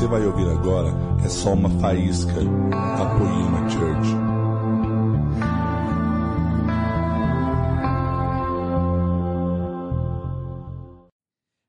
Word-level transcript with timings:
você 0.00 0.06
vai 0.06 0.24
ouvir 0.24 0.48
agora 0.48 0.88
é 1.22 1.28
só 1.28 1.52
uma 1.52 1.68
faísca 1.78 2.32
da 2.32 3.18
Poema 3.18 3.68
Church. 3.68 4.08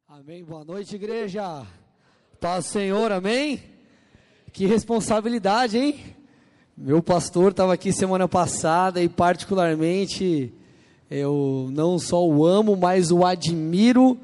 Amém. 0.07 0.45
Boa 0.45 0.63
noite, 0.63 0.95
igreja. 0.95 1.67
Paz 2.39 2.63
do 2.63 2.71
Senhor, 2.71 3.11
amém? 3.11 3.59
Que 4.53 4.65
responsabilidade, 4.65 5.77
hein? 5.77 5.99
Meu 6.77 7.03
pastor 7.03 7.51
estava 7.51 7.73
aqui 7.73 7.91
semana 7.91 8.29
passada 8.29 9.03
e, 9.03 9.09
particularmente, 9.09 10.53
eu 11.09 11.67
não 11.73 11.99
só 11.99 12.25
o 12.25 12.45
amo, 12.45 12.77
mas 12.77 13.11
o 13.11 13.25
admiro. 13.25 14.17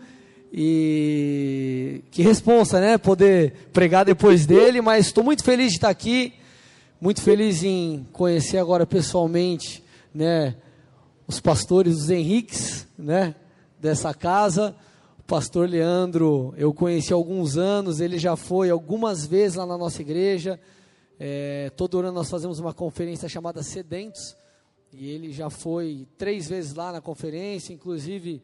E 0.59 2.01
que 2.09 2.23
responsa, 2.23 2.81
né? 2.81 2.97
Poder 2.97 3.69
pregar 3.71 4.03
depois 4.03 4.47
dele, 4.47 4.81
mas 4.81 5.05
estou 5.05 5.23
muito 5.23 5.43
feliz 5.43 5.67
de 5.67 5.75
estar 5.75 5.89
aqui, 5.89 6.33
muito 6.99 7.21
feliz 7.21 7.61
em 7.63 8.07
conhecer 8.11 8.57
agora 8.57 8.83
pessoalmente, 8.83 9.83
né? 10.11 10.55
Os 11.27 11.39
pastores 11.39 11.97
dos 11.97 12.09
Henriques, 12.09 12.87
né? 12.97 13.35
Dessa 13.79 14.15
casa. 14.15 14.75
O 15.19 15.23
pastor 15.27 15.69
Leandro, 15.69 16.55
eu 16.57 16.73
conheci 16.73 17.13
há 17.13 17.15
alguns 17.15 17.55
anos, 17.55 17.99
ele 17.99 18.17
já 18.17 18.35
foi 18.35 18.71
algumas 18.71 19.27
vezes 19.27 19.57
lá 19.57 19.65
na 19.67 19.77
nossa 19.77 20.01
igreja. 20.01 20.59
É, 21.19 21.71
todo 21.77 21.99
ano 21.99 22.11
nós 22.11 22.31
fazemos 22.31 22.57
uma 22.57 22.73
conferência 22.73 23.29
chamada 23.29 23.61
Sedentos, 23.61 24.35
e 24.91 25.07
ele 25.07 25.31
já 25.31 25.51
foi 25.51 26.07
três 26.17 26.49
vezes 26.49 26.73
lá 26.73 26.91
na 26.91 26.99
conferência, 26.99 27.73
inclusive 27.73 28.41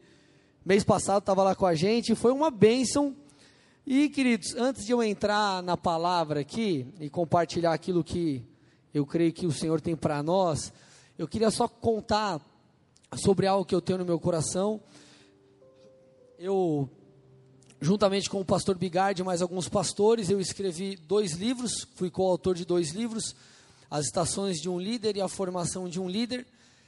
mês 0.64 0.82
passado 0.82 1.18
estava 1.18 1.42
lá 1.42 1.54
com 1.54 1.66
a 1.66 1.74
gente, 1.74 2.14
foi 2.14 2.32
uma 2.32 2.50
bênção. 2.50 3.14
E 3.86 4.08
queridos, 4.08 4.54
antes 4.56 4.86
de 4.86 4.92
eu 4.92 5.02
entrar 5.02 5.62
na 5.62 5.76
palavra 5.76 6.40
aqui 6.40 6.86
e 6.98 7.10
compartilhar 7.10 7.74
aquilo 7.74 8.02
que 8.02 8.42
eu 8.94 9.04
creio 9.04 9.32
que 9.32 9.46
o 9.46 9.52
Senhor 9.52 9.80
tem 9.80 9.94
para 9.94 10.22
nós, 10.22 10.72
eu 11.18 11.28
queria 11.28 11.50
só 11.50 11.68
contar 11.68 12.40
sobre 13.14 13.46
algo 13.46 13.64
que 13.64 13.74
eu 13.74 13.82
tenho 13.82 13.98
no 13.98 14.04
meu 14.04 14.18
coração. 14.18 14.80
Eu 16.38 16.88
juntamente 17.80 18.30
com 18.30 18.40
o 18.40 18.44
pastor 18.44 18.78
Bigardi 18.78 19.20
e 19.20 19.24
mais 19.24 19.42
alguns 19.42 19.68
pastores, 19.68 20.30
eu 20.30 20.40
escrevi 20.40 20.96
dois 20.96 21.32
livros, 21.32 21.86
fui 21.94 22.10
coautor 22.10 22.54
de 22.54 22.64
dois 22.64 22.92
livros, 22.92 23.36
As 23.90 24.06
Estações 24.06 24.58
de 24.58 24.70
um 24.70 24.80
Líder 24.80 25.18
e 25.18 25.20
a 25.20 25.28
Formação 25.28 25.86
de 25.86 26.00
um 26.00 26.08
Líder. 26.08 26.46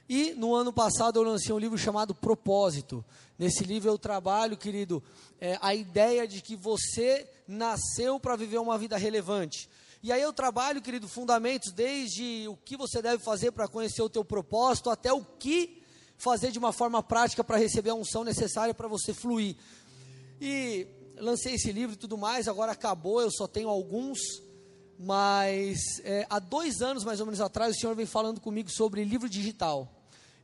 E 0.08 0.34
no 0.34 0.54
ano 0.54 0.72
passado 0.72 1.18
eu 1.18 1.24
lancei 1.24 1.52
um 1.52 1.58
livro 1.58 1.76
chamado 1.76 2.14
Propósito. 2.14 3.04
Nesse 3.38 3.64
livro 3.64 3.90
eu 3.90 3.98
trabalho, 3.98 4.56
querido, 4.56 5.02
é, 5.40 5.58
a 5.60 5.74
ideia 5.74 6.26
de 6.26 6.40
que 6.40 6.54
você 6.54 7.28
nasceu 7.46 8.20
para 8.20 8.36
viver 8.36 8.58
uma 8.58 8.78
vida 8.78 8.96
relevante. 8.96 9.68
E 10.02 10.12
aí 10.12 10.22
eu 10.22 10.32
trabalho, 10.32 10.80
querido, 10.80 11.08
fundamentos 11.08 11.72
desde 11.72 12.46
o 12.48 12.56
que 12.56 12.76
você 12.76 13.02
deve 13.02 13.22
fazer 13.22 13.50
para 13.50 13.66
conhecer 13.66 14.02
o 14.02 14.08
teu 14.08 14.24
propósito, 14.24 14.90
até 14.90 15.12
o 15.12 15.24
que 15.24 15.82
fazer 16.16 16.52
de 16.52 16.58
uma 16.58 16.72
forma 16.72 17.02
prática 17.02 17.42
para 17.42 17.56
receber 17.56 17.90
a 17.90 17.94
unção 17.94 18.22
necessária 18.22 18.72
para 18.72 18.86
você 18.86 19.12
fluir. 19.12 19.56
E 20.40 20.86
lancei 21.16 21.54
esse 21.54 21.72
livro 21.72 21.94
e 21.94 21.98
tudo 21.98 22.16
mais, 22.16 22.46
agora 22.46 22.72
acabou, 22.72 23.20
eu 23.20 23.30
só 23.30 23.48
tenho 23.48 23.68
alguns, 23.68 24.18
mas 24.98 25.78
é, 26.04 26.26
há 26.30 26.38
dois 26.38 26.80
anos 26.80 27.04
mais 27.04 27.20
ou 27.20 27.26
menos 27.26 27.40
atrás 27.40 27.74
o 27.74 27.78
Senhor 27.80 27.94
vem 27.96 28.06
falando 28.06 28.40
comigo 28.40 28.70
sobre 28.70 29.02
livro 29.02 29.28
digital. 29.28 29.95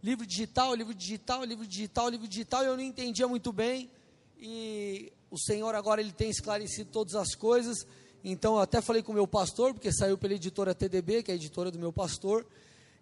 Livro 0.03 0.27
digital, 0.27 0.75
livro 0.75 0.93
digital, 0.93 1.45
livro 1.45 1.65
digital, 1.65 2.09
livro 2.09 2.27
digital, 2.27 2.65
e 2.65 2.67
eu 2.67 2.77
não 2.77 2.83
entendia 2.83 3.29
muito 3.29 3.53
bem, 3.53 3.89
e 4.37 5.13
o 5.31 5.39
Senhor 5.39 5.73
agora 5.77 6.01
ele 6.01 6.11
tem 6.11 6.29
esclarecido 6.29 6.91
todas 6.91 7.15
as 7.15 7.37
coisas, 7.37 7.87
então 8.25 8.55
eu 8.55 8.61
até 8.61 8.81
falei 8.81 9.01
com 9.01 9.13
o 9.13 9.15
meu 9.15 9.29
pastor, 9.29 9.73
porque 9.73 9.93
saiu 9.93 10.19
pela 10.19 10.35
editora 10.35 10.75
TDB, 10.75 11.23
que 11.23 11.31
é 11.31 11.35
a 11.35 11.37
editora 11.37 11.71
do 11.71 11.79
meu 11.79 11.93
pastor, 11.93 12.45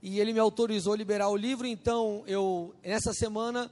e 0.03 0.21
ele 0.21 0.35
me 0.35 0.41
autorizou 0.41 0.93
a 0.93 0.97
liberar 0.97 1.31
o 1.31 1.37
livro, 1.37 1.67
então 1.67 2.23
eu, 2.27 2.75
nessa 2.85 3.15
semana, 3.15 3.71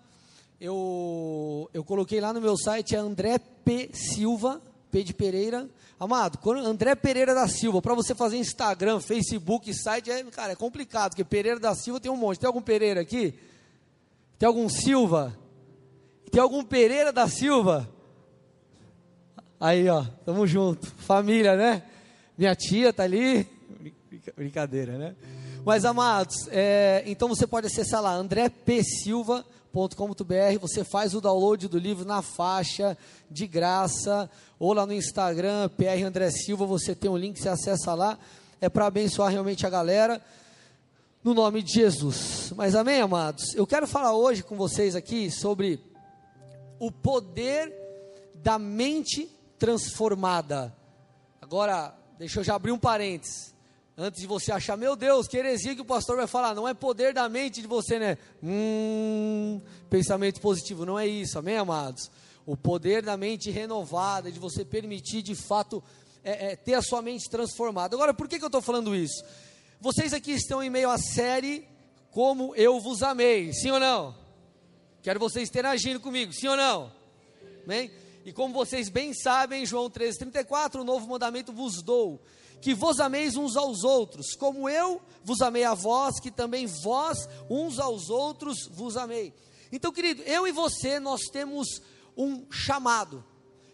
eu, 0.59 1.69
eu 1.75 1.85
coloquei 1.85 2.23
lá 2.23 2.33
no 2.33 2.41
meu 2.41 2.57
site, 2.57 2.95
é 2.95 2.99
André 2.99 3.39
P. 3.39 3.91
Silva, 3.93 4.63
P 4.91 5.05
de 5.05 5.15
Pereira. 5.15 5.69
Amado, 6.01 6.39
André 6.51 6.95
Pereira 6.95 7.35
da 7.35 7.49
Silva, 7.49 7.83
para 7.83 7.95
você 7.95 8.15
fazer 8.15 8.37
Instagram, 8.37 9.01
Facebook, 9.01 9.73
site, 9.75 10.11
é, 10.11 10.23
cara, 10.25 10.53
é 10.53 10.57
complicado, 10.57 11.11
porque 11.11 11.25
Pereira 11.25 11.59
da 11.59 11.75
Silva 11.75 12.01
tem 12.01 12.11
um 12.11 12.17
monte. 12.17 12.39
Tem 12.39 12.47
algum 12.47 12.63
Pereira 12.63 13.01
aqui? 13.01 13.35
Tem 14.39 14.47
algum 14.47 14.69
Silva? 14.69 15.37
Tem 16.31 16.41
algum 16.41 16.63
Pereira 16.63 17.13
da 17.13 17.27
Silva? 17.27 17.89
Aí, 19.61 19.89
ó, 19.89 20.05
tamo 20.25 20.47
junto. 20.47 20.87
Família, 20.87 21.57
né? 21.57 21.83
Minha 22.37 22.55
tia 22.55 22.93
tá 22.93 23.03
ali. 23.03 23.45
Brincadeira, 24.37 24.97
né? 24.97 25.17
Mas, 25.65 25.85
amados, 25.85 26.49
é, 26.53 27.03
então 27.07 27.29
você 27.29 27.47
pode 27.47 27.67
acessar 27.67 28.01
lá, 28.01 28.13
André 28.15 28.49
P. 28.49 28.85
Silva 28.85 29.45
com.br, 29.73 30.59
você 30.61 30.83
faz 30.85 31.15
o 31.15 31.21
download 31.21 31.69
do 31.69 31.79
livro 31.79 32.05
na 32.05 32.23
faixa, 32.23 32.97
de 33.31 33.47
graça, 33.47 34.31
ou 34.59 34.73
lá 34.73 34.85
no 34.87 34.93
Instagram, 34.93 35.69
PR 35.71 36.05
André 36.05 36.31
Silva, 36.31 36.67
você 36.67 36.95
tem 36.95 37.11
um 37.11 37.17
link, 37.17 37.39
você 37.39 37.49
acessa 37.49 37.95
lá, 37.95 38.19
é 38.61 38.69
para 38.69 38.87
abençoar 38.87 39.31
realmente 39.31 39.67
a 39.67 39.71
galera, 39.71 40.21
no 41.23 41.35
nome 41.35 41.63
de 41.63 41.73
Jesus. 41.73 42.53
Mas 42.57 42.75
amém, 42.75 43.01
amados? 43.01 43.55
Eu 43.55 43.67
quero 43.67 43.87
falar 43.87 44.15
hoje 44.15 44.43
com 44.43 44.57
vocês 44.57 44.97
aqui 44.97 45.31
sobre 45.31 45.81
o 46.79 46.91
poder 46.91 47.73
da 48.35 48.59
mente 48.59 49.29
transformada. 49.59 50.75
Agora, 51.41 51.95
deixa 52.19 52.41
eu 52.41 52.45
já 52.45 52.55
abrir 52.55 52.73
um 52.73 52.79
parênteses. 52.79 53.55
Antes 54.01 54.21
de 54.21 54.29
você 54.29 54.53
achar, 54.53 54.77
meu 54.77 54.95
Deus, 54.95 55.27
que 55.27 55.37
heresia 55.37 55.75
que 55.75 55.81
o 55.81 55.85
pastor 55.85 56.17
vai 56.17 56.29
falar, 56.29 56.55
não 56.55 56.69
é 56.69 56.73
poder 56.73 57.13
da 57.13 57.29
mente 57.29 57.61
de 57.61 57.67
você, 57.67 57.99
né? 57.99 58.17
Hum, 58.41 59.61
pensamento 59.91 60.41
positivo, 60.41 60.87
não 60.87 60.97
é 60.97 61.05
isso, 61.05 61.37
amém, 61.37 61.57
amados? 61.57 62.09
O 62.47 62.57
poder 62.57 63.03
da 63.03 63.17
mente 63.17 63.51
renovada, 63.51 64.31
de 64.31 64.39
você 64.39 64.65
permitir 64.65 65.21
de 65.21 65.35
fato 65.35 65.83
é, 66.23 66.53
é, 66.53 66.57
ter 66.57 66.75
a 66.75 66.81
sua 66.81 67.03
mente 67.03 67.29
transformada. 67.29 67.97
Agora, 67.97 68.15
por 68.15 68.29
que, 68.29 68.39
que 68.39 68.45
eu 68.45 68.47
estou 68.47 68.63
falando 68.63 68.95
isso? 68.95 69.21
Vocês 69.81 70.13
aqui 70.13 70.31
estão 70.31 70.63
em 70.63 70.71
meio 70.71 70.91
à 70.91 70.97
série 70.97 71.67
Como 72.13 72.55
Eu 72.55 72.79
Vos 72.79 73.03
Amei, 73.03 73.53
sim 73.53 73.73
ou 73.73 73.81
não? 73.81 74.15
Quero 75.03 75.19
vocês 75.19 75.49
interagindo 75.49 75.99
comigo, 75.99 76.33
sim 76.33 76.47
ou 76.47 76.57
não? 76.57 76.93
Amém? 77.65 77.91
E 78.25 78.33
como 78.33 78.55
vocês 78.55 78.89
bem 78.89 79.13
sabem, 79.13 79.67
João 79.67 79.91
13,34, 79.91 80.77
o 80.77 80.85
novo 80.85 81.09
mandamento 81.09 81.53
vos 81.53 81.83
dou 81.83 82.23
que 82.61 82.75
vos 82.75 83.01
ameis 83.01 83.37
uns 83.37 83.57
aos 83.57 83.85
outros, 83.85 84.35
como 84.35 84.69
eu 84.69 85.01
vos 85.25 85.41
amei 85.41 85.65
a 85.65 85.75
vós, 85.75 86.19
que 86.21 86.31
também 86.31 86.67
vós 86.67 87.29
uns 87.49 87.79
aos 87.79 88.11
outros 88.11 88.67
vos 88.71 88.97
amei. 88.97 89.33
Então, 89.71 89.93
querido, 89.93 90.23
eu 90.23 90.47
e 90.47 90.53
você, 90.53 90.99
nós 90.99 91.23
temos 91.31 91.83
um 92.17 92.51
chamado, 92.51 93.25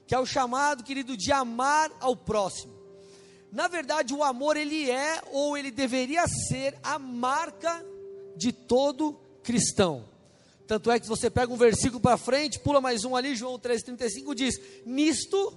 que 0.06 0.14
é 0.14 0.18
o 0.18 0.26
chamado, 0.26 0.82
querido, 0.84 1.16
de 1.16 1.32
amar 1.32 1.90
ao 2.00 2.16
próximo. 2.16 2.74
Na 3.50 3.68
verdade, 3.68 4.12
o 4.12 4.24
amor, 4.24 4.56
ele 4.56 4.90
é, 4.90 5.22
ou 5.30 5.56
ele 5.56 5.70
deveria 5.70 6.26
ser, 6.26 6.76
a 6.82 6.98
marca 6.98 7.84
de 8.36 8.52
todo 8.52 9.16
cristão. 9.42 10.04
Tanto 10.66 10.90
é 10.90 10.98
que 10.98 11.06
você 11.06 11.30
pega 11.30 11.52
um 11.52 11.56
versículo 11.56 12.00
para 12.00 12.16
frente, 12.16 12.58
pula 12.58 12.80
mais 12.80 13.04
um 13.04 13.14
ali, 13.14 13.36
João 13.36 13.58
3,35 13.58 14.34
diz: 14.34 14.60
Nisto 14.84 15.56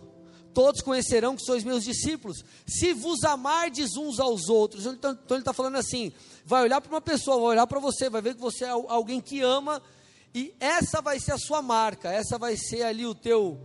todos 0.58 0.82
conhecerão 0.82 1.36
que 1.36 1.44
sois 1.44 1.64
meus 1.64 1.84
discípulos, 1.84 2.44
se 2.66 2.92
vos 2.92 3.24
amardes 3.24 3.96
uns 3.96 4.20
aos 4.20 4.50
outros. 4.50 4.88
Então, 4.88 5.12
então 5.12 5.38
ele 5.38 5.42
está 5.42 5.54
falando 5.54 5.76
assim: 5.76 6.12
vai 6.44 6.64
olhar 6.64 6.82
para 6.82 6.90
uma 6.90 7.00
pessoa, 7.00 7.38
vai 7.38 7.50
olhar 7.50 7.68
para 7.68 7.80
você, 7.80 8.10
vai 8.10 8.24
ver 8.24 8.34
que 8.34 8.42
você 8.42 8.66
é 8.66 8.70
alguém 8.70 9.22
que 9.22 9.40
ama, 9.40 9.80
e 10.34 10.56
essa 10.60 11.00
vai 11.00 11.20
ser 11.20 11.34
a 11.34 11.38
sua 11.38 11.62
marca, 11.62 12.12
essa 12.12 12.40
vai 12.40 12.58
ser 12.58 12.82
ali 12.82 13.06
o 13.06 13.14
teu 13.14 13.60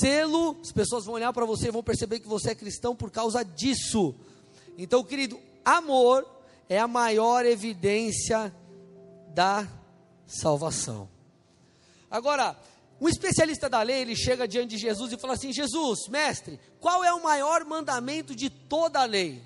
selo. 0.00 0.56
As 0.62 0.72
pessoas 0.72 1.04
vão 1.04 1.12
olhar 1.12 1.30
para 1.30 1.44
você 1.44 1.68
e 1.68 1.70
vão 1.70 1.82
perceber 1.82 2.20
que 2.20 2.26
você 2.26 2.52
é 2.52 2.54
cristão 2.54 2.96
por 2.96 3.10
causa 3.10 3.44
disso. 3.44 4.14
Então, 4.78 5.04
querido, 5.04 5.38
amor 5.62 6.26
é 6.70 6.78
a 6.78 6.88
maior 6.88 7.44
evidência 7.44 8.50
da 9.34 9.68
salvação. 10.26 11.06
Agora, 12.10 12.56
um 13.04 13.08
especialista 13.10 13.68
da 13.68 13.82
lei, 13.82 14.00
ele 14.00 14.16
chega 14.16 14.48
diante 14.48 14.70
de 14.70 14.78
Jesus 14.78 15.12
e 15.12 15.18
fala 15.18 15.34
assim: 15.34 15.52
Jesus, 15.52 16.08
mestre, 16.08 16.58
qual 16.80 17.04
é 17.04 17.12
o 17.12 17.22
maior 17.22 17.62
mandamento 17.62 18.34
de 18.34 18.48
toda 18.48 18.98
a 19.00 19.04
lei? 19.04 19.42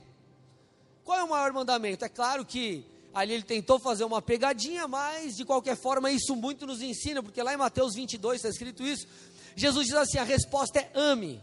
Qual 1.03 1.19
é 1.19 1.25
o 1.25 1.29
maior 1.29 1.53
mandamento? 1.53 2.05
É 2.05 2.09
claro 2.09 2.45
que 2.45 2.87
ali 3.13 3.35
ele 3.35 3.43
tentou 3.43 3.81
fazer 3.81 4.05
uma 4.05 4.23
pegadinha, 4.23 4.87
mas 4.87 5.37
de 5.37 5.45
qualquer 5.45 5.77
forma 5.77 6.09
isso 6.09 6.37
muito 6.37 6.69
nos 6.69 6.81
ensina, 6.81 7.21
porque 7.21 7.43
lá 7.43 7.53
em 7.53 7.57
Mateus 7.57 7.97
22 7.97 8.37
está 8.37 8.49
escrito 8.49 8.85
isso. 8.85 9.09
Jesus 9.57 9.89
diz 9.89 9.97
assim: 9.97 10.19
a 10.19 10.23
resposta 10.23 10.79
é 10.79 10.93
ame. 10.95 11.43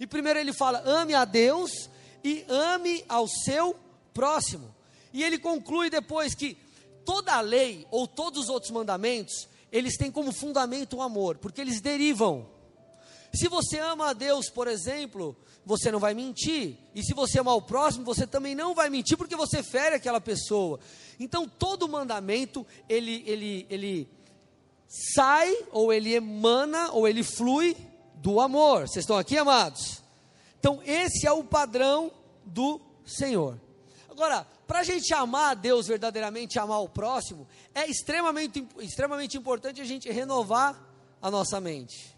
E 0.00 0.06
primeiro 0.06 0.38
ele 0.38 0.54
fala: 0.54 0.82
ame 0.86 1.12
a 1.12 1.26
Deus 1.26 1.90
e 2.24 2.42
ame 2.48 3.04
ao 3.06 3.28
seu 3.28 3.76
próximo. 4.14 4.74
E 5.12 5.22
ele 5.22 5.38
conclui 5.38 5.90
depois 5.90 6.34
que 6.34 6.56
toda 7.04 7.34
a 7.34 7.42
lei 7.42 7.86
ou 7.90 8.08
todos 8.08 8.44
os 8.44 8.48
outros 8.48 8.70
mandamentos 8.70 9.46
eles 9.74 9.96
têm 9.96 10.08
como 10.08 10.30
fundamento 10.30 10.98
o 10.98 11.02
amor, 11.02 11.36
porque 11.38 11.60
eles 11.60 11.80
derivam. 11.80 12.46
Se 13.34 13.48
você 13.48 13.80
ama 13.80 14.10
a 14.10 14.12
Deus, 14.12 14.48
por 14.48 14.68
exemplo, 14.68 15.36
você 15.66 15.90
não 15.90 15.98
vai 15.98 16.14
mentir. 16.14 16.76
E 16.94 17.02
se 17.02 17.12
você 17.12 17.40
amar 17.40 17.56
o 17.56 17.62
próximo, 17.62 18.04
você 18.04 18.24
também 18.24 18.54
não 18.54 18.72
vai 18.72 18.88
mentir 18.88 19.18
porque 19.18 19.34
você 19.34 19.64
fere 19.64 19.96
aquela 19.96 20.20
pessoa. 20.20 20.78
Então, 21.18 21.48
todo 21.48 21.88
mandamento, 21.88 22.64
ele, 22.88 23.24
ele, 23.26 23.66
ele 23.68 24.08
sai, 24.86 25.52
ou 25.72 25.92
ele 25.92 26.14
emana, 26.14 26.92
ou 26.92 27.08
ele 27.08 27.24
flui 27.24 27.76
do 28.14 28.40
amor. 28.40 28.82
Vocês 28.82 29.02
estão 29.02 29.18
aqui, 29.18 29.36
amados? 29.36 30.00
Então, 30.60 30.80
esse 30.86 31.26
é 31.26 31.32
o 31.32 31.42
padrão 31.42 32.12
do 32.44 32.80
Senhor. 33.04 33.60
Agora, 34.14 34.46
para 34.64 34.78
a 34.78 34.84
gente 34.84 35.12
amar 35.12 35.50
a 35.50 35.54
Deus 35.54 35.88
verdadeiramente, 35.88 36.56
amar 36.56 36.80
o 36.80 36.88
próximo, 36.88 37.48
é 37.74 37.90
extremamente, 37.90 38.64
extremamente 38.78 39.36
importante 39.36 39.80
a 39.80 39.84
gente 39.84 40.08
renovar 40.08 40.80
a 41.20 41.28
nossa 41.32 41.60
mente. 41.60 42.14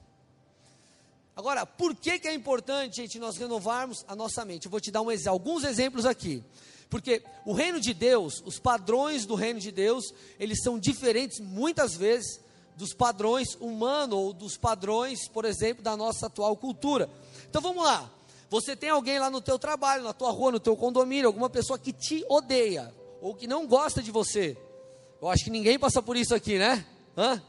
Agora, 1.35 1.65
por 1.65 1.97
que, 1.97 2.19
que 2.19 2.29
é 2.29 2.35
importante, 2.35 2.97
gente, 2.97 3.19
nós 3.19 3.39
renovarmos 3.39 4.05
a 4.07 4.15
nossa 4.15 4.45
mente? 4.45 4.67
Eu 4.67 4.71
vou 4.71 4.79
te 4.79 4.91
dar 4.91 5.01
um, 5.01 5.09
alguns 5.27 5.65
exemplos 5.65 6.05
aqui. 6.05 6.45
Porque 6.91 7.23
o 7.47 7.55
reino 7.55 7.81
de 7.81 7.95
Deus, 7.95 8.43
os 8.45 8.59
padrões 8.59 9.25
do 9.25 9.35
reino 9.35 9.59
de 9.59 9.73
Deus, 9.73 10.05
eles 10.39 10.63
são 10.63 10.79
diferentes 10.79 11.41
muitas 11.41 11.97
vezes 11.97 12.41
dos 12.77 12.93
padrões 12.93 13.55
humanos 13.59 14.19
ou 14.19 14.33
dos 14.35 14.59
padrões, 14.59 15.29
por 15.29 15.47
exemplo, 15.47 15.83
da 15.83 15.97
nossa 15.97 16.27
atual 16.27 16.55
cultura. 16.59 17.09
Então 17.49 17.63
vamos 17.63 17.83
lá. 17.83 18.11
Você 18.49 18.77
tem 18.77 18.91
alguém 18.91 19.19
lá 19.19 19.29
no 19.31 19.41
teu 19.41 19.59
trabalho, 19.59 20.05
na 20.05 20.13
tua 20.13 20.31
rua, 20.31 20.53
no 20.53 20.61
teu 20.61 20.77
condomínio, 20.77 21.27
alguma 21.27 21.51
pessoa 21.51 21.79
que 21.79 21.93
te 21.93 22.25
odeia 22.29 22.95
ou 23.21 23.35
que 23.35 23.47
não 23.47 23.67
gosta 23.67 24.03
de 24.03 24.11
você. 24.11 24.57
Eu 25.21 25.29
acho 25.29 25.45
que 25.45 25.51
ninguém 25.51 25.79
passa 25.79 26.01
por 26.01 26.17
isso 26.17 26.35
aqui, 26.35 26.59
né? 26.59 26.87
Hã? 27.17 27.43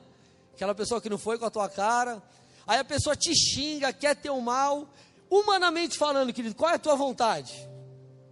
Aquela 0.53 0.73
pessoa 0.73 0.99
que 0.99 1.09
não 1.09 1.17
foi 1.17 1.37
com 1.37 1.45
a 1.45 1.51
tua 1.51 1.69
cara. 1.69 2.21
Aí 2.65 2.79
a 2.79 2.83
pessoa 2.83 3.15
te 3.15 3.33
xinga, 3.35 3.93
quer 3.93 4.15
teu 4.15 4.39
mal. 4.41 4.89
Humanamente 5.29 5.97
falando, 5.97 6.33
querido, 6.33 6.55
qual 6.55 6.71
é 6.71 6.75
a 6.75 6.79
tua 6.79 6.95
vontade? 6.95 7.53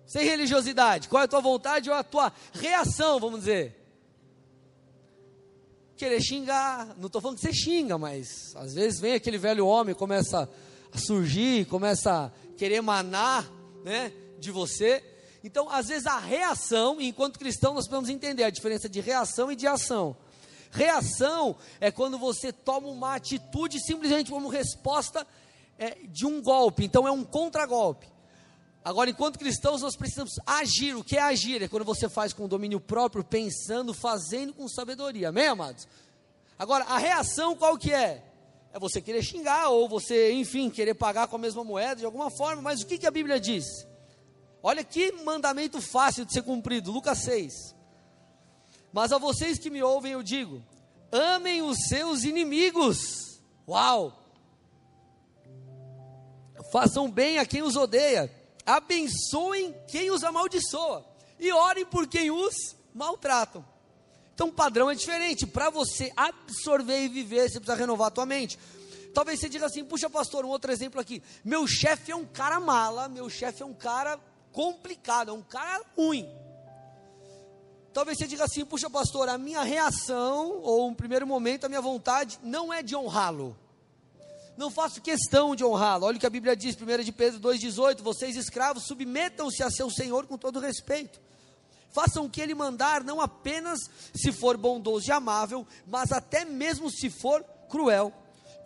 Sem 0.08 0.26
religiosidade, 0.26 1.08
qual 1.08 1.22
é 1.22 1.26
a 1.26 1.28
tua 1.28 1.42
vontade 1.42 1.90
ou 1.90 1.96
a 1.96 2.04
tua 2.04 2.32
reação, 2.54 3.20
vamos 3.20 3.42
dizer? 3.42 3.84
Querer 5.98 6.22
xingar. 6.22 6.96
Não 6.98 7.08
estou 7.08 7.22
falando 7.22 7.38
que 7.38 7.44
você 7.44 7.54
xinga, 7.54 7.98
mas 7.98 8.56
às 8.56 8.74
vezes 8.74 9.00
vem 9.00 9.14
aquele 9.14 9.38
velho 9.38 9.66
homem, 9.68 9.94
começa 9.94 10.50
a 10.92 10.98
surgir, 10.98 11.66
começa 11.66 12.12
a 12.12 12.32
querer 12.58 12.76
emanar 12.76 13.50
né, 13.84 14.12
de 14.40 14.52
você. 14.52 15.04
Então, 15.44 15.70
às 15.70 15.88
vezes, 15.88 16.08
a 16.08 16.18
reação, 16.18 17.00
enquanto 17.00 17.38
cristão, 17.40 17.74
nós 17.74 17.86
precisamos 17.86 18.10
entender 18.10 18.44
a 18.44 18.50
diferença 18.50 18.90
de 18.90 19.00
reação 19.00 19.52
e 19.52 19.56
de 19.56 19.68
ação. 19.68 20.18
Reação 20.72 21.56
é 21.80 21.92
quando 21.92 22.18
você 22.18 22.52
toma 22.52 22.88
uma 22.88 23.16
atitude 23.16 23.80
simplesmente 23.80 24.32
como 24.32 24.50
resposta 24.50 25.26
é, 25.78 25.98
de 26.08 26.26
um 26.26 26.42
golpe, 26.42 26.84
então 26.84 27.08
é 27.08 27.12
um 27.12 27.24
contragolpe. 27.24 28.08
Agora, 28.84 29.10
enquanto 29.10 29.40
cristãos, 29.40 29.82
nós 29.82 29.96
precisamos 29.96 30.34
agir. 30.46 30.96
O 30.96 31.04
que 31.04 31.18
é 31.18 31.22
agir? 31.22 31.62
É 31.64 31.68
quando 31.68 31.84
você 31.84 32.08
faz 32.08 32.34
com 32.34 32.48
domínio 32.48 32.80
próprio, 32.80 33.24
pensando, 33.24 33.96
fazendo 33.96 34.54
com 34.54 34.68
sabedoria. 34.68 35.30
Amém, 35.30 35.48
amados? 35.48 35.88
Agora, 36.58 36.86
a 36.86 37.00
reação 37.00 37.56
qual 37.56 37.80
que 37.80 37.92
é? 37.92 38.24
É 38.76 38.80
você 38.80 39.00
querer 39.00 39.24
xingar 39.24 39.70
ou 39.70 39.88
você, 39.88 40.34
enfim, 40.34 40.70
querer 40.70 40.96
pagar 40.96 41.30
com 41.30 41.38
a 41.38 41.40
mesma 41.40 41.64
moeda 41.64 41.96
de 41.96 42.06
alguma 42.06 42.30
forma. 42.30 42.62
Mas 42.62 42.82
o 42.82 42.86
que, 42.86 42.98
que 42.98 43.08
a 43.08 43.12
Bíblia 43.12 43.40
diz? 43.40 43.64
Olha 44.62 44.84
que 44.84 45.14
mandamento 45.24 45.80
fácil 45.80 46.26
de 46.26 46.34
ser 46.34 46.42
cumprido, 46.42 46.92
Lucas 46.92 47.20
6. 47.20 47.54
Mas 48.92 49.14
a 49.14 49.18
vocês 49.18 49.58
que 49.58 49.70
me 49.70 49.82
ouvem, 49.82 50.12
eu 50.12 50.22
digo: 50.22 50.62
amem 51.10 51.62
os 51.62 51.88
seus 51.88 52.26
inimigos. 52.26 53.40
Uau! 53.66 54.12
Façam 56.70 57.10
bem 57.10 57.38
a 57.38 57.46
quem 57.46 57.62
os 57.62 57.78
odeia, 57.78 58.30
abençoem 58.66 59.74
quem 59.88 60.12
os 60.12 60.22
amaldiçoa, 60.22 61.06
e 61.40 61.50
orem 61.50 61.86
por 61.86 62.08
quem 62.08 62.30
os 62.30 62.76
maltratam. 62.94 63.64
Então 64.36 64.50
o 64.50 64.52
padrão 64.52 64.92
é 64.92 64.96
diferente. 64.96 65.48
Para 65.48 65.70
você 65.70 66.12
absorver 66.16 67.06
e 67.06 67.08
viver, 67.08 67.50
você 67.50 67.58
precisa 67.58 67.76
renovar 67.76 68.10
a 68.10 68.12
tua 68.12 68.26
mente. 68.26 68.60
Talvez 69.14 69.40
você 69.40 69.48
diga 69.48 69.66
assim, 69.66 69.84
puxa 69.86 70.10
pastor, 70.10 70.44
um 70.44 70.50
outro 70.50 70.70
exemplo 70.74 71.00
aqui. 71.00 71.24
Meu 71.44 71.66
chefe 71.66 72.12
é 72.12 72.16
um 72.16 72.26
cara 72.26 72.60
mala, 72.60 73.08
meu 73.08 73.30
chefe 73.30 73.64
é 73.64 73.66
um 73.66 73.74
cara 73.74 74.20
complicado, 74.52 75.32
é 75.32 75.34
um 75.34 75.42
cara 75.42 75.82
ruim. 75.98 76.30
Talvez 77.94 78.18
você 78.18 78.28
diga 78.28 78.44
assim, 78.44 78.66
puxa 78.66 78.90
pastor, 78.90 79.30
a 79.30 79.38
minha 79.38 79.64
reação, 79.64 80.60
ou 80.62 80.90
um 80.90 80.94
primeiro 80.94 81.26
momento, 81.26 81.64
a 81.64 81.70
minha 81.70 81.80
vontade, 81.80 82.38
não 82.44 82.74
é 82.74 82.84
de 82.84 82.94
honrá-lo. 82.94 83.58
Não 84.58 84.70
faço 84.70 85.02
questão 85.02 85.56
de 85.56 85.64
honrá-lo. 85.64 86.08
Olha 86.08 86.18
o 86.18 86.20
que 86.20 86.26
a 86.26 86.30
Bíblia 86.30 86.58
diz, 86.58 86.76
1 86.76 87.04
de 87.04 87.12
Pedro 87.14 87.40
2,18: 87.40 88.02
Vocês 88.02 88.36
escravos, 88.36 88.84
submetam-se 88.84 89.64
a 89.64 89.72
seu 89.72 89.90
Senhor 89.90 90.28
com 90.28 90.38
todo 90.38 90.60
respeito 90.60 91.25
Façam 91.96 92.26
o 92.26 92.30
que 92.30 92.42
ele 92.42 92.54
mandar, 92.54 93.06
não 93.06 93.22
apenas 93.22 93.80
se 94.14 94.30
for 94.34 94.58
bondoso 94.58 95.08
e 95.08 95.14
amável, 95.14 95.66
mas 95.88 96.12
até 96.12 96.44
mesmo 96.44 96.92
se 96.92 97.10
for 97.10 97.42
cruel. 97.70 98.12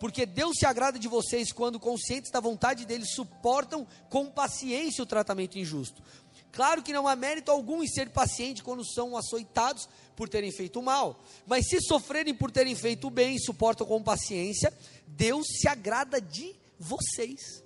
Porque 0.00 0.26
Deus 0.26 0.56
se 0.58 0.66
agrada 0.66 0.98
de 0.98 1.06
vocês 1.06 1.52
quando, 1.52 1.78
conscientes 1.78 2.32
da 2.32 2.40
vontade 2.40 2.84
dele, 2.84 3.04
suportam 3.06 3.86
com 4.08 4.28
paciência 4.28 5.04
o 5.04 5.06
tratamento 5.06 5.56
injusto. 5.56 6.02
Claro 6.50 6.82
que 6.82 6.92
não 6.92 7.06
há 7.06 7.14
mérito 7.14 7.52
algum 7.52 7.84
em 7.84 7.86
ser 7.86 8.10
paciente 8.10 8.64
quando 8.64 8.84
são 8.84 9.16
açoitados 9.16 9.88
por 10.16 10.28
terem 10.28 10.50
feito 10.50 10.82
mal, 10.82 11.22
mas 11.46 11.68
se 11.68 11.80
sofrerem 11.80 12.34
por 12.34 12.50
terem 12.50 12.74
feito 12.74 13.08
bem 13.10 13.36
e 13.36 13.40
suportam 13.40 13.86
com 13.86 14.02
paciência, 14.02 14.76
Deus 15.06 15.46
se 15.46 15.68
agrada 15.68 16.20
de 16.20 16.56
vocês. 16.80 17.62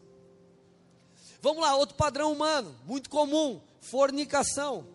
Vamos 1.40 1.62
lá, 1.62 1.74
outro 1.74 1.96
padrão 1.96 2.30
humano, 2.30 2.76
muito 2.84 3.08
comum: 3.08 3.62
fornicação 3.80 4.92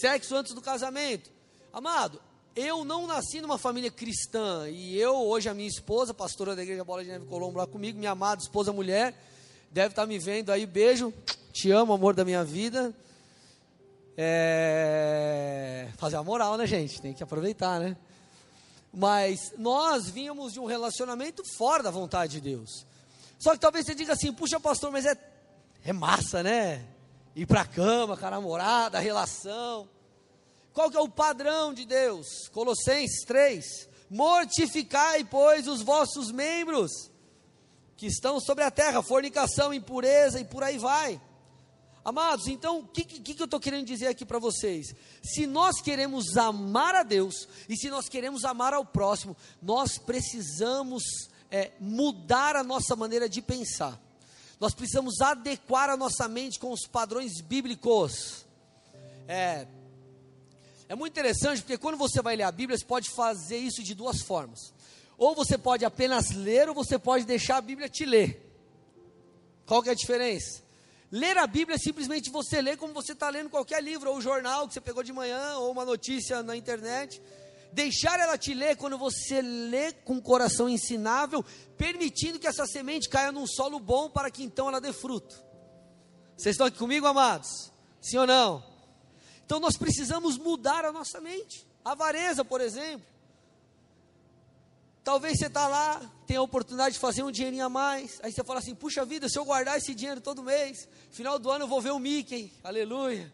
sexo 0.00 0.36
antes 0.36 0.52
do 0.52 0.60
casamento. 0.60 1.30
Amado, 1.72 2.20
eu 2.54 2.84
não 2.84 3.06
nasci 3.06 3.40
numa 3.40 3.56
família 3.56 3.90
cristã 3.90 4.68
e 4.68 4.98
eu, 4.98 5.14
hoje, 5.14 5.48
a 5.48 5.54
minha 5.54 5.68
esposa, 5.68 6.12
pastora 6.12 6.56
da 6.56 6.62
igreja 6.62 6.84
Bola 6.84 7.04
de 7.04 7.10
Neve 7.10 7.26
Colombo 7.26 7.58
lá 7.58 7.66
comigo, 7.66 7.98
minha 7.98 8.10
amada 8.10 8.42
esposa 8.42 8.72
mulher, 8.72 9.14
deve 9.70 9.90
estar 9.90 10.06
me 10.06 10.18
vendo 10.18 10.50
aí, 10.50 10.66
beijo, 10.66 11.12
te 11.52 11.70
amo, 11.70 11.92
amor 11.92 12.14
da 12.14 12.24
minha 12.24 12.44
vida. 12.44 12.92
É... 14.16 15.88
Fazer 15.96 16.16
a 16.16 16.22
moral, 16.22 16.56
né, 16.56 16.66
gente? 16.66 17.00
Tem 17.00 17.14
que 17.14 17.22
aproveitar, 17.22 17.78
né? 17.78 17.96
Mas 18.92 19.52
nós 19.56 20.08
vínhamos 20.08 20.52
de 20.52 20.60
um 20.60 20.64
relacionamento 20.64 21.44
fora 21.56 21.82
da 21.82 21.90
vontade 21.90 22.32
de 22.32 22.40
Deus. 22.40 22.84
Só 23.38 23.52
que 23.52 23.60
talvez 23.60 23.86
você 23.86 23.94
diga 23.94 24.14
assim, 24.14 24.32
puxa, 24.32 24.58
pastor, 24.58 24.90
mas 24.90 25.06
é, 25.06 25.16
é 25.84 25.92
massa, 25.92 26.42
né? 26.42 26.84
Ir 27.38 27.46
para 27.46 27.60
a 27.60 27.66
cama 27.66 28.16
com 28.16 28.26
a 28.26 28.30
namorada, 28.30 28.98
a 28.98 29.00
relação. 29.00 29.88
Qual 30.72 30.90
que 30.90 30.96
é 30.96 31.00
o 31.00 31.08
padrão 31.08 31.72
de 31.72 31.84
Deus? 31.84 32.48
Colossenses 32.48 33.24
3: 33.24 33.88
Mortificai, 34.10 35.24
pois, 35.24 35.68
os 35.68 35.80
vossos 35.80 36.32
membros 36.32 36.90
que 37.96 38.06
estão 38.06 38.40
sobre 38.40 38.64
a 38.64 38.70
terra, 38.70 39.02
fornicação, 39.02 39.72
impureza 39.72 40.40
e 40.40 40.44
por 40.44 40.64
aí 40.64 40.78
vai. 40.78 41.20
Amados, 42.04 42.48
então, 42.48 42.80
o 42.80 42.86
que, 42.88 43.04
que, 43.04 43.34
que, 43.34 43.40
eu 43.40 43.44
estou 43.44 43.60
querendo 43.60 43.86
dizer 43.86 44.06
aqui 44.06 44.24
para 44.24 44.38
vocês? 44.38 44.94
Se 45.22 45.46
nós 45.46 45.80
queremos 45.80 46.36
amar 46.36 46.94
a 46.94 47.02
Deus 47.02 47.48
e 47.68 47.76
se 47.76 47.88
nós 47.88 48.08
queremos 48.08 48.44
amar 48.44 48.72
ao 48.72 48.84
próximo, 48.84 49.36
nós 49.62 49.96
precisamos 49.98 51.02
é, 51.50 51.72
mudar 51.78 52.56
a 52.56 52.64
nossa 52.64 52.96
maneira 52.96 53.28
de 53.28 53.42
pensar. 53.42 54.00
Nós 54.60 54.74
precisamos 54.74 55.20
adequar 55.20 55.88
a 55.88 55.96
nossa 55.96 56.26
mente 56.26 56.58
com 56.58 56.72
os 56.72 56.86
padrões 56.86 57.40
bíblicos. 57.40 58.44
É, 59.28 59.66
é 60.88 60.94
muito 60.94 61.12
interessante 61.12 61.62
porque 61.62 61.78
quando 61.78 61.96
você 61.96 62.20
vai 62.20 62.34
ler 62.34 62.42
a 62.42 62.52
Bíblia, 62.52 62.76
você 62.76 62.84
pode 62.84 63.10
fazer 63.10 63.58
isso 63.58 63.82
de 63.82 63.94
duas 63.94 64.20
formas. 64.20 64.72
Ou 65.16 65.34
você 65.34 65.56
pode 65.56 65.84
apenas 65.84 66.30
ler, 66.30 66.68
ou 66.68 66.74
você 66.74 66.98
pode 66.98 67.24
deixar 67.24 67.58
a 67.58 67.60
Bíblia 67.60 67.88
te 67.88 68.04
ler. 68.04 68.44
Qual 69.66 69.82
que 69.82 69.90
é 69.90 69.92
a 69.92 69.94
diferença? 69.94 70.62
Ler 71.10 71.38
a 71.38 71.46
Bíblia 71.46 71.76
é 71.76 71.78
simplesmente 71.78 72.30
você 72.30 72.60
ler 72.60 72.76
como 72.76 72.92
você 72.92 73.12
está 73.12 73.30
lendo 73.30 73.50
qualquer 73.50 73.82
livro, 73.82 74.10
ou 74.10 74.20
jornal 74.20 74.66
que 74.66 74.74
você 74.74 74.80
pegou 74.80 75.02
de 75.02 75.12
manhã, 75.12 75.56
ou 75.58 75.70
uma 75.70 75.84
notícia 75.84 76.42
na 76.42 76.56
internet 76.56 77.20
deixar 77.72 78.18
ela 78.18 78.38
te 78.38 78.54
ler 78.54 78.76
quando 78.76 78.98
você 78.98 79.40
lê 79.42 79.92
com 79.92 80.16
o 80.16 80.22
coração 80.22 80.68
ensinável, 80.68 81.44
permitindo 81.76 82.38
que 82.38 82.46
essa 82.46 82.66
semente 82.66 83.08
caia 83.08 83.32
num 83.32 83.46
solo 83.46 83.78
bom 83.78 84.08
para 84.10 84.30
que 84.30 84.42
então 84.42 84.68
ela 84.68 84.80
dê 84.80 84.92
fruto. 84.92 85.42
Vocês 86.36 86.54
estão 86.54 86.66
aqui 86.66 86.78
comigo, 86.78 87.06
amados? 87.06 87.72
Sim 88.00 88.18
ou 88.18 88.26
não? 88.26 88.64
Então 89.44 89.58
nós 89.58 89.76
precisamos 89.76 90.38
mudar 90.38 90.84
a 90.84 90.92
nossa 90.92 91.20
mente. 91.20 91.66
Avareza, 91.84 92.44
por 92.44 92.60
exemplo. 92.60 93.06
Talvez 95.02 95.38
você 95.38 95.46
está 95.46 95.66
lá, 95.66 96.02
tenha 96.26 96.38
a 96.38 96.42
oportunidade 96.42 96.94
de 96.94 97.00
fazer 97.00 97.22
um 97.22 97.30
dinheirinho 97.30 97.64
a 97.64 97.68
mais. 97.68 98.20
Aí 98.22 98.30
você 98.30 98.44
fala 98.44 98.58
assim: 98.58 98.74
puxa 98.74 99.06
vida, 99.06 99.26
se 99.26 99.38
eu 99.38 99.44
guardar 99.44 99.78
esse 99.78 99.94
dinheiro 99.94 100.20
todo 100.20 100.42
mês, 100.42 100.86
final 101.10 101.38
do 101.38 101.50
ano 101.50 101.64
eu 101.64 101.68
vou 101.68 101.80
ver 101.80 101.92
o 101.92 101.98
Mickey, 101.98 102.52
aleluia. 102.62 103.32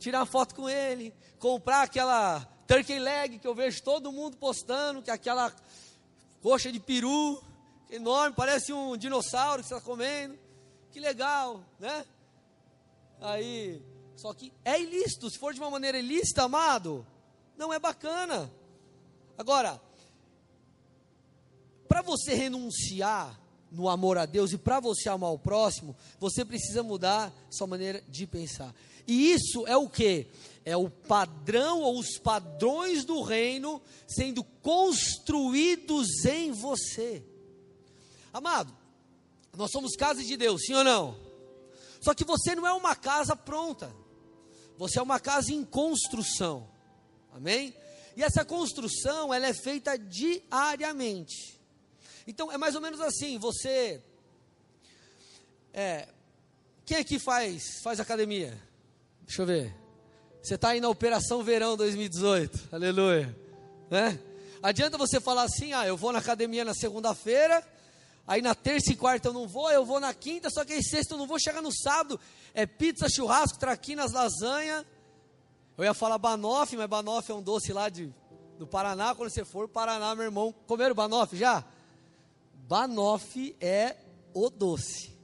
Tirar 0.00 0.26
foto 0.26 0.56
com 0.56 0.68
ele, 0.68 1.14
comprar 1.38 1.82
aquela 1.82 2.44
turkey 2.66 2.98
leg 2.98 3.38
que 3.38 3.46
eu 3.46 3.54
vejo 3.54 3.82
todo 3.82 4.12
mundo 4.12 4.36
postando, 4.36 5.02
que 5.02 5.10
é 5.10 5.14
aquela 5.14 5.54
coxa 6.42 6.70
de 6.70 6.80
peru, 6.80 7.42
enorme, 7.90 8.34
parece 8.36 8.72
um 8.72 8.96
dinossauro 8.96 9.62
que 9.62 9.68
você 9.68 9.74
está 9.74 9.84
comendo. 9.84 10.38
Que 10.90 11.00
legal, 11.00 11.64
né? 11.78 12.04
Aí, 13.20 13.82
só 14.16 14.32
que 14.34 14.52
é 14.64 14.80
ilícito, 14.80 15.30
se 15.30 15.38
for 15.38 15.54
de 15.54 15.60
uma 15.60 15.70
maneira 15.70 15.98
ilícita, 15.98 16.44
amado, 16.44 17.06
não 17.56 17.72
é 17.72 17.78
bacana. 17.78 18.50
Agora, 19.36 19.80
para 21.88 22.02
você 22.02 22.34
renunciar 22.34 23.40
no 23.70 23.88
amor 23.88 24.18
a 24.18 24.26
Deus 24.26 24.52
e 24.52 24.58
para 24.58 24.78
você 24.78 25.08
amar 25.08 25.32
o 25.32 25.38
próximo, 25.38 25.96
você 26.20 26.44
precisa 26.44 26.82
mudar 26.82 27.32
sua 27.50 27.66
maneira 27.66 28.02
de 28.08 28.26
pensar. 28.26 28.74
E 29.06 29.32
isso 29.32 29.66
é 29.66 29.76
o 29.76 29.88
que? 29.88 30.26
É 30.64 30.76
o 30.76 30.88
padrão 30.88 31.80
ou 31.80 31.98
os 31.98 32.18
padrões 32.18 33.04
do 33.04 33.20
reino 33.22 33.82
sendo 34.06 34.42
construídos 34.42 36.24
em 36.24 36.52
você. 36.52 37.22
Amado, 38.32 38.74
nós 39.56 39.70
somos 39.70 39.94
casa 39.94 40.24
de 40.24 40.36
Deus, 40.36 40.62
sim 40.62 40.74
ou 40.74 40.82
não? 40.82 41.16
Só 42.00 42.14
que 42.14 42.24
você 42.24 42.54
não 42.54 42.66
é 42.66 42.72
uma 42.72 42.96
casa 42.96 43.36
pronta. 43.36 43.94
Você 44.76 44.98
é 44.98 45.02
uma 45.02 45.20
casa 45.20 45.52
em 45.52 45.64
construção. 45.64 46.68
Amém? 47.32 47.74
E 48.16 48.22
essa 48.22 48.44
construção, 48.44 49.32
ela 49.32 49.46
é 49.46 49.54
feita 49.54 49.96
diariamente. 49.98 51.60
Então 52.26 52.50
é 52.50 52.56
mais 52.56 52.74
ou 52.74 52.80
menos 52.80 53.00
assim, 53.00 53.38
você 53.38 54.02
é, 55.72 56.08
quem 56.86 56.98
aqui 56.98 57.18
faz 57.18 57.80
faz 57.82 58.00
academia? 58.00 58.60
Deixa 59.22 59.42
eu 59.42 59.46
ver. 59.46 59.83
Você 60.44 60.56
está 60.56 60.68
aí 60.68 60.80
na 60.80 60.90
Operação 60.90 61.42
Verão 61.42 61.74
2018. 61.74 62.68
Aleluia. 62.70 63.34
Né? 63.90 64.20
Adianta 64.62 64.98
você 64.98 65.18
falar 65.18 65.44
assim: 65.44 65.72
ah, 65.72 65.86
eu 65.86 65.96
vou 65.96 66.12
na 66.12 66.18
academia 66.18 66.66
na 66.66 66.74
segunda-feira, 66.74 67.66
aí 68.26 68.42
na 68.42 68.54
terça 68.54 68.92
e 68.92 68.94
quarta 68.94 69.28
eu 69.28 69.32
não 69.32 69.48
vou, 69.48 69.70
eu 69.70 69.86
vou 69.86 69.98
na 69.98 70.12
quinta, 70.12 70.50
só 70.50 70.62
que 70.62 70.74
aí 70.74 70.84
sexta 70.84 71.14
eu 71.14 71.18
não 71.18 71.26
vou, 71.26 71.40
chegar 71.40 71.62
no 71.62 71.72
sábado, 71.72 72.20
é 72.52 72.66
pizza, 72.66 73.08
churrasco, 73.08 73.58
traquinas, 73.58 74.12
lasanha. 74.12 74.84
Eu 75.78 75.84
ia 75.84 75.94
falar 75.94 76.18
banoffee, 76.18 76.76
mas 76.76 76.90
banoffee 76.90 77.34
é 77.34 77.38
um 77.38 77.42
doce 77.42 77.72
lá 77.72 77.88
de, 77.88 78.12
do 78.58 78.66
Paraná. 78.66 79.14
Quando 79.14 79.30
você 79.30 79.46
for, 79.46 79.66
Paraná, 79.66 80.14
meu 80.14 80.26
irmão, 80.26 80.54
comeram 80.66 80.94
banoffee 80.94 81.38
já? 81.38 81.64
Banoffee 82.68 83.56
é 83.62 83.96
o 84.34 84.50
doce. 84.50 85.16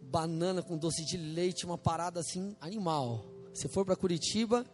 Banana 0.00 0.62
com 0.62 0.78
doce 0.78 1.04
de 1.04 1.16
leite, 1.16 1.66
uma 1.66 1.76
parada 1.76 2.20
assim 2.20 2.56
animal. 2.60 3.31
Se 3.52 3.68
for 3.68 3.84
para 3.84 3.96
Curitiba, 3.96 4.66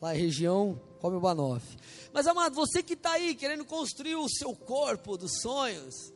lá 0.00 0.14
é 0.14 0.16
região, 0.16 0.80
come 1.00 1.16
o 1.16 1.20
banoffee. 1.20 1.78
Mas 2.12 2.26
amado, 2.26 2.54
você 2.54 2.82
que 2.82 2.94
está 2.94 3.12
aí 3.12 3.34
querendo 3.34 3.64
construir 3.64 4.16
o 4.16 4.28
seu 4.28 4.54
corpo 4.54 5.16
dos 5.16 5.40
sonhos, 5.40 6.12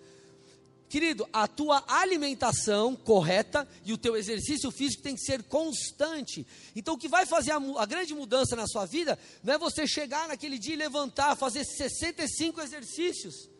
querido, 0.89 1.29
a 1.33 1.47
tua 1.47 1.85
alimentação 1.87 2.95
correta 2.97 3.69
e 3.85 3.93
o 3.93 3.99
teu 3.99 4.17
exercício 4.17 4.71
físico 4.71 5.03
tem 5.03 5.15
que 5.15 5.23
ser 5.23 5.43
constante. 5.45 6.47
Então, 6.75 6.95
o 6.95 6.99
que 6.99 7.09
vai 7.09 7.27
fazer 7.27 7.53
a, 7.53 7.61
a 7.79 7.87
grande 7.87 8.15
mudança 8.15 8.57
na 8.57 8.67
sua 8.67 8.87
vida 8.87 9.19
não 9.43 9.55
é 9.55 9.59
você 9.59 9.87
chegar 9.87 10.29
naquele 10.29 10.59
dia 10.59 10.75
e 10.75 10.79
levantar, 10.79 11.37
fazer 11.37 11.65
65 11.65 12.61
exercícios 12.61 13.53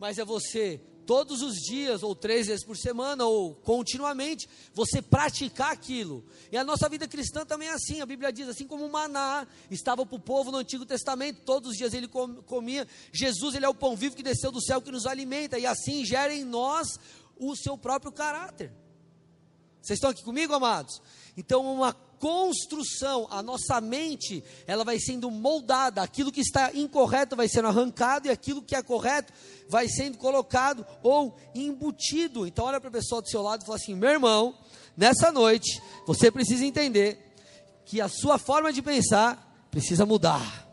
mas 0.00 0.18
é 0.18 0.24
você 0.24 0.80
todos 1.10 1.42
os 1.42 1.56
dias, 1.56 2.04
ou 2.04 2.14
três 2.14 2.46
vezes 2.46 2.64
por 2.64 2.76
semana, 2.76 3.24
ou 3.24 3.52
continuamente, 3.52 4.48
você 4.72 5.02
praticar 5.02 5.72
aquilo. 5.72 6.24
E 6.52 6.56
a 6.56 6.62
nossa 6.62 6.88
vida 6.88 7.08
cristã 7.08 7.44
também 7.44 7.66
é 7.66 7.72
assim. 7.72 8.00
A 8.00 8.06
Bíblia 8.06 8.32
diz: 8.32 8.46
assim 8.46 8.64
como 8.64 8.86
o 8.86 8.92
maná 8.92 9.44
estava 9.68 10.06
para 10.06 10.14
o 10.14 10.20
povo 10.20 10.52
no 10.52 10.58
Antigo 10.58 10.86
Testamento, 10.86 11.40
todos 11.44 11.70
os 11.70 11.76
dias 11.76 11.94
ele 11.94 12.06
comia. 12.06 12.86
Jesus, 13.10 13.56
ele 13.56 13.64
é 13.64 13.68
o 13.68 13.74
pão 13.74 13.96
vivo 13.96 14.14
que 14.14 14.22
desceu 14.22 14.52
do 14.52 14.62
céu 14.62 14.80
que 14.80 14.92
nos 14.92 15.04
alimenta, 15.04 15.58
e 15.58 15.66
assim 15.66 16.04
gera 16.04 16.32
em 16.32 16.44
nós 16.44 16.96
o 17.36 17.56
seu 17.56 17.76
próprio 17.76 18.12
caráter. 18.12 18.72
Vocês 19.82 19.96
estão 19.96 20.10
aqui 20.10 20.22
comigo, 20.22 20.54
amados? 20.54 21.02
Então, 21.36 21.64
uma 21.74 21.94
construção, 22.20 23.26
a 23.30 23.42
nossa 23.42 23.80
mente, 23.80 24.44
ela 24.66 24.84
vai 24.84 25.00
sendo 25.00 25.30
moldada, 25.30 26.02
aquilo 26.02 26.30
que 26.30 26.42
está 26.42 26.70
incorreto 26.74 27.34
vai 27.34 27.48
sendo 27.48 27.68
arrancado 27.68 28.28
e 28.28 28.30
aquilo 28.30 28.62
que 28.62 28.76
é 28.76 28.82
correto 28.82 29.32
vai 29.68 29.88
sendo 29.88 30.18
colocado 30.18 30.86
ou 31.02 31.34
embutido. 31.54 32.46
Então 32.46 32.66
olha 32.66 32.78
para 32.78 32.90
a 32.90 32.92
pessoa 32.92 33.22
do 33.22 33.28
seu 33.28 33.40
lado 33.40 33.62
e 33.62 33.64
fala 33.64 33.78
assim: 33.78 33.94
"Meu 33.94 34.10
irmão, 34.10 34.54
nessa 34.94 35.32
noite 35.32 35.82
você 36.06 36.30
precisa 36.30 36.64
entender 36.64 37.34
que 37.86 38.02
a 38.02 38.08
sua 38.08 38.36
forma 38.36 38.70
de 38.70 38.82
pensar 38.82 39.66
precisa 39.70 40.04
mudar." 40.04 40.68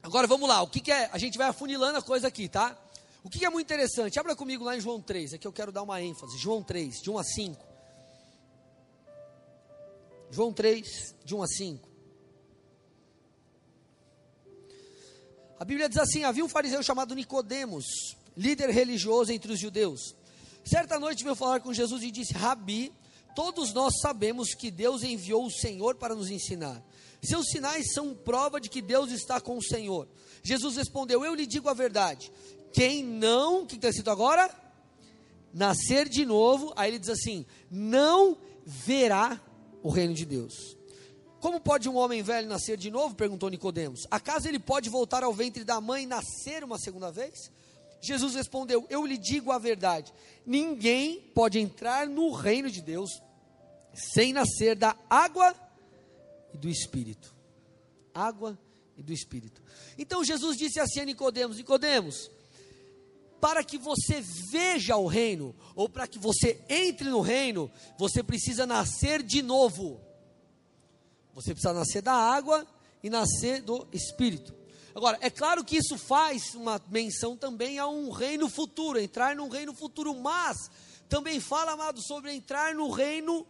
Agora 0.00 0.28
vamos 0.28 0.48
lá, 0.48 0.62
o 0.62 0.68
que, 0.68 0.80
que 0.80 0.92
é? 0.92 1.10
A 1.12 1.18
gente 1.18 1.36
vai 1.36 1.48
afunilando 1.48 1.98
a 1.98 2.02
coisa 2.02 2.28
aqui, 2.28 2.48
tá? 2.48 2.78
O 3.22 3.28
que, 3.28 3.40
que 3.40 3.44
é 3.44 3.50
muito 3.50 3.66
interessante? 3.66 4.18
Abra 4.18 4.34
comigo 4.34 4.64
lá 4.64 4.76
em 4.76 4.80
João 4.80 5.00
3, 5.00 5.34
aqui 5.34 5.46
eu 5.46 5.52
quero 5.52 5.72
dar 5.72 5.82
uma 5.82 6.00
ênfase. 6.00 6.38
João 6.38 6.62
3, 6.62 7.02
de 7.02 7.10
1 7.10 7.18
a 7.18 7.24
5. 7.24 7.69
João 10.30 10.52
3, 10.52 11.14
de 11.24 11.34
1 11.34 11.42
a 11.42 11.46
5. 11.46 11.88
A 15.58 15.64
Bíblia 15.64 15.88
diz 15.88 15.98
assim: 15.98 16.24
havia 16.24 16.44
um 16.44 16.48
fariseu 16.48 16.82
chamado 16.82 17.14
Nicodemos, 17.14 17.84
líder 18.36 18.70
religioso 18.70 19.32
entre 19.32 19.52
os 19.52 19.60
judeus. 19.60 20.14
Certa 20.64 20.98
noite 20.98 21.24
veio 21.24 21.34
falar 21.34 21.60
com 21.60 21.72
Jesus 21.72 22.02
e 22.02 22.10
disse: 22.10 22.32
Rabi, 22.32 22.92
todos 23.34 23.72
nós 23.72 24.00
sabemos 24.00 24.54
que 24.54 24.70
Deus 24.70 25.02
enviou 25.02 25.44
o 25.44 25.50
Senhor 25.50 25.96
para 25.96 26.14
nos 26.14 26.30
ensinar. 26.30 26.82
Seus 27.22 27.48
sinais 27.48 27.92
são 27.92 28.14
prova 28.14 28.60
de 28.60 28.70
que 28.70 28.80
Deus 28.80 29.10
está 29.10 29.40
com 29.40 29.58
o 29.58 29.62
Senhor. 29.62 30.08
Jesus 30.42 30.76
respondeu: 30.76 31.24
Eu 31.24 31.34
lhe 31.34 31.46
digo 31.46 31.68
a 31.68 31.74
verdade. 31.74 32.32
Quem 32.72 33.02
não, 33.04 33.66
que 33.66 33.74
está 33.74 33.88
escrito 33.88 34.10
agora? 34.10 34.48
Nascer 35.52 36.08
de 36.08 36.24
novo, 36.24 36.72
aí 36.76 36.90
ele 36.90 36.98
diz 36.98 37.08
assim: 37.08 37.44
não 37.70 38.38
verá 38.64 39.40
o 39.82 39.88
reino 39.88 40.14
de 40.14 40.24
Deus. 40.24 40.76
Como 41.40 41.58
pode 41.58 41.88
um 41.88 41.96
homem 41.96 42.22
velho 42.22 42.48
nascer 42.48 42.76
de 42.76 42.90
novo? 42.90 43.14
perguntou 43.14 43.48
Nicodemos. 43.48 44.06
Acaso 44.10 44.46
ele 44.46 44.58
pode 44.58 44.90
voltar 44.90 45.24
ao 45.24 45.32
ventre 45.32 45.64
da 45.64 45.80
mãe 45.80 46.02
e 46.02 46.06
nascer 46.06 46.62
uma 46.62 46.78
segunda 46.78 47.10
vez? 47.10 47.50
Jesus 48.00 48.34
respondeu: 48.34 48.86
Eu 48.90 49.06
lhe 49.06 49.16
digo 49.16 49.50
a 49.50 49.58
verdade. 49.58 50.12
Ninguém 50.44 51.20
pode 51.34 51.58
entrar 51.58 52.06
no 52.06 52.30
reino 52.32 52.70
de 52.70 52.82
Deus 52.82 53.10
sem 53.94 54.32
nascer 54.32 54.76
da 54.76 54.96
água 55.08 55.54
e 56.52 56.58
do 56.58 56.68
espírito. 56.68 57.34
Água 58.14 58.58
e 58.96 59.02
do 59.02 59.12
espírito. 59.12 59.62
Então 59.98 60.22
Jesus 60.24 60.56
disse 60.56 60.78
assim 60.78 61.00
a 61.00 61.04
Nicodemos: 61.04 61.56
Nicodemos, 61.56 62.30
para 63.40 63.64
que 63.64 63.78
você 63.78 64.20
veja 64.20 64.96
o 64.96 65.06
reino, 65.06 65.54
ou 65.74 65.88
para 65.88 66.06
que 66.06 66.18
você 66.18 66.62
entre 66.68 67.08
no 67.08 67.20
reino, 67.20 67.70
você 67.98 68.22
precisa 68.22 68.66
nascer 68.66 69.22
de 69.22 69.42
novo. 69.42 70.00
Você 71.34 71.52
precisa 71.52 71.72
nascer 71.72 72.02
da 72.02 72.12
água 72.12 72.66
e 73.02 73.08
nascer 73.08 73.62
do 73.62 73.88
Espírito. 73.92 74.54
Agora, 74.94 75.16
é 75.20 75.30
claro 75.30 75.64
que 75.64 75.76
isso 75.76 75.96
faz 75.96 76.54
uma 76.54 76.80
menção 76.88 77.36
também 77.36 77.78
a 77.78 77.86
um 77.86 78.10
reino 78.10 78.48
futuro, 78.48 78.98
entrar 78.98 79.34
num 79.34 79.48
reino 79.48 79.72
futuro, 79.72 80.14
mas 80.14 80.70
também 81.08 81.40
fala, 81.40 81.72
amado, 81.72 82.02
sobre 82.02 82.32
entrar 82.32 82.74
no 82.74 82.90
reino 82.90 83.46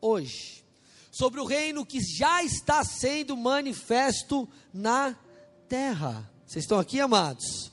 hoje, 0.00 0.64
sobre 1.10 1.40
o 1.40 1.44
reino 1.44 1.86
que 1.86 2.00
já 2.00 2.42
está 2.42 2.84
sendo 2.84 3.36
manifesto 3.36 4.48
na 4.74 5.16
terra. 5.68 6.30
Vocês 6.46 6.64
estão 6.64 6.78
aqui, 6.78 7.00
amados? 7.00 7.71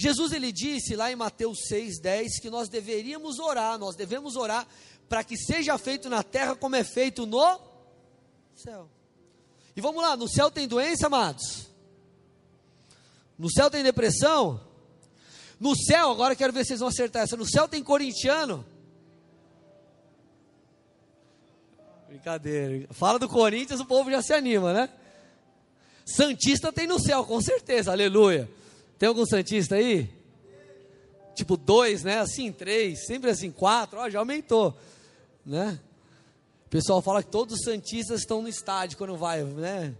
Jesus 0.00 0.32
ele 0.32 0.50
disse 0.50 0.96
lá 0.96 1.12
em 1.12 1.14
Mateus 1.14 1.58
6:10 1.70 2.40
que 2.40 2.48
nós 2.48 2.70
deveríamos 2.70 3.38
orar, 3.38 3.78
nós 3.78 3.94
devemos 3.94 4.34
orar 4.34 4.66
para 5.06 5.22
que 5.22 5.36
seja 5.36 5.76
feito 5.76 6.08
na 6.08 6.22
terra 6.22 6.56
como 6.56 6.74
é 6.74 6.82
feito 6.82 7.26
no 7.26 7.60
céu. 8.54 8.88
E 9.76 9.80
vamos 9.82 10.02
lá, 10.02 10.16
no 10.16 10.26
céu 10.26 10.50
tem 10.50 10.66
doença, 10.66 11.08
amados? 11.08 11.66
No 13.38 13.50
céu 13.52 13.70
tem 13.70 13.82
depressão? 13.82 14.58
No 15.60 15.76
céu, 15.76 16.10
agora 16.10 16.34
quero 16.34 16.54
ver 16.54 16.64
se 16.64 16.68
vocês 16.68 16.80
vão 16.80 16.88
acertar 16.88 17.24
essa. 17.24 17.36
No 17.36 17.46
céu 17.46 17.68
tem 17.68 17.84
corintiano? 17.84 18.64
Brincadeira. 22.08 22.88
Fala 22.90 23.18
do 23.18 23.28
Corinthians, 23.28 23.80
o 23.80 23.84
povo 23.84 24.10
já 24.10 24.22
se 24.22 24.32
anima, 24.32 24.72
né? 24.72 24.88
Santista 26.06 26.72
tem 26.72 26.86
no 26.86 26.98
céu, 26.98 27.22
com 27.22 27.38
certeza, 27.42 27.92
aleluia. 27.92 28.50
Tem 29.00 29.08
algum 29.08 29.24
Santista 29.24 29.76
aí? 29.76 30.10
Tipo 31.34 31.56
dois, 31.56 32.04
né? 32.04 32.18
Assim, 32.18 32.52
três, 32.52 33.06
sempre 33.06 33.30
assim, 33.30 33.50
quatro, 33.50 33.98
ó, 33.98 34.10
já 34.10 34.18
aumentou, 34.18 34.76
né? 35.44 35.80
O 36.66 36.68
pessoal 36.68 37.00
fala 37.00 37.22
que 37.22 37.30
todos 37.30 37.54
os 37.54 37.64
Santistas 37.64 38.20
estão 38.20 38.42
no 38.42 38.48
estádio 38.48 38.98
quando 38.98 39.16
vai, 39.16 39.42
né? 39.42 39.94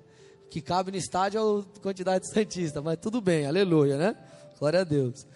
Que 0.51 0.61
cabe 0.61 0.91
no 0.91 0.99
estádio 0.99 1.41
é 1.41 1.79
a 1.79 1.81
quantidade 1.81 2.27
de 2.27 2.35
Santista, 2.35 2.83
mas 2.83 2.99
tudo 2.99 3.23
bem, 3.23 3.47
aleluia, 3.47 3.97
né? 3.97 4.15
Glória 4.59 4.83
a 4.83 4.85
Deus. 4.85 5.27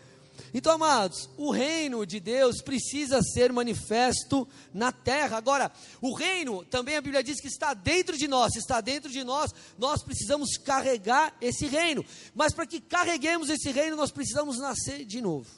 Então, 0.52 0.72
amados, 0.72 1.28
o 1.36 1.50
reino 1.50 2.06
de 2.06 2.20
Deus 2.20 2.62
precisa 2.62 3.20
ser 3.22 3.52
manifesto 3.52 4.46
na 4.72 4.92
terra. 4.92 5.36
Agora, 5.36 5.70
o 6.00 6.14
reino, 6.14 6.64
também 6.64 6.96
a 6.96 7.00
Bíblia 7.00 7.22
diz 7.22 7.40
que 7.40 7.48
está 7.48 7.74
dentro 7.74 8.16
de 8.16 8.28
nós, 8.28 8.54
está 8.56 8.80
dentro 8.80 9.10
de 9.10 9.24
nós, 9.24 9.52
nós 9.76 10.02
precisamos 10.02 10.56
carregar 10.56 11.36
esse 11.40 11.66
reino. 11.66 12.04
Mas 12.34 12.54
para 12.54 12.66
que 12.66 12.80
carreguemos 12.80 13.50
esse 13.50 13.70
reino, 13.70 13.96
nós 13.96 14.10
precisamos 14.10 14.58
nascer 14.58 15.04
de 15.04 15.20
novo. 15.20 15.50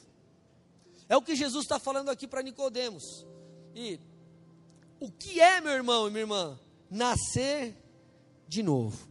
É 1.09 1.15
o 1.15 1.21
que 1.21 1.35
Jesus 1.35 1.63
está 1.63 1.79
falando 1.79 2.09
aqui 2.09 2.27
para 2.27 2.41
Nicodemos. 2.41 3.25
E 3.75 3.99
o 4.99 5.11
que 5.11 5.39
é, 5.39 5.61
meu 5.61 5.73
irmão 5.73 6.07
e 6.07 6.11
minha 6.11 6.23
irmã? 6.23 6.59
Nascer 6.89 7.75
de 8.47 8.63
novo. 8.63 9.06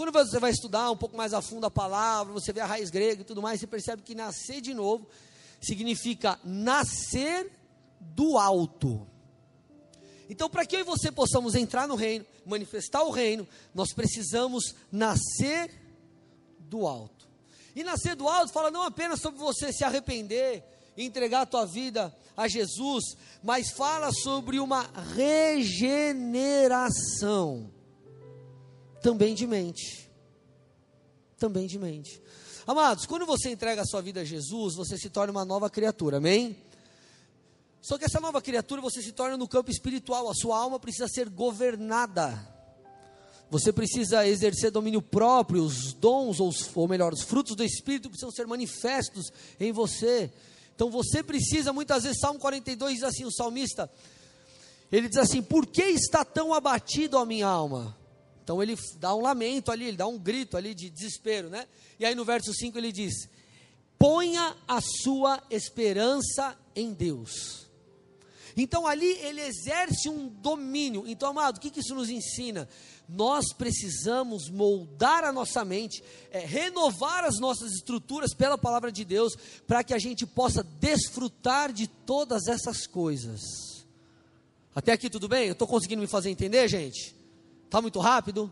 Quando 0.00 0.12
você 0.12 0.38
vai 0.38 0.50
estudar 0.50 0.90
um 0.90 0.96
pouco 0.96 1.14
mais 1.14 1.34
a 1.34 1.42
fundo 1.42 1.66
a 1.66 1.70
palavra, 1.70 2.32
você 2.32 2.54
vê 2.54 2.60
a 2.60 2.64
raiz 2.64 2.88
grega 2.88 3.20
e 3.20 3.24
tudo 3.24 3.42
mais, 3.42 3.60
você 3.60 3.66
percebe 3.66 4.00
que 4.00 4.14
nascer 4.14 4.62
de 4.62 4.72
novo 4.72 5.06
significa 5.60 6.40
nascer 6.42 7.52
do 8.00 8.38
alto. 8.38 9.06
Então, 10.26 10.48
para 10.48 10.64
que 10.64 10.74
eu 10.74 10.80
e 10.80 10.84
você 10.84 11.12
possamos 11.12 11.54
entrar 11.54 11.86
no 11.86 11.96
reino, 11.96 12.24
manifestar 12.46 13.02
o 13.02 13.10
reino, 13.10 13.46
nós 13.74 13.92
precisamos 13.92 14.74
nascer 14.90 15.70
do 16.60 16.86
alto. 16.86 17.28
E 17.76 17.84
nascer 17.84 18.16
do 18.16 18.26
alto 18.26 18.54
fala 18.54 18.70
não 18.70 18.84
apenas 18.84 19.20
sobre 19.20 19.38
você 19.38 19.70
se 19.70 19.84
arrepender, 19.84 20.64
entregar 20.96 21.42
a 21.42 21.46
tua 21.46 21.66
vida 21.66 22.10
a 22.34 22.48
Jesus, 22.48 23.18
mas 23.42 23.70
fala 23.70 24.10
sobre 24.12 24.60
uma 24.60 24.90
regeneração 25.14 27.70
também 29.02 29.34
de 29.34 29.46
mente. 29.46 30.10
Também 31.38 31.66
de 31.66 31.78
mente. 31.78 32.20
Amados, 32.66 33.06
quando 33.06 33.26
você 33.26 33.50
entrega 33.50 33.82
a 33.82 33.86
sua 33.86 34.00
vida 34.00 34.20
a 34.20 34.24
Jesus, 34.24 34.74
você 34.74 34.96
se 34.96 35.10
torna 35.10 35.32
uma 35.32 35.44
nova 35.44 35.68
criatura, 35.68 36.18
amém? 36.18 36.56
Só 37.80 37.96
que 37.96 38.04
essa 38.04 38.20
nova 38.20 38.42
criatura 38.42 38.80
você 38.80 39.02
se 39.02 39.12
torna 39.12 39.36
no 39.36 39.48
campo 39.48 39.70
espiritual, 39.70 40.28
a 40.28 40.34
sua 40.34 40.58
alma 40.58 40.78
precisa 40.78 41.08
ser 41.08 41.28
governada. 41.28 42.46
Você 43.50 43.72
precisa 43.72 44.26
exercer 44.26 44.70
domínio 44.70 45.02
próprio, 45.02 45.64
os 45.64 45.92
dons, 45.94 46.38
ou, 46.38 46.52
ou 46.74 46.86
melhor, 46.86 47.12
os 47.12 47.22
frutos 47.22 47.56
do 47.56 47.64
Espírito 47.64 48.08
precisam 48.08 48.30
ser 48.30 48.46
manifestos 48.46 49.32
em 49.58 49.72
você. 49.72 50.30
Então 50.74 50.90
você 50.90 51.22
precisa, 51.22 51.72
muitas 51.72 52.04
vezes, 52.04 52.20
Salmo 52.20 52.38
42 52.38 52.94
diz 52.94 53.02
assim: 53.02 53.24
o 53.24 53.32
salmista, 53.32 53.90
ele 54.92 55.08
diz 55.08 55.18
assim: 55.18 55.42
Por 55.42 55.66
que 55.66 55.82
está 55.82 56.24
tão 56.24 56.54
abatido 56.54 57.18
a 57.18 57.26
minha 57.26 57.48
alma? 57.48 57.98
Então 58.50 58.60
ele 58.60 58.76
dá 58.98 59.14
um 59.14 59.20
lamento 59.20 59.70
ali, 59.70 59.84
ele 59.84 59.96
dá 59.96 60.08
um 60.08 60.18
grito 60.18 60.56
ali 60.56 60.74
de 60.74 60.90
desespero, 60.90 61.48
né? 61.48 61.68
E 62.00 62.04
aí 62.04 62.16
no 62.16 62.24
verso 62.24 62.52
5 62.52 62.76
ele 62.76 62.90
diz: 62.90 63.28
Ponha 63.96 64.56
a 64.66 64.80
sua 64.80 65.40
esperança 65.48 66.58
em 66.74 66.92
Deus. 66.92 67.70
Então 68.56 68.88
ali 68.88 69.06
ele 69.18 69.40
exerce 69.40 70.08
um 70.08 70.26
domínio. 70.26 71.04
Então, 71.06 71.30
amado, 71.30 71.58
o 71.58 71.60
que, 71.60 71.70
que 71.70 71.78
isso 71.78 71.94
nos 71.94 72.10
ensina? 72.10 72.68
Nós 73.08 73.52
precisamos 73.56 74.50
moldar 74.50 75.22
a 75.22 75.30
nossa 75.30 75.64
mente, 75.64 76.02
é, 76.32 76.40
renovar 76.40 77.22
as 77.22 77.38
nossas 77.38 77.70
estruturas 77.74 78.34
pela 78.34 78.58
palavra 78.58 78.90
de 78.90 79.04
Deus, 79.04 79.36
para 79.64 79.84
que 79.84 79.94
a 79.94 79.98
gente 79.98 80.26
possa 80.26 80.64
desfrutar 80.64 81.72
de 81.72 81.86
todas 81.86 82.48
essas 82.48 82.84
coisas. 82.84 83.40
Até 84.74 84.90
aqui 84.90 85.08
tudo 85.08 85.28
bem? 85.28 85.46
Eu 85.46 85.52
estou 85.52 85.68
conseguindo 85.68 86.02
me 86.02 86.08
fazer 86.08 86.30
entender, 86.30 86.66
gente? 86.66 87.19
Está 87.70 87.80
muito 87.80 88.00
rápido? 88.00 88.50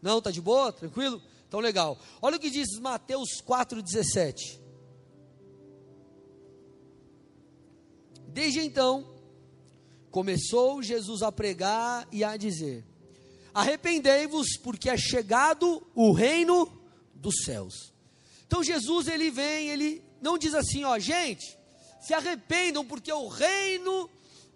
Não, 0.00 0.18
está 0.18 0.30
de 0.30 0.40
boa? 0.40 0.72
Tranquilo? 0.72 1.20
Então 1.48 1.58
legal. 1.58 1.98
Olha 2.22 2.36
o 2.36 2.38
que 2.38 2.48
diz 2.48 2.78
Mateus 2.78 3.42
4,17. 3.44 4.60
Desde 8.28 8.60
então, 8.60 9.04
começou 10.12 10.80
Jesus 10.80 11.22
a 11.22 11.32
pregar 11.32 12.06
e 12.12 12.22
a 12.22 12.36
dizer: 12.36 12.86
Arrependei-vos, 13.52 14.56
porque 14.58 14.88
é 14.88 14.96
chegado 14.96 15.84
o 15.92 16.12
reino 16.12 16.70
dos 17.16 17.42
céus. 17.44 17.92
Então 18.46 18.62
Jesus 18.62 19.08
ele 19.08 19.28
vem, 19.28 19.70
ele 19.70 20.04
não 20.20 20.38
diz 20.38 20.54
assim, 20.54 20.84
ó, 20.84 20.96
gente, 21.00 21.58
se 22.00 22.14
arrependam, 22.14 22.84
porque 22.84 23.12
o 23.12 23.26
reino 23.26 24.08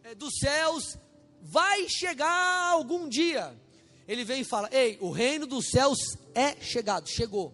eh, 0.04 0.14
dos 0.14 0.38
céus 0.38 0.96
vai 1.42 1.88
chegar 1.88 2.70
algum 2.70 3.08
dia 3.08 3.52
ele 4.06 4.24
vem 4.24 4.40
e 4.42 4.44
fala: 4.44 4.68
Ei, 4.72 4.98
o 5.00 5.10
reino 5.10 5.46
dos 5.46 5.68
céus 5.68 5.98
é 6.34 6.56
chegado, 6.60 7.08
chegou. 7.08 7.52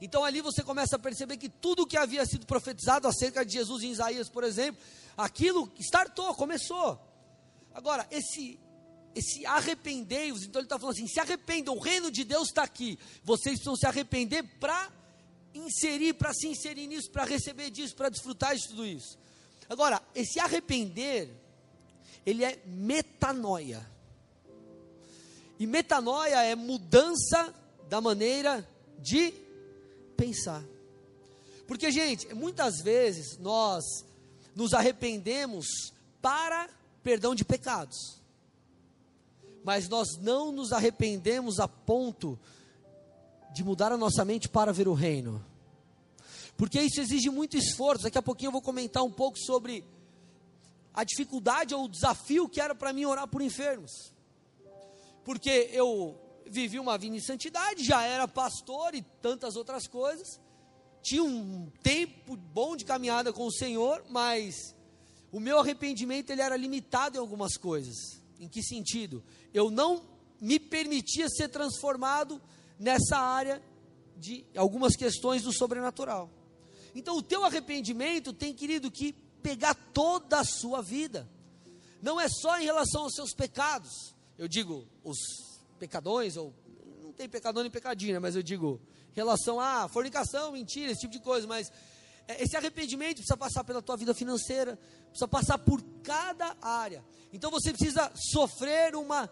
Então 0.00 0.24
ali 0.24 0.40
você 0.40 0.62
começa 0.62 0.96
a 0.96 0.98
perceber 0.98 1.36
que 1.36 1.48
tudo 1.48 1.86
que 1.86 1.96
havia 1.96 2.24
sido 2.24 2.46
profetizado 2.46 3.08
acerca 3.08 3.44
de 3.44 3.52
Jesus 3.52 3.82
em 3.82 3.90
Isaías, 3.90 4.28
por 4.28 4.44
exemplo, 4.44 4.80
aquilo 5.16 5.70
startou, 5.78 6.32
começou. 6.34 7.00
Agora, 7.74 8.06
esse 8.10 8.58
esse 9.14 9.44
arrependei-vos, 9.46 10.44
então 10.44 10.60
ele 10.60 10.66
está 10.66 10.78
falando 10.78 10.94
assim: 10.94 11.08
se 11.08 11.18
arrependam, 11.18 11.76
o 11.76 11.80
reino 11.80 12.10
de 12.10 12.24
Deus 12.24 12.48
está 12.48 12.62
aqui. 12.62 12.98
Vocês 13.24 13.56
precisam 13.56 13.76
se 13.76 13.86
arrepender 13.86 14.44
para 14.60 14.92
inserir, 15.52 16.14
para 16.14 16.32
se 16.32 16.46
inserir 16.46 16.86
nisso, 16.86 17.10
para 17.10 17.24
receber 17.24 17.70
disso, 17.70 17.96
para 17.96 18.08
desfrutar 18.08 18.54
de 18.54 18.68
tudo 18.68 18.86
isso. 18.86 19.18
Agora, 19.68 20.00
esse 20.14 20.38
arrepender, 20.38 21.30
ele 22.24 22.44
é 22.44 22.62
metanoia. 22.64 23.97
E 25.58 25.66
metanoia 25.66 26.42
é 26.44 26.54
mudança 26.54 27.52
da 27.88 28.00
maneira 28.00 28.66
de 28.98 29.32
pensar. 30.16 30.62
Porque, 31.66 31.90
gente, 31.90 32.32
muitas 32.34 32.80
vezes 32.80 33.36
nós 33.38 33.84
nos 34.54 34.72
arrependemos 34.72 35.66
para 36.22 36.68
perdão 37.02 37.34
de 37.34 37.44
pecados. 37.44 38.20
Mas 39.64 39.88
nós 39.88 40.16
não 40.20 40.52
nos 40.52 40.72
arrependemos 40.72 41.58
a 41.58 41.66
ponto 41.66 42.38
de 43.52 43.64
mudar 43.64 43.90
a 43.90 43.96
nossa 43.96 44.24
mente 44.24 44.48
para 44.48 44.72
ver 44.72 44.86
o 44.86 44.94
reino. 44.94 45.44
Porque 46.56 46.80
isso 46.80 47.00
exige 47.00 47.30
muito 47.30 47.56
esforço. 47.56 48.04
Daqui 48.04 48.18
a 48.18 48.22
pouquinho 48.22 48.48
eu 48.48 48.52
vou 48.52 48.62
comentar 48.62 49.02
um 49.02 49.10
pouco 49.10 49.38
sobre 49.38 49.84
a 50.94 51.02
dificuldade 51.02 51.74
ou 51.74 51.84
o 51.84 51.88
desafio 51.88 52.48
que 52.48 52.60
era 52.60 52.74
para 52.74 52.92
mim 52.92 53.04
orar 53.04 53.26
por 53.26 53.42
enfermos 53.42 54.16
porque 55.28 55.68
eu 55.74 56.18
vivi 56.46 56.78
uma 56.78 56.96
vida 56.96 57.14
em 57.14 57.20
santidade, 57.20 57.84
já 57.84 58.02
era 58.02 58.26
pastor 58.26 58.94
e 58.94 59.02
tantas 59.20 59.56
outras 59.56 59.86
coisas, 59.86 60.40
tinha 61.02 61.22
um 61.22 61.70
tempo 61.82 62.34
bom 62.34 62.74
de 62.74 62.86
caminhada 62.86 63.30
com 63.30 63.44
o 63.44 63.52
Senhor, 63.52 64.02
mas 64.08 64.74
o 65.30 65.38
meu 65.38 65.58
arrependimento 65.58 66.30
ele 66.30 66.40
era 66.40 66.56
limitado 66.56 67.18
em 67.18 67.20
algumas 67.20 67.58
coisas. 67.58 67.94
Em 68.40 68.48
que 68.48 68.62
sentido? 68.62 69.22
Eu 69.52 69.70
não 69.70 70.02
me 70.40 70.58
permitia 70.58 71.28
ser 71.28 71.48
transformado 71.48 72.40
nessa 72.78 73.18
área 73.18 73.62
de 74.16 74.46
algumas 74.56 74.96
questões 74.96 75.42
do 75.42 75.52
sobrenatural. 75.52 76.30
Então, 76.94 77.18
o 77.18 77.22
teu 77.22 77.44
arrependimento 77.44 78.32
tem, 78.32 78.54
querido, 78.54 78.90
que 78.90 79.12
pegar 79.42 79.74
toda 79.74 80.40
a 80.40 80.44
sua 80.44 80.80
vida. 80.80 81.28
Não 82.00 82.18
é 82.18 82.30
só 82.30 82.58
em 82.58 82.64
relação 82.64 83.02
aos 83.02 83.14
seus 83.14 83.34
pecados 83.34 84.16
eu 84.38 84.46
digo, 84.46 84.86
os 85.02 85.18
pecadões, 85.78 86.36
ou 86.36 86.54
não 87.02 87.12
tem 87.12 87.28
pecador 87.28 87.62
nem 87.62 87.70
pecadinha, 87.70 88.14
né, 88.14 88.18
mas 88.20 88.36
eu 88.36 88.42
digo, 88.42 88.80
relação 89.12 89.60
a 89.60 89.88
fornicação, 89.88 90.52
mentira, 90.52 90.92
esse 90.92 91.00
tipo 91.00 91.12
de 91.12 91.20
coisa, 91.20 91.46
mas 91.46 91.70
é, 92.28 92.42
esse 92.42 92.56
arrependimento 92.56 93.16
precisa 93.16 93.36
passar 93.36 93.64
pela 93.64 93.82
tua 93.82 93.96
vida 93.96 94.14
financeira, 94.14 94.78
precisa 95.08 95.26
passar 95.26 95.58
por 95.58 95.82
cada 96.04 96.56
área. 96.62 97.04
Então 97.32 97.50
você 97.50 97.72
precisa 97.72 98.12
sofrer 98.14 98.94
uma 98.94 99.28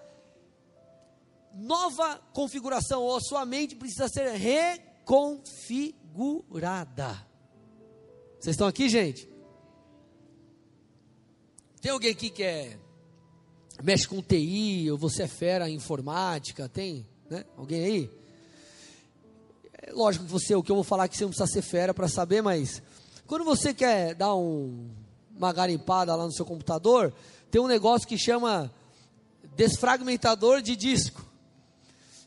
nova 1.55 2.17
configuração, 2.33 3.01
ou 3.03 3.17
a 3.17 3.21
sua 3.21 3.47
mente 3.47 3.77
precisa 3.77 4.09
ser 4.09 4.33
reconfigurada. 4.33 7.25
Vocês 8.41 8.55
estão 8.55 8.67
aqui, 8.67 8.89
gente? 8.89 9.31
Tem 11.81 11.93
alguém 11.93 12.11
aqui 12.11 12.29
que 12.29 12.43
é 12.43 12.77
mexe 13.83 14.07
com 14.07 14.23
TI, 14.23 14.91
ou 14.91 14.99
você 14.99 15.25
é 15.25 15.29
fera 15.29 15.69
em 15.69 15.75
informática, 15.75 16.69
tem? 16.69 17.07
Né? 17.29 17.45
Alguém 17.57 17.85
aí? 17.85 18.11
É 19.83 19.93
lógico 19.93 20.25
que 20.25 20.31
você, 20.31 20.55
o 20.55 20.63
que 20.63 20.71
eu 20.71 20.77
vou 20.77 20.85
falar 20.85 21.09
que 21.09 21.17
você 21.17 21.25
não 21.25 21.31
precisa 21.31 21.51
ser 21.51 21.63
fera 21.63 21.93
para 21.93 22.09
saber, 22.09 22.43
mas 22.43 22.83
quando 23.27 23.45
você 23.45 23.75
quer 23.75 24.15
dar 24.15 24.35
um, 24.35 24.89
uma 25.37 25.53
garimpada 25.53 26.15
lá 26.15 26.25
no 26.25 26.33
seu 26.33 26.45
computador, 26.45 27.13
tem 27.51 27.61
um 27.61 27.67
negócio 27.67 28.09
que 28.09 28.19
chama 28.19 28.73
desfragmentador 29.57 30.63
de 30.63 30.77
disco. 30.77 31.25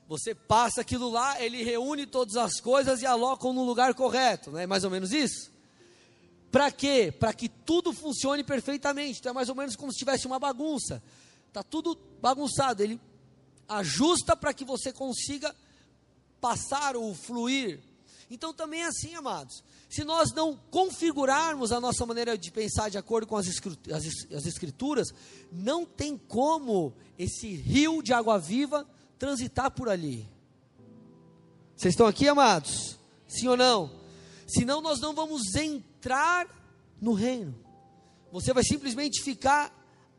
Você 0.07 0.33
passa 0.33 0.81
aquilo 0.81 1.09
lá, 1.09 1.41
ele 1.41 1.63
reúne 1.63 2.05
todas 2.05 2.35
as 2.35 2.59
coisas 2.59 3.01
e 3.01 3.05
aloca 3.05 3.51
no 3.51 3.63
lugar 3.63 3.93
correto, 3.93 4.51
não 4.51 4.59
é 4.59 4.65
mais 4.65 4.83
ou 4.83 4.89
menos 4.89 5.11
isso? 5.11 5.51
Para 6.51 6.71
quê? 6.71 7.13
Para 7.17 7.31
que 7.31 7.47
tudo 7.47 7.93
funcione 7.93 8.43
perfeitamente. 8.43 9.19
Então 9.19 9.31
é 9.31 9.33
mais 9.33 9.49
ou 9.49 9.55
menos 9.55 9.75
como 9.75 9.91
se 9.91 9.99
tivesse 9.99 10.25
uma 10.25 10.39
bagunça. 10.39 11.01
Está 11.49 11.61
tudo 11.61 11.99
bagunçado. 12.21 12.81
Ele 12.81 12.99
ajusta 13.67 14.35
para 14.35 14.53
que 14.53 14.63
você 14.63 14.93
consiga 14.93 15.53
passar 16.39 16.95
ou 16.95 17.13
fluir. 17.13 17.81
Então 18.31 18.53
também 18.53 18.83
é 18.83 18.85
assim, 18.85 19.13
amados. 19.15 19.63
Se 19.89 20.03
nós 20.03 20.31
não 20.31 20.55
configurarmos 20.69 21.71
a 21.71 21.81
nossa 21.81 22.05
maneira 22.05 22.37
de 22.37 22.51
pensar 22.51 22.89
de 22.89 22.97
acordo 22.97 23.27
com 23.27 23.35
as 23.35 23.47
escrituras, 24.45 25.09
não 25.51 25.83
tem 25.83 26.15
como 26.15 26.93
esse 27.17 27.47
rio 27.55 28.01
de 28.03 28.13
água 28.13 28.37
viva 28.37 28.87
transitar 29.17 29.71
por 29.71 29.89
ali. 29.89 30.29
Vocês 31.75 31.93
estão 31.93 32.05
aqui, 32.05 32.27
amados? 32.27 32.99
Sim 33.27 33.47
ou 33.47 33.57
não? 33.57 33.91
Senão 34.47 34.79
nós 34.79 34.99
não 34.99 35.13
vamos 35.15 35.55
entrar 35.55 36.47
no 37.01 37.13
reino. 37.13 37.55
Você 38.31 38.53
vai 38.53 38.63
simplesmente 38.63 39.23
ficar 39.23 39.73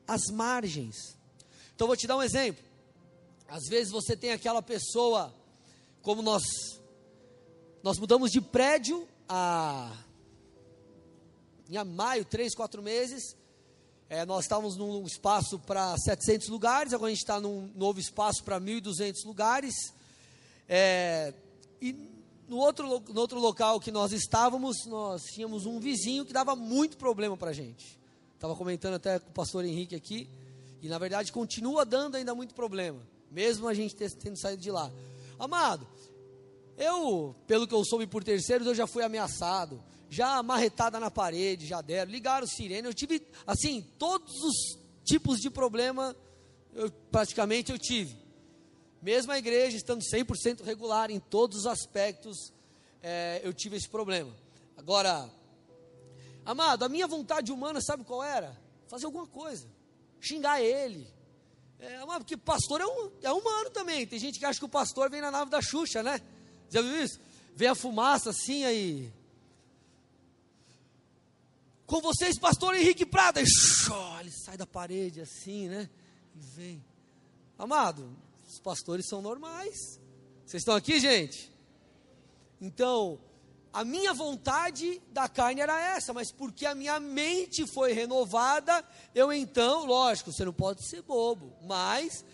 às 0.07 0.23
margens. 0.33 1.16
Então 1.81 1.88
vou 1.88 1.97
te 1.97 2.07
dar 2.07 2.19
um 2.19 2.23
exemplo. 2.23 2.62
Às 3.49 3.66
vezes 3.66 3.90
você 3.90 4.14
tem 4.14 4.33
aquela 4.33 4.61
pessoa, 4.61 5.35
como 6.03 6.21
nós 6.21 6.43
nós 7.83 7.99
mudamos 7.99 8.31
de 8.31 8.38
prédio 8.38 9.09
a 9.27 9.90
em 11.71 11.83
maio, 11.83 12.23
três, 12.27 12.55
quatro 12.55 12.83
meses. 12.83 13.35
É, 14.11 14.27
nós 14.27 14.45
estávamos 14.45 14.77
num 14.77 15.07
espaço 15.07 15.59
para 15.61 15.97
700 15.97 16.49
lugares, 16.49 16.93
agora 16.93 17.11
a 17.11 17.14
gente 17.14 17.23
está 17.23 17.40
num 17.40 17.71
novo 17.75 17.99
espaço 17.99 18.45
para 18.45 18.61
1.200 18.61 19.25
lugares. 19.25 19.75
É, 20.69 21.33
e 21.81 21.95
no 22.47 22.59
outro, 22.59 22.87
no 23.09 23.21
outro 23.23 23.40
local 23.40 23.81
que 23.81 23.90
nós 23.90 24.12
estávamos, 24.12 24.85
nós 24.85 25.23
tínhamos 25.33 25.64
um 25.64 25.81
vizinho 25.81 26.27
que 26.27 26.33
dava 26.35 26.55
muito 26.55 26.99
problema 26.99 27.38
para 27.38 27.53
a 27.53 27.55
gente. 27.55 27.99
Estava 28.35 28.55
comentando 28.55 28.97
até 28.97 29.19
com 29.19 29.31
o 29.31 29.33
pastor 29.33 29.64
Henrique 29.64 29.97
aqui, 29.97 30.29
e 30.83 30.88
na 30.88 30.99
verdade 30.99 31.33
continua 31.33 31.85
dando 31.85 32.16
ainda 32.16 32.35
muito 32.35 32.55
problema, 32.55 33.01
mesmo 33.31 33.69
a 33.69 33.75
gente 33.75 33.95
tendo 33.95 34.38
saído 34.38 34.62
de 34.62 34.71
lá. 34.71 34.90
Amado, 35.38 35.87
eu, 36.77 37.35
pelo 37.47 37.66
que 37.66 37.75
eu 37.75 37.85
soube 37.85 38.07
por 38.07 38.25
terceiros, 38.25 38.66
eu 38.66 38.75
já 38.75 38.87
fui 38.87 39.03
ameaçado, 39.03 39.83
já 40.09 40.43
marretada 40.43 40.99
na 40.99 41.11
parede, 41.11 41.66
já 41.66 41.81
deram, 41.81 42.11
ligaram 42.11 42.47
sirene, 42.47 42.88
eu 42.88 42.95
tive, 42.95 43.23
assim, 43.47 43.83
todos 43.99 44.33
os 44.43 44.79
tipos 45.05 45.40
de 45.40 45.51
problema, 45.51 46.16
eu, 46.75 46.90
praticamente 47.11 47.71
eu 47.71 47.79
tive. 47.79 48.16
Mesmo 49.03 49.33
a 49.33 49.38
igreja 49.38 49.77
estando 49.77 50.03
100% 50.03 50.62
regular 50.62 51.11
em 51.11 51.21
todos 51.21 51.61
os 51.61 51.66
aspectos, 51.66 52.53
é, 53.03 53.40
eu 53.45 53.53
tive 53.53 53.77
esse 53.77 53.88
problema. 53.88 54.35
Agora, 54.77 55.31
amado, 56.45 56.83
a 56.83 56.88
minha 56.88 57.07
vontade 57.07 57.53
humana, 57.53 57.81
sabe 57.81 58.05
qual 58.05 58.23
era? 58.23 58.59
Fazer 58.88 59.07
alguma 59.07 59.27
coisa, 59.27 59.66
xingar 60.20 60.61
ele. 60.61 61.06
É, 61.78 61.98
porque 62.18 62.37
pastor 62.37 62.80
é, 62.80 62.87
um, 62.87 63.11
é 63.22 63.33
humano 63.33 63.70
também. 63.70 64.06
Tem 64.06 64.18
gente 64.18 64.38
que 64.38 64.44
acha 64.44 64.59
que 64.59 64.64
o 64.64 64.68
pastor 64.68 65.11
vem 65.11 65.20
na 65.20 65.30
nave 65.30 65.50
da 65.50 65.62
Xuxa, 65.62 66.02
né? 66.02 66.20
Já 66.68 66.83
viu 66.83 67.02
isso? 67.02 67.18
Vem 67.56 67.68
a 67.68 67.74
fumaça 67.74 68.30
assim 68.30 68.64
aí. 68.64 69.12
Com 71.87 72.00
vocês, 72.00 72.38
pastor 72.38 72.76
Henrique 72.76 73.04
Prada. 73.04 73.40
Ele 73.40 74.30
sai 74.30 74.56
da 74.56 74.66
parede 74.66 75.20
assim, 75.20 75.68
né? 75.68 75.88
E 76.37 76.40
vem. 76.40 76.85
Amado, 77.59 78.09
os 78.48 78.61
pastores 78.61 79.09
são 79.09 79.20
normais. 79.20 79.98
Vocês 80.46 80.62
estão 80.62 80.74
aqui, 80.74 81.00
gente? 81.00 81.50
Então, 82.61 83.18
a 83.72 83.85
minha 83.85 84.12
vontade 84.12 85.00
da 85.12 85.28
carne 85.28 85.61
era 85.61 85.78
essa, 85.94 86.12
mas 86.12 86.33
porque 86.33 86.66
a 86.66 86.74
minha 86.74 86.98
mente 86.98 87.64
foi 87.72 87.92
renovada, 87.92 88.85
eu 89.14 89.33
então, 89.33 89.87
lógico, 89.87 90.33
você 90.33 90.44
não 90.44 90.52
pode 90.52 90.87
ser 90.88 91.02
bobo, 91.02 91.52
mas 91.62 92.24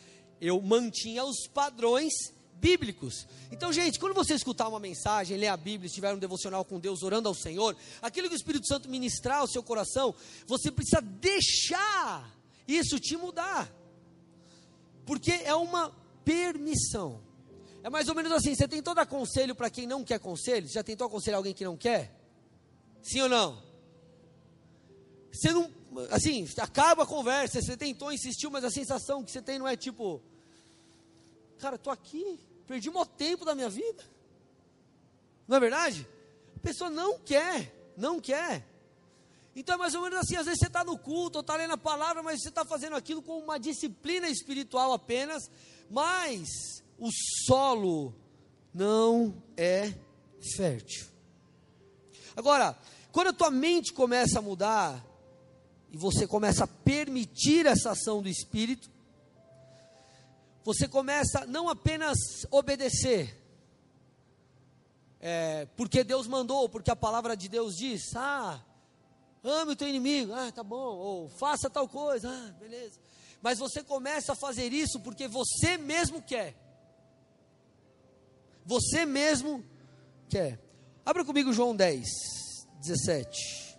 eu 0.41 0.61
mantinha 0.63 1.25
os 1.25 1.47
padrões 1.47 2.13
bíblicos. 2.55 3.27
Então, 3.53 3.73
gente, 3.73 3.99
quando 3.99 4.15
você 4.15 4.35
escutar 4.35 4.69
uma 4.69 4.81
mensagem, 4.81 5.37
ler 5.37 5.49
a 5.49 5.57
Bíblia, 5.57 5.87
estiver 5.87 6.15
um 6.15 6.19
devocional 6.19 6.65
com 6.65 6.81
Deus, 6.81 7.03
orando 7.03 7.29
ao 7.29 7.35
Senhor, 7.35 7.77
aquilo 8.01 8.29
que 8.29 8.35
o 8.35 8.37
Espírito 8.37 8.67
Santo 8.67 8.89
ministrar 8.89 9.41
ao 9.41 9.47
seu 9.47 9.63
coração, 9.63 10.15
você 10.47 10.71
precisa 10.71 11.03
deixar 11.03 12.35
isso 12.67 12.99
te 12.99 13.17
mudar. 13.17 13.71
Porque 15.05 15.31
é 15.31 15.55
uma 15.55 15.93
permissão. 16.25 17.21
É 17.87 17.89
mais 17.89 18.09
ou 18.09 18.17
menos 18.17 18.33
assim: 18.33 18.53
você 18.53 18.67
tem 18.67 18.83
todo 18.83 19.07
conselho 19.07 19.55
para 19.55 19.71
quem 19.71 19.87
não 19.87 20.03
quer 20.03 20.19
conselho? 20.19 20.67
Você 20.67 20.75
já 20.75 20.83
tentou 20.83 21.07
aconselhar 21.07 21.37
alguém 21.37 21.55
que 21.55 21.65
não 21.65 21.77
quer? 21.77 22.13
Sim 23.01 23.21
ou 23.21 23.29
não? 23.29 23.63
Você 25.33 25.53
não, 25.53 25.71
assim, 26.11 26.49
acaba 26.59 27.05
a 27.05 27.07
conversa, 27.07 27.63
você 27.63 27.77
tentou, 27.77 28.13
insistiu, 28.13 28.51
mas 28.51 28.65
a 28.65 28.73
sensação 28.73 29.23
que 29.23 29.31
você 29.31 29.41
tem 29.41 29.57
não 29.57 29.69
é 29.69 29.77
tipo, 29.77 30.21
cara, 31.61 31.77
estou 31.77 31.93
aqui, 31.93 32.41
perdi 32.67 32.91
um 32.91 33.05
tempo 33.05 33.45
da 33.45 33.55
minha 33.55 33.69
vida. 33.69 34.03
Não 35.47 35.59
é 35.59 35.61
verdade? 35.61 36.09
A 36.57 36.59
pessoa 36.59 36.91
não 36.91 37.21
quer, 37.21 37.93
não 37.97 38.19
quer. 38.19 38.67
Então 39.55 39.77
é 39.77 39.79
mais 39.79 39.95
ou 39.95 40.03
menos 40.03 40.19
assim, 40.19 40.35
às 40.35 40.47
vezes 40.47 40.59
você 40.59 40.67
está 40.67 40.83
no 40.83 40.99
culto, 40.99 41.39
ou 41.39 41.41
está 41.41 41.55
lendo 41.55 41.75
a 41.75 41.79
palavra, 41.79 42.21
mas 42.21 42.43
você 42.43 42.49
está 42.49 42.65
fazendo 42.65 42.97
aquilo 42.97 43.23
com 43.23 43.39
uma 43.39 43.61
disciplina 43.61 44.29
espiritual 44.29 44.93
apenas, 44.93 45.49
mas 45.89 46.85
o 46.99 47.09
solo 47.47 48.15
não 48.73 49.43
é 49.57 49.95
fértil. 50.57 51.07
Agora, 52.37 52.79
quando 53.13 53.29
a 53.29 53.33
tua 53.33 53.51
mente 53.51 53.93
começa 53.93 54.39
a 54.39 54.43
mudar, 54.43 55.05
e 55.91 55.97
você 55.97 56.27
começa 56.27 56.65
a 56.65 56.67
permitir 56.67 57.67
essa 57.67 57.93
ação 57.93 58.21
do 58.21 58.29
Espírito, 58.29 58.91
você 60.65 60.89
começa 60.89 61.47
não 61.47 61.69
apenas 61.69 62.19
obedecer, 62.51 63.43
é, 65.21 65.67
porque 65.77 66.05
Deus 66.05 66.27
mandou, 66.27 66.69
porque 66.69 66.91
a 66.91 66.97
palavra 66.97 67.37
de 67.37 67.49
Deus 67.49 67.75
diz, 67.77 68.15
ah, 68.15 68.61
ame 69.43 69.73
o 69.73 69.77
teu 69.77 69.89
inimigo, 69.89 70.33
ah, 70.35 70.53
tá 70.53 70.63
bom, 70.63 70.97
ou 70.97 71.29
faça 71.29 71.71
tal 71.71 71.89
coisa, 71.89 72.29
ah, 72.29 72.53
beleza 72.61 73.01
mas 73.47 73.61
você 73.61 73.81
começa 73.83 74.33
a 74.33 74.37
fazer 74.37 74.73
isso 74.73 74.99
porque 74.99 75.29
você 75.29 75.77
mesmo 75.77 76.21
quer. 76.21 76.57
Você 78.67 79.07
mesmo 79.07 79.65
quer. 80.29 80.61
Abra 81.05 81.25
comigo 81.25 81.53
João 81.53 81.75
10, 81.75 82.05
17. 82.81 83.79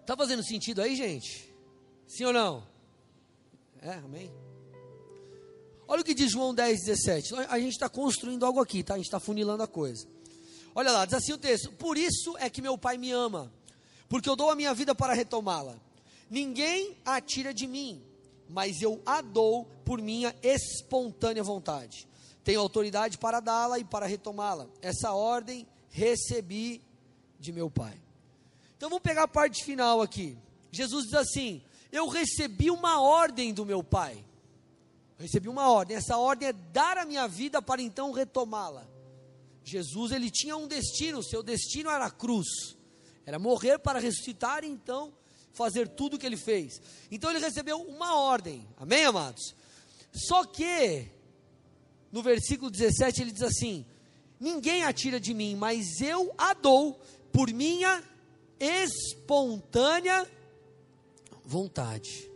Está 0.00 0.16
fazendo 0.16 0.42
sentido 0.42 0.80
aí, 0.80 0.96
gente? 0.96 1.54
Sim 2.06 2.24
ou 2.24 2.32
não? 2.32 2.66
É, 3.82 3.92
amém? 3.92 4.32
Olha 5.86 6.00
o 6.00 6.04
que 6.04 6.14
diz 6.14 6.32
João 6.32 6.54
10, 6.54 6.84
17. 6.86 7.34
A 7.50 7.58
gente 7.58 7.72
está 7.72 7.90
construindo 7.90 8.46
algo 8.46 8.58
aqui, 8.58 8.82
tá? 8.82 8.94
A 8.94 8.96
gente 8.96 9.06
está 9.06 9.20
funilando 9.20 9.62
a 9.62 9.68
coisa. 9.68 10.08
Olha 10.74 10.90
lá, 10.92 11.04
diz 11.04 11.14
assim 11.14 11.32
o 11.34 11.38
texto: 11.38 11.70
Por 11.72 11.98
isso 11.98 12.36
é 12.38 12.48
que 12.48 12.62
meu 12.62 12.78
Pai 12.78 12.96
me 12.96 13.10
ama, 13.10 13.52
porque 14.08 14.30
eu 14.30 14.36
dou 14.36 14.48
a 14.48 14.56
minha 14.56 14.72
vida 14.72 14.94
para 14.94 15.12
retomá-la. 15.12 15.78
Ninguém 16.30 16.96
a 17.04 17.20
tira 17.20 17.52
de 17.52 17.66
mim, 17.66 18.02
mas 18.48 18.80
eu 18.80 19.00
a 19.04 19.20
dou 19.20 19.66
por 19.84 20.00
minha 20.00 20.34
espontânea 20.42 21.42
vontade. 21.42 22.08
Tenho 22.42 22.60
autoridade 22.60 23.18
para 23.18 23.40
dá-la 23.40 23.78
e 23.78 23.84
para 23.84 24.06
retomá-la. 24.06 24.66
Essa 24.80 25.12
ordem 25.12 25.66
recebi 25.90 26.82
de 27.38 27.52
meu 27.52 27.70
Pai. 27.70 28.00
Então 28.76 28.88
vamos 28.88 29.02
pegar 29.02 29.24
a 29.24 29.28
parte 29.28 29.64
final 29.64 30.00
aqui. 30.00 30.36
Jesus 30.70 31.06
diz 31.06 31.14
assim: 31.14 31.62
Eu 31.92 32.08
recebi 32.08 32.70
uma 32.70 33.00
ordem 33.00 33.52
do 33.52 33.66
meu 33.66 33.82
Pai. 33.82 34.24
Eu 35.18 35.22
recebi 35.22 35.48
uma 35.48 35.70
ordem. 35.70 35.96
Essa 35.96 36.16
ordem 36.16 36.48
é 36.48 36.52
dar 36.52 36.96
a 36.96 37.04
minha 37.04 37.26
vida 37.26 37.60
para 37.60 37.82
então 37.82 38.12
retomá-la. 38.12 38.86
Jesus 39.64 40.12
ele 40.12 40.30
tinha 40.30 40.56
um 40.56 40.66
destino, 40.66 41.22
seu 41.22 41.42
destino 41.42 41.90
era 41.90 42.06
a 42.06 42.10
cruz. 42.10 42.46
Era 43.26 43.38
morrer 43.38 43.78
para 43.78 43.98
ressuscitar 43.98 44.64
e 44.64 44.68
então 44.68 45.12
fazer 45.58 45.88
tudo 45.88 46.14
o 46.14 46.18
que 46.18 46.24
ele 46.24 46.36
fez. 46.36 46.80
Então 47.10 47.28
ele 47.30 47.40
recebeu 47.40 47.80
uma 47.80 48.14
ordem. 48.14 48.66
Amém, 48.76 49.04
amados? 49.04 49.54
Só 50.12 50.44
que 50.44 51.10
no 52.12 52.22
versículo 52.22 52.70
17 52.70 53.20
ele 53.20 53.32
diz 53.32 53.42
assim: 53.42 53.84
Ninguém 54.38 54.84
atira 54.84 55.18
de 55.18 55.34
mim, 55.34 55.56
mas 55.56 56.00
eu 56.00 56.32
a 56.38 56.54
dou 56.54 56.98
por 57.32 57.52
minha 57.52 58.02
espontânea 58.60 60.30
vontade. 61.44 62.27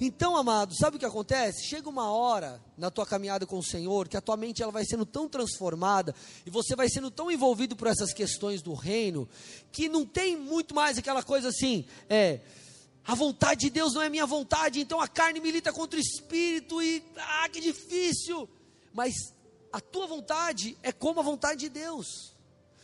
Então, 0.00 0.36
amado, 0.36 0.74
sabe 0.76 0.96
o 0.96 1.00
que 1.00 1.04
acontece? 1.04 1.66
Chega 1.66 1.88
uma 1.88 2.10
hora 2.10 2.62
na 2.76 2.90
tua 2.90 3.04
caminhada 3.04 3.44
com 3.46 3.58
o 3.58 3.62
Senhor 3.62 4.06
que 4.06 4.16
a 4.16 4.20
tua 4.20 4.36
mente 4.36 4.62
ela 4.62 4.70
vai 4.70 4.84
sendo 4.84 5.04
tão 5.04 5.28
transformada 5.28 6.14
e 6.46 6.50
você 6.50 6.76
vai 6.76 6.88
sendo 6.88 7.10
tão 7.10 7.30
envolvido 7.30 7.74
por 7.74 7.88
essas 7.88 8.12
questões 8.12 8.62
do 8.62 8.74
reino 8.74 9.28
que 9.72 9.88
não 9.88 10.06
tem 10.06 10.36
muito 10.36 10.72
mais 10.72 10.98
aquela 10.98 11.22
coisa 11.22 11.48
assim, 11.48 11.84
é, 12.08 12.40
a 13.04 13.14
vontade 13.14 13.62
de 13.62 13.70
Deus 13.70 13.94
não 13.94 14.02
é 14.02 14.08
minha 14.08 14.26
vontade, 14.26 14.80
então 14.80 15.00
a 15.00 15.08
carne 15.08 15.40
milita 15.40 15.72
contra 15.72 15.98
o 15.98 16.02
espírito 16.02 16.80
e 16.80 17.02
ah, 17.16 17.48
que 17.48 17.60
difícil. 17.60 18.48
Mas 18.92 19.14
a 19.72 19.80
tua 19.80 20.06
vontade 20.06 20.76
é 20.82 20.92
como 20.92 21.18
a 21.18 21.22
vontade 21.22 21.60
de 21.60 21.68
Deus. 21.68 22.36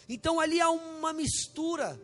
Então 0.08 0.40
ali 0.40 0.60
há 0.60 0.70
uma 0.70 1.12
mistura 1.12 2.00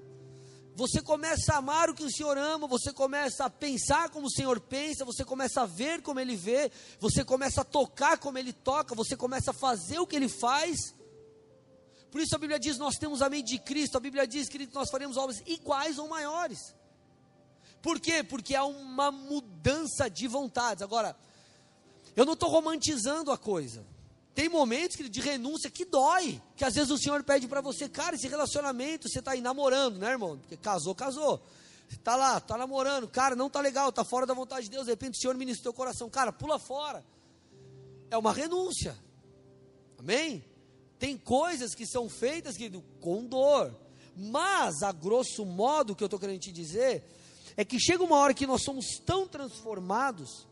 você 0.80 1.02
começa 1.02 1.52
a 1.52 1.58
amar 1.58 1.90
o 1.90 1.94
que 1.94 2.02
o 2.02 2.10
Senhor 2.10 2.38
ama, 2.38 2.66
você 2.66 2.90
começa 2.90 3.44
a 3.44 3.50
pensar 3.50 4.08
como 4.08 4.28
o 4.28 4.30
Senhor 4.30 4.58
pensa, 4.58 5.04
você 5.04 5.22
começa 5.26 5.60
a 5.60 5.66
ver 5.66 6.00
como 6.00 6.18
Ele 6.18 6.34
vê, 6.34 6.72
você 6.98 7.22
começa 7.22 7.60
a 7.60 7.64
tocar 7.64 8.16
como 8.16 8.38
Ele 8.38 8.50
toca, 8.50 8.94
você 8.94 9.14
começa 9.14 9.50
a 9.50 9.54
fazer 9.54 9.98
o 9.98 10.06
que 10.06 10.16
Ele 10.16 10.28
faz. 10.28 10.94
Por 12.10 12.18
isso 12.18 12.34
a 12.34 12.38
Bíblia 12.38 12.58
diz: 12.58 12.78
nós 12.78 12.96
temos 12.96 13.20
a 13.20 13.28
mente 13.28 13.48
de 13.48 13.58
Cristo, 13.58 13.98
a 13.98 14.00
Bíblia 14.00 14.26
diz, 14.26 14.48
querido, 14.48 14.70
que 14.70 14.74
nós 14.78 14.88
faremos 14.90 15.18
obras 15.18 15.42
iguais 15.44 15.98
ou 15.98 16.08
maiores. 16.08 16.74
Por 17.82 18.00
quê? 18.00 18.24
Porque 18.24 18.54
há 18.54 18.64
uma 18.64 19.10
mudança 19.10 20.08
de 20.08 20.26
vontades. 20.26 20.82
Agora, 20.82 21.14
eu 22.16 22.24
não 22.24 22.32
estou 22.32 22.48
romantizando 22.48 23.30
a 23.30 23.36
coisa. 23.36 23.86
Tem 24.34 24.48
momentos 24.48 24.96
de 25.10 25.20
renúncia 25.20 25.70
que 25.70 25.84
dói, 25.84 26.40
que 26.56 26.64
às 26.64 26.74
vezes 26.74 26.90
o 26.90 26.98
Senhor 26.98 27.22
pede 27.24 27.48
para 27.48 27.60
você, 27.60 27.88
cara, 27.88 28.14
esse 28.14 28.28
relacionamento 28.28 29.08
você 29.08 29.18
está 29.18 29.32
aí 29.32 29.40
namorando, 29.40 29.98
né, 29.98 30.10
irmão? 30.10 30.38
Porque 30.38 30.56
casou, 30.56 30.94
casou. 30.94 31.42
Você 31.88 31.96
está 31.96 32.14
lá, 32.14 32.38
está 32.38 32.56
namorando, 32.56 33.08
cara, 33.08 33.34
não 33.34 33.48
está 33.48 33.60
legal, 33.60 33.88
está 33.88 34.04
fora 34.04 34.24
da 34.24 34.32
vontade 34.32 34.64
de 34.64 34.70
Deus, 34.70 34.84
de 34.84 34.92
repente 34.92 35.18
o 35.18 35.20
Senhor 35.20 35.36
ministra 35.36 35.62
o 35.62 35.64
teu 35.64 35.72
coração, 35.72 36.08
cara, 36.08 36.32
pula 36.32 36.58
fora. 36.58 37.04
É 38.10 38.16
uma 38.16 38.32
renúncia. 38.32 38.96
Amém? 39.98 40.44
Tem 40.98 41.16
coisas 41.16 41.74
que 41.74 41.86
são 41.86 42.08
feitas, 42.08 42.56
querido, 42.56 42.82
com 43.00 43.24
dor. 43.24 43.74
Mas, 44.16 44.82
a 44.82 44.92
grosso 44.92 45.44
modo, 45.44 45.92
o 45.92 45.96
que 45.96 46.02
eu 46.02 46.06
estou 46.06 46.20
querendo 46.20 46.40
te 46.40 46.52
dizer 46.52 47.02
é 47.56 47.64
que 47.64 47.80
chega 47.80 48.04
uma 48.04 48.16
hora 48.16 48.34
que 48.34 48.46
nós 48.46 48.62
somos 48.62 48.98
tão 49.04 49.26
transformados 49.26 50.46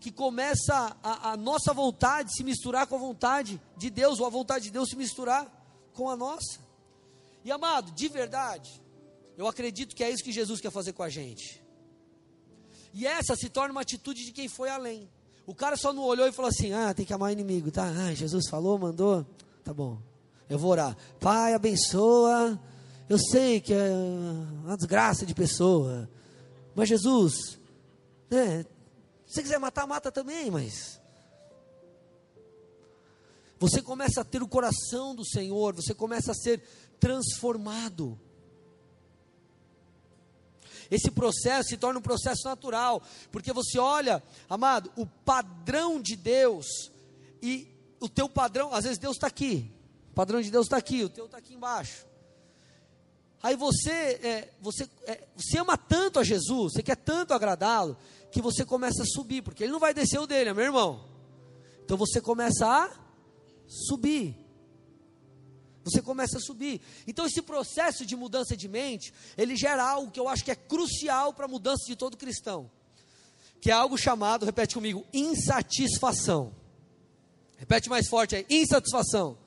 que 0.00 0.12
começa 0.12 0.96
a, 1.02 1.32
a, 1.32 1.36
nossa 1.36 1.72
vontade 1.72 2.32
se 2.34 2.44
misturar 2.44 2.86
com 2.86 2.96
a 2.96 2.98
vontade 2.98 3.60
de 3.76 3.90
Deus, 3.90 4.20
ou 4.20 4.26
a 4.26 4.30
vontade 4.30 4.64
de 4.64 4.70
Deus 4.70 4.88
se 4.90 4.96
misturar 4.96 5.46
com 5.94 6.08
a 6.08 6.16
nossa. 6.16 6.60
E 7.44 7.50
amado, 7.50 7.90
de 7.92 8.08
verdade, 8.08 8.80
eu 9.36 9.46
acredito 9.46 9.96
que 9.96 10.04
é 10.04 10.10
isso 10.10 10.22
que 10.22 10.32
Jesus 10.32 10.60
quer 10.60 10.70
fazer 10.70 10.92
com 10.92 11.02
a 11.02 11.08
gente. 11.08 11.62
E 12.94 13.06
essa 13.06 13.36
se 13.36 13.48
torna 13.48 13.72
uma 13.72 13.82
atitude 13.82 14.24
de 14.24 14.32
quem 14.32 14.48
foi 14.48 14.68
além. 14.68 15.08
O 15.46 15.54
cara 15.54 15.76
só 15.76 15.92
não 15.92 16.02
olhou 16.02 16.26
e 16.26 16.32
falou 16.32 16.50
assim: 16.50 16.72
ah, 16.72 16.92
tem 16.92 17.06
que 17.06 17.12
amar 17.12 17.30
o 17.30 17.32
inimigo, 17.32 17.70
tá? 17.70 17.84
Ah, 17.84 18.14
Jesus 18.14 18.48
falou, 18.48 18.78
mandou, 18.78 19.26
tá 19.64 19.72
bom. 19.72 19.98
Eu 20.48 20.58
vou 20.58 20.70
orar. 20.70 20.96
Pai, 21.20 21.54
abençoa. 21.54 22.58
Eu 23.08 23.18
sei 23.18 23.60
que 23.60 23.72
é 23.72 23.90
uma 24.64 24.76
desgraça 24.76 25.24
de 25.24 25.34
pessoa. 25.34 26.08
Mas 26.74 26.88
Jesus, 26.88 27.58
né, 28.30 28.64
se 29.28 29.42
quiser 29.42 29.58
matar, 29.58 29.86
mata 29.86 30.10
também, 30.10 30.50
mas. 30.50 30.98
Você 33.58 33.82
começa 33.82 34.22
a 34.22 34.24
ter 34.24 34.42
o 34.42 34.48
coração 34.48 35.14
do 35.14 35.24
Senhor, 35.24 35.74
você 35.74 35.94
começa 35.94 36.32
a 36.32 36.34
ser 36.34 36.62
transformado. 36.98 38.18
Esse 40.90 41.10
processo 41.10 41.68
se 41.68 41.76
torna 41.76 41.98
um 41.98 42.02
processo 42.02 42.48
natural, 42.48 43.02
porque 43.30 43.52
você 43.52 43.78
olha, 43.78 44.22
amado, 44.48 44.90
o 44.96 45.04
padrão 45.04 46.00
de 46.00 46.16
Deus 46.16 46.90
e 47.42 47.68
o 48.00 48.08
teu 48.08 48.30
padrão, 48.30 48.72
às 48.72 48.84
vezes 48.84 48.98
Deus 48.98 49.16
está 49.16 49.26
aqui, 49.26 49.70
o 50.10 50.14
padrão 50.14 50.40
de 50.40 50.50
Deus 50.50 50.64
está 50.64 50.78
aqui, 50.78 51.04
o 51.04 51.10
teu 51.10 51.26
está 51.26 51.36
aqui 51.36 51.52
embaixo. 51.52 52.07
Aí 53.42 53.54
você, 53.56 53.90
é, 53.90 54.48
você, 54.60 54.88
é, 55.06 55.24
você 55.36 55.58
ama 55.58 55.76
tanto 55.76 56.18
a 56.18 56.24
Jesus, 56.24 56.72
você 56.72 56.82
quer 56.82 56.96
tanto 56.96 57.32
agradá-lo, 57.32 57.96
que 58.32 58.42
você 58.42 58.64
começa 58.64 59.02
a 59.02 59.06
subir, 59.06 59.42
porque 59.42 59.64
ele 59.64 59.72
não 59.72 59.78
vai 59.78 59.94
descer 59.94 60.18
o 60.18 60.26
dele, 60.26 60.52
meu 60.52 60.64
irmão. 60.64 61.04
Então 61.84 61.96
você 61.96 62.20
começa 62.20 62.66
a 62.66 62.90
subir. 63.66 64.36
Você 65.84 66.02
começa 66.02 66.38
a 66.38 66.40
subir. 66.40 66.80
Então 67.06 67.24
esse 67.24 67.40
processo 67.40 68.04
de 68.04 68.14
mudança 68.16 68.56
de 68.56 68.68
mente, 68.68 69.14
ele 69.36 69.56
gera 69.56 69.82
algo 69.82 70.10
que 70.10 70.20
eu 70.20 70.28
acho 70.28 70.44
que 70.44 70.50
é 70.50 70.56
crucial 70.56 71.32
para 71.32 71.46
a 71.46 71.48
mudança 71.48 71.86
de 71.86 71.96
todo 71.96 72.16
cristão. 72.16 72.70
Que 73.60 73.70
é 73.70 73.74
algo 73.74 73.96
chamado, 73.96 74.44
repete 74.44 74.74
comigo, 74.74 75.06
insatisfação. 75.12 76.52
Repete 77.56 77.88
mais 77.88 78.08
forte 78.08 78.36
aí, 78.36 78.46
insatisfação. 78.50 79.38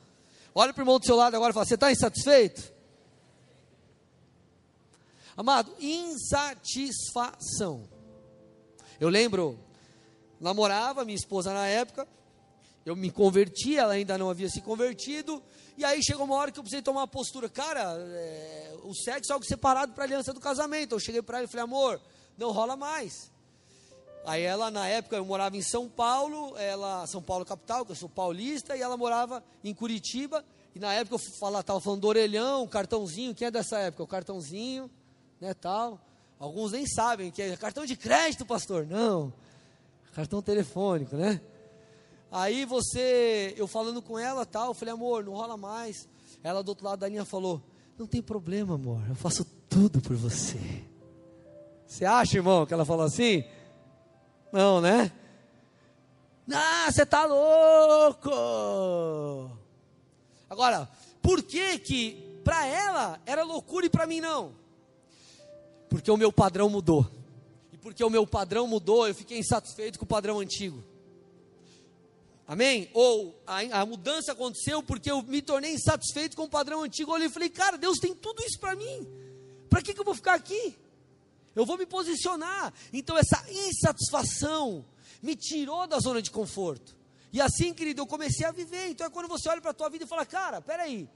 Olha 0.56 0.74
para 0.74 0.82
o 0.82 0.84
irmão 0.84 1.00
do 1.00 1.06
seu 1.06 1.16
lado 1.16 1.36
agora 1.36 1.52
e 1.52 1.54
fala: 1.54 1.66
Você 1.66 1.76
está 1.76 1.92
insatisfeito? 1.92 2.74
Amado, 5.36 5.76
insatisfação. 5.80 7.84
Eu 9.00 9.10
lembro, 9.10 9.60
namorava 10.40 11.06
minha 11.06 11.16
esposa 11.16 11.54
na 11.54 11.68
época, 11.68 12.08
eu 12.86 12.96
me 12.96 13.12
converti, 13.12 13.78
ela 13.78 13.94
ainda 13.94 14.18
não 14.18 14.30
havia 14.30 14.50
se 14.50 14.62
convertido, 14.62 15.42
e 15.78 15.86
aí 15.86 16.04
chegou 16.04 16.26
uma 16.26 16.36
hora 16.36 16.52
que 16.52 16.60
eu 16.60 16.64
precisei 16.64 16.82
tomar 16.82 17.02
uma 17.02 17.08
postura. 17.08 17.50
Cara, 17.50 17.96
é, 17.98 18.76
o 18.84 18.94
sexo 18.94 19.32
é 19.32 19.34
algo 19.34 19.46
separado 19.46 19.94
para 19.94 20.04
a 20.04 20.08
aliança 20.08 20.34
do 20.34 20.40
casamento. 20.40 20.94
Eu 20.94 21.00
cheguei 21.00 21.22
para 21.22 21.38
ela 21.38 21.46
e 21.46 21.50
falei, 21.50 21.64
amor, 21.64 22.02
não 22.38 22.52
rola 22.52 22.76
mais. 22.76 23.32
Aí 24.26 24.44
ela, 24.44 24.70
na 24.70 24.88
época, 24.88 25.16
eu 25.16 25.26
morava 25.26 25.58
em 25.58 25.64
São 25.64 25.90
Paulo, 25.90 26.56
ela, 26.58 27.08
São 27.08 27.22
Paulo 27.22 27.46
capital, 27.46 27.86
que 27.86 27.92
eu 27.92 27.96
sou 27.96 28.10
paulista, 28.10 28.78
e 28.78 28.82
ela 28.82 28.96
morava 28.96 29.44
em 29.64 29.74
Curitiba, 29.74 30.46
e 30.76 30.80
na 30.80 30.94
época 30.94 31.16
eu 31.16 31.60
estava 31.60 31.82
falando 31.82 32.02
do 32.02 32.08
orelhão, 32.08 32.68
cartãozinho, 32.68 33.34
quem 33.34 33.48
é 33.48 33.52
dessa 33.52 33.80
época? 33.80 34.04
O 34.04 34.08
cartãozinho, 34.08 34.92
né, 35.42 35.54
tal. 35.56 36.00
Alguns 36.40 36.72
nem 36.72 36.86
sabem 36.86 37.32
que 37.32 37.42
é 37.42 37.58
cartão 37.58 37.86
de 37.86 37.96
crédito, 37.96 38.46
pastor. 38.46 38.86
Não, 38.86 39.34
cartão 40.14 40.42
telefônico, 40.42 41.16
né? 41.18 41.42
Aí 42.32 42.64
você, 42.64 43.54
eu 43.58 43.68
falando 43.68 44.02
com 44.02 44.18
ela 44.18 44.46
tal, 44.46 44.68
eu 44.68 44.74
falei, 44.74 44.94
amor, 44.94 45.26
não 45.26 45.34
rola 45.34 45.58
mais. 45.58 46.08
Ela 46.44 46.64
do 46.64 46.70
outro 46.70 46.86
lado 46.86 47.00
da 47.00 47.10
linha 47.10 47.26
falou, 47.26 47.62
não 47.98 48.08
tem 48.08 48.22
problema, 48.22 48.76
amor, 48.76 49.04
eu 49.10 49.16
faço 49.16 49.44
tudo 49.68 50.00
por 50.00 50.16
você. 50.16 50.60
Você 51.86 52.06
acha, 52.06 52.38
irmão, 52.38 52.66
que 52.66 52.74
ela 52.74 52.86
falou 52.86 53.06
assim? 53.06 53.44
Não, 54.52 54.80
né? 54.80 55.12
Ah, 56.54 56.90
você 56.90 57.06
tá 57.06 57.26
louco! 57.26 58.32
Agora, 60.50 60.90
por 61.22 61.44
que 61.44 61.78
que 61.80 62.40
para 62.44 62.66
ela 62.66 63.22
era 63.26 63.44
loucura 63.44 63.86
e 63.86 63.90
para 63.90 64.08
mim 64.08 64.22
não? 64.22 64.61
Porque 65.92 66.10
o 66.10 66.16
meu 66.16 66.32
padrão 66.32 66.70
mudou. 66.70 67.06
E 67.74 67.78
porque 67.78 68.02
o 68.02 68.10
meu 68.10 68.26
padrão 68.26 68.66
mudou, 68.66 69.06
eu 69.10 69.14
fiquei 69.14 69.38
insatisfeito 69.38 70.00
com 70.00 70.06
o 70.06 70.08
padrão 70.08 70.40
antigo. 70.40 70.82
Amém? 72.48 72.90
Ou 72.94 73.38
a, 73.46 73.82
a 73.82 73.86
mudança 73.86 74.32
aconteceu 74.32 74.82
porque 74.82 75.12
eu 75.12 75.22
me 75.22 75.42
tornei 75.42 75.74
insatisfeito 75.74 76.38
com 76.38 76.44
o 76.44 76.50
padrão 76.50 76.82
antigo. 76.84 77.12
Eu 77.12 77.16
olhei 77.16 77.28
e 77.28 77.30
falei, 77.30 77.50
cara, 77.50 77.78
Deus 77.78 78.00
tem 78.00 78.16
tudo 78.16 78.42
isso 78.42 78.58
para 78.58 78.74
mim. 78.74 79.06
Para 79.70 79.82
que, 79.82 79.94
que 79.94 80.00
eu 80.00 80.06
vou 80.06 80.16
ficar 80.16 80.36
aqui? 80.36 80.78
Eu 81.54 81.66
vou 81.66 81.78
me 81.78 81.86
posicionar. 81.86 82.74
Então 82.94 83.18
essa 83.18 83.46
insatisfação 83.52 84.86
me 85.22 85.36
tirou 85.36 85.86
da 85.88 86.00
zona 86.00 86.22
de 86.22 86.32
conforto. 86.32 86.96
E 87.34 87.42
assim, 87.42 87.74
querido, 87.74 88.02
eu 88.02 88.08
comecei 88.08 88.46
a 88.46 88.52
viver. 88.54 88.88
Então 88.88 89.06
é 89.06 89.10
quando 89.10 89.28
você 89.28 89.50
olha 89.50 89.60
para 89.60 89.72
a 89.72 89.74
tua 89.74 89.90
vida 89.90 90.06
e 90.06 90.08
fala, 90.08 90.26
cara, 90.26 90.62
peraí. 90.62 91.10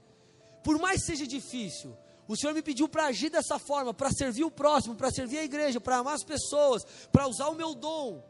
Por 0.62 0.78
mais 0.78 1.00
que 1.00 1.06
seja 1.06 1.26
difícil, 1.26 1.96
o 2.28 2.36
Senhor 2.36 2.52
me 2.52 2.62
pediu 2.62 2.88
para 2.88 3.06
agir 3.06 3.30
dessa 3.30 3.58
forma, 3.58 3.94
para 3.94 4.10
servir 4.10 4.44
o 4.44 4.50
próximo, 4.50 4.96
para 4.96 5.10
servir 5.10 5.38
a 5.38 5.44
igreja, 5.44 5.80
para 5.80 5.98
amar 5.98 6.14
as 6.14 6.24
pessoas, 6.24 6.84
para 7.12 7.28
usar 7.28 7.48
o 7.48 7.54
meu 7.54 7.74
dom. 7.74 8.24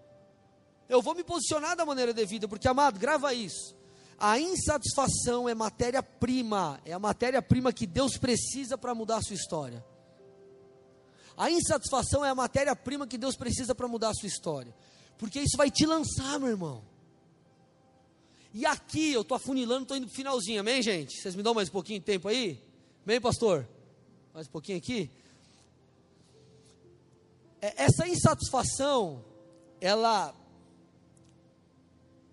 Eu 0.89 1.01
vou 1.01 1.15
me 1.15 1.25
posicionar 1.25 1.77
da 1.77 1.85
maneira 1.87 2.13
devida, 2.13 2.47
porque, 2.47 2.69
amado, 2.69 2.99
grava 2.99 3.33
isso. 3.33 3.75
A 4.19 4.39
insatisfação 4.39 5.49
é 5.49 5.55
matéria-prima, 5.55 6.81
é 6.85 6.93
a 6.93 6.99
matéria-prima 6.99 7.73
que 7.73 7.87
Deus 7.87 8.17
precisa 8.17 8.79
para 8.79 8.95
mudar 8.95 9.17
a 9.17 9.23
sua 9.23 9.35
história. 9.35 9.85
A 11.37 11.51
insatisfação 11.51 12.25
é 12.25 12.31
a 12.31 12.35
matéria-prima 12.35 13.07
que 13.07 13.19
Deus 13.19 13.37
precisa 13.37 13.75
para 13.75 13.89
mudar 13.89 14.11
a 14.11 14.15
sua 14.15 14.27
história, 14.27 14.75
porque 15.19 15.41
isso 15.41 15.57
vai 15.57 15.71
te 15.71 15.85
lançar, 15.85 16.39
meu 16.39 16.49
irmão. 16.49 16.83
E 18.55 18.65
aqui 18.65 19.13
eu 19.13 19.21
estou 19.21 19.37
afunilando, 19.37 19.83
estou 19.83 19.97
indo 19.97 20.07
para 20.07 20.13
o 20.13 20.17
finalzinho, 20.17 20.61
amém, 20.61 20.81
gente? 20.83 21.21
Vocês 21.21 21.35
me 21.35 21.43
dão 21.43 21.53
mais 21.53 21.69
um 21.69 21.73
pouquinho 21.73 21.99
de 21.99 22.07
tempo 22.07 22.29
aí? 22.29 22.63
Amém, 23.05 23.21
pastor? 23.21 23.69
Mais 24.37 24.49
um 24.49 24.51
pouquinho 24.51 24.77
aqui. 24.77 25.11
É, 27.59 27.85
essa 27.85 28.07
insatisfação, 28.07 29.25
ela 29.81 30.35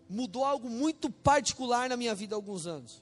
mudou 0.10 0.44
algo 0.44 0.70
muito 0.70 1.10
particular 1.10 1.88
na 1.88 1.96
minha 1.96 2.14
vida 2.14 2.36
há 2.36 2.38
alguns 2.38 2.68
anos. 2.68 3.02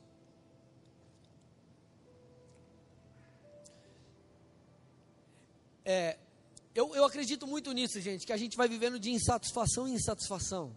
É, 5.83 6.19
eu, 6.75 6.95
eu 6.95 7.03
acredito 7.03 7.47
muito 7.47 7.71
nisso, 7.71 7.99
gente, 7.99 8.23
que 8.23 8.31
a 8.31 8.37
gente 8.37 8.55
vai 8.55 8.67
vivendo 8.67 8.99
de 8.99 9.09
insatisfação 9.09 9.87
em 9.87 9.95
insatisfação. 9.95 10.75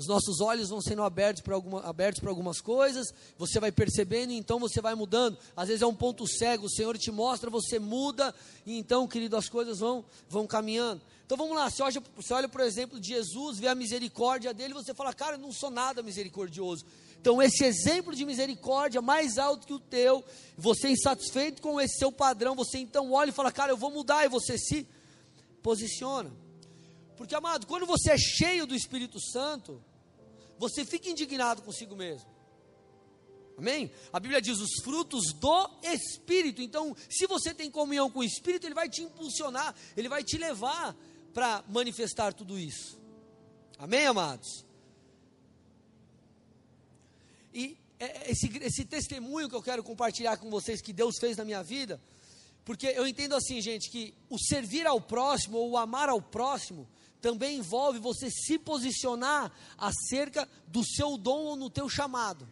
Os 0.00 0.06
nossos 0.06 0.40
olhos 0.40 0.70
vão 0.70 0.80
sendo 0.80 1.02
abertos 1.02 1.42
para 1.42 1.54
alguma, 1.54 1.82
abertos 1.82 2.26
algumas 2.26 2.58
coisas, 2.58 3.12
você 3.36 3.60
vai 3.60 3.70
percebendo 3.70 4.32
e 4.32 4.36
então 4.38 4.58
você 4.58 4.80
vai 4.80 4.94
mudando. 4.94 5.36
Às 5.54 5.68
vezes 5.68 5.82
é 5.82 5.86
um 5.86 5.94
ponto 5.94 6.26
cego, 6.26 6.64
o 6.64 6.70
Senhor 6.70 6.96
te 6.96 7.10
mostra, 7.10 7.50
você 7.50 7.78
muda, 7.78 8.34
e 8.64 8.78
então, 8.78 9.06
querido, 9.06 9.36
as 9.36 9.46
coisas 9.46 9.80
vão, 9.80 10.02
vão 10.26 10.46
caminhando. 10.46 11.02
Então 11.26 11.36
vamos 11.36 11.54
lá, 11.54 11.68
você 11.68 11.82
olha, 11.82 12.02
você 12.16 12.32
olha, 12.32 12.48
por 12.48 12.62
exemplo, 12.62 12.98
de 12.98 13.08
Jesus, 13.08 13.58
vê 13.58 13.68
a 13.68 13.74
misericórdia 13.74 14.54
dele, 14.54 14.72
você 14.72 14.94
fala, 14.94 15.12
cara, 15.12 15.34
eu 15.34 15.38
não 15.38 15.52
sou 15.52 15.68
nada 15.68 16.02
misericordioso. 16.02 16.82
Então, 17.20 17.42
esse 17.42 17.62
exemplo 17.62 18.16
de 18.16 18.24
misericórdia 18.24 19.02
mais 19.02 19.36
alto 19.36 19.66
que 19.66 19.74
o 19.74 19.78
teu, 19.78 20.24
você 20.56 20.88
insatisfeito 20.88 21.60
com 21.60 21.78
esse 21.78 21.98
seu 21.98 22.10
padrão, 22.10 22.54
você 22.54 22.78
então 22.78 23.12
olha 23.12 23.28
e 23.28 23.34
fala, 23.34 23.52
cara, 23.52 23.70
eu 23.70 23.76
vou 23.76 23.90
mudar, 23.90 24.24
e 24.24 24.30
você 24.30 24.56
se 24.56 24.88
posiciona. 25.62 26.32
Porque, 27.18 27.34
amado, 27.34 27.66
quando 27.66 27.84
você 27.84 28.12
é 28.12 28.16
cheio 28.16 28.66
do 28.66 28.74
Espírito 28.74 29.20
Santo, 29.20 29.78
você 30.60 30.84
fica 30.84 31.08
indignado 31.08 31.62
consigo 31.62 31.96
mesmo. 31.96 32.28
Amém? 33.56 33.90
A 34.12 34.20
Bíblia 34.20 34.42
diz 34.42 34.58
os 34.58 34.82
frutos 34.84 35.32
do 35.32 35.70
Espírito. 35.82 36.60
Então, 36.60 36.94
se 37.08 37.26
você 37.26 37.54
tem 37.54 37.70
comunhão 37.70 38.10
com 38.10 38.18
o 38.18 38.24
Espírito, 38.24 38.66
ele 38.66 38.74
vai 38.74 38.86
te 38.86 39.00
impulsionar, 39.02 39.74
ele 39.96 40.06
vai 40.06 40.22
te 40.22 40.36
levar 40.36 40.94
para 41.32 41.64
manifestar 41.66 42.34
tudo 42.34 42.58
isso. 42.58 43.00
Amém, 43.78 44.06
amados? 44.06 44.66
E 47.54 47.78
é, 47.98 48.04
é, 48.04 48.30
esse, 48.30 48.46
esse 48.58 48.84
testemunho 48.84 49.48
que 49.48 49.54
eu 49.54 49.62
quero 49.62 49.82
compartilhar 49.82 50.36
com 50.36 50.50
vocês 50.50 50.82
que 50.82 50.92
Deus 50.92 51.16
fez 51.18 51.38
na 51.38 51.44
minha 51.44 51.62
vida, 51.62 51.98
porque 52.66 52.86
eu 52.86 53.06
entendo 53.06 53.34
assim, 53.34 53.62
gente, 53.62 53.88
que 53.88 54.14
o 54.28 54.38
servir 54.38 54.86
ao 54.86 55.00
próximo 55.00 55.56
ou 55.56 55.70
o 55.70 55.78
amar 55.78 56.10
ao 56.10 56.20
próximo 56.20 56.86
também 57.20 57.58
envolve 57.58 57.98
você 57.98 58.30
se 58.30 58.58
posicionar 58.58 59.52
acerca 59.76 60.48
do 60.66 60.84
seu 60.84 61.16
dom 61.16 61.40
ou 61.44 61.56
no 61.56 61.70
teu 61.70 61.88
chamado. 61.88 62.48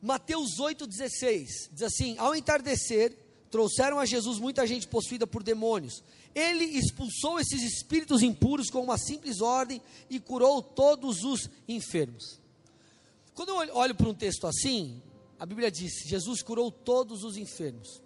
Mateus 0.00 0.58
8,16 0.58 1.70
diz 1.72 1.82
assim: 1.82 2.16
Ao 2.18 2.34
entardecer, 2.34 3.16
trouxeram 3.50 3.98
a 3.98 4.06
Jesus 4.06 4.38
muita 4.38 4.66
gente 4.66 4.86
possuída 4.86 5.26
por 5.26 5.42
demônios. 5.42 6.02
Ele 6.34 6.64
expulsou 6.64 7.40
esses 7.40 7.62
espíritos 7.62 8.22
impuros 8.22 8.68
com 8.70 8.82
uma 8.82 8.98
simples 8.98 9.40
ordem 9.40 9.80
e 10.10 10.20
curou 10.20 10.62
todos 10.62 11.24
os 11.24 11.48
enfermos. 11.66 12.38
Quando 13.34 13.48
eu 13.48 13.74
olho 13.74 13.94
para 13.94 14.08
um 14.08 14.14
texto 14.14 14.46
assim, 14.46 15.02
a 15.38 15.46
Bíblia 15.46 15.70
diz: 15.70 15.92
Jesus 16.06 16.42
curou 16.42 16.70
todos 16.70 17.24
os 17.24 17.36
enfermos. 17.36 18.05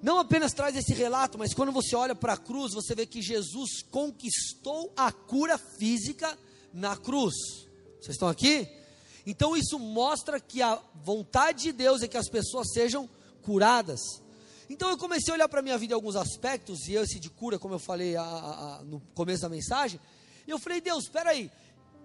Não 0.00 0.18
apenas 0.18 0.52
traz 0.52 0.76
esse 0.76 0.94
relato, 0.94 1.36
mas 1.38 1.52
quando 1.52 1.72
você 1.72 1.96
olha 1.96 2.14
para 2.14 2.34
a 2.34 2.36
cruz, 2.36 2.72
você 2.72 2.94
vê 2.94 3.04
que 3.04 3.20
Jesus 3.20 3.82
conquistou 3.90 4.92
a 4.96 5.10
cura 5.10 5.58
física 5.58 6.38
na 6.72 6.96
cruz. 6.96 7.34
Vocês 8.00 8.14
estão 8.14 8.28
aqui? 8.28 8.68
Então 9.26 9.56
isso 9.56 9.78
mostra 9.78 10.38
que 10.38 10.62
a 10.62 10.80
vontade 11.04 11.64
de 11.64 11.72
Deus 11.72 12.02
é 12.02 12.08
que 12.08 12.16
as 12.16 12.28
pessoas 12.28 12.72
sejam 12.72 13.08
curadas. 13.42 14.00
Então 14.70 14.88
eu 14.90 14.98
comecei 14.98 15.32
a 15.32 15.34
olhar 15.34 15.48
para 15.48 15.60
a 15.60 15.62
minha 15.62 15.78
vida 15.78 15.94
em 15.94 15.96
alguns 15.96 16.14
aspectos, 16.14 16.86
e 16.88 16.94
esse 16.94 17.18
de 17.18 17.30
cura, 17.30 17.58
como 17.58 17.74
eu 17.74 17.78
falei 17.78 18.14
a, 18.16 18.22
a, 18.22 18.76
a, 18.76 18.82
no 18.84 19.00
começo 19.14 19.42
da 19.42 19.48
mensagem, 19.48 19.98
e 20.46 20.50
eu 20.50 20.58
falei, 20.58 20.80
Deus, 20.80 21.04
espera 21.04 21.30
aí, 21.30 21.50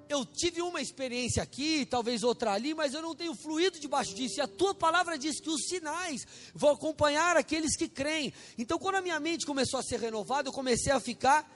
eu 0.09 0.25
tive 0.25 0.61
uma 0.61 0.81
experiência 0.81 1.41
aqui, 1.41 1.85
talvez 1.85 2.23
outra 2.23 2.51
ali, 2.51 2.73
mas 2.73 2.93
eu 2.93 3.01
não 3.01 3.15
tenho 3.15 3.35
fluído 3.35 3.79
debaixo 3.79 4.13
disso, 4.13 4.39
e 4.39 4.41
a 4.41 4.47
tua 4.47 4.73
palavra 4.73 5.17
diz 5.17 5.39
que 5.39 5.49
os 5.49 5.65
sinais 5.67 6.25
vão 6.53 6.71
acompanhar 6.71 7.37
aqueles 7.37 7.75
que 7.75 7.87
creem. 7.87 8.33
Então 8.57 8.77
quando 8.77 8.95
a 8.95 9.01
minha 9.01 9.19
mente 9.19 9.45
começou 9.45 9.79
a 9.79 9.83
ser 9.83 9.99
renovada, 9.99 10.49
eu 10.49 10.53
comecei 10.53 10.91
a 10.91 10.99
ficar 10.99 11.49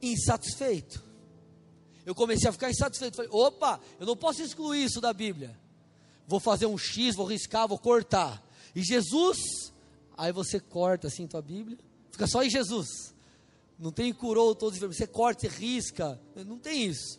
insatisfeito. 0.00 1.02
Eu 2.04 2.14
comecei 2.14 2.48
a 2.48 2.52
ficar 2.52 2.70
insatisfeito. 2.70 3.16
Falei, 3.16 3.30
opa, 3.32 3.80
eu 3.98 4.06
não 4.06 4.16
posso 4.16 4.42
excluir 4.42 4.84
isso 4.84 5.00
da 5.00 5.12
Bíblia. 5.12 5.58
Vou 6.26 6.38
fazer 6.38 6.66
um 6.66 6.76
X, 6.76 7.16
vou 7.16 7.26
riscar, 7.26 7.66
vou 7.66 7.78
cortar. 7.78 8.42
E 8.74 8.82
Jesus 8.82 9.72
Aí 10.16 10.32
você 10.32 10.60
corta 10.60 11.08
assim 11.08 11.26
tua 11.26 11.42
Bíblia, 11.42 11.78
fica 12.10 12.26
só 12.26 12.42
em 12.42 12.50
Jesus. 12.50 13.14
Não 13.78 13.90
tem 13.90 14.12
curou 14.12 14.54
todos 14.54 14.80
os 14.80 14.96
você 14.96 15.06
corta, 15.06 15.40
você 15.40 15.48
risca, 15.48 16.20
não 16.46 16.58
tem 16.58 16.84
isso. 16.84 17.18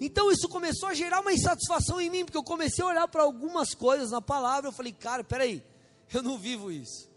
Então 0.00 0.30
isso 0.30 0.48
começou 0.48 0.88
a 0.88 0.94
gerar 0.94 1.20
uma 1.20 1.32
insatisfação 1.32 2.00
em 2.00 2.08
mim, 2.08 2.24
porque 2.24 2.38
eu 2.38 2.42
comecei 2.42 2.82
a 2.82 2.88
olhar 2.88 3.08
para 3.08 3.22
algumas 3.22 3.74
coisas 3.74 4.10
na 4.10 4.22
palavra, 4.22 4.68
eu 4.68 4.72
falei, 4.72 4.92
cara, 4.92 5.22
peraí, 5.22 5.62
eu 6.12 6.22
não 6.22 6.38
vivo 6.38 6.72
isso. 6.72 7.10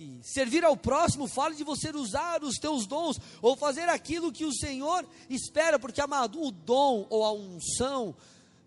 E 0.00 0.20
servir 0.22 0.64
ao 0.64 0.76
próximo 0.76 1.26
fala 1.26 1.54
de 1.54 1.64
você 1.64 1.90
usar 1.90 2.42
os 2.42 2.56
teus 2.56 2.86
dons, 2.86 3.18
ou 3.40 3.56
fazer 3.56 3.88
aquilo 3.88 4.32
que 4.32 4.44
o 4.44 4.52
Senhor 4.52 5.06
espera, 5.28 5.78
porque 5.78 6.00
amado, 6.00 6.42
o 6.42 6.50
dom 6.50 7.06
ou 7.08 7.24
a 7.24 7.32
unção 7.32 8.14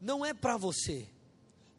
não 0.01 0.25
é 0.25 0.33
para 0.33 0.57
você, 0.57 1.07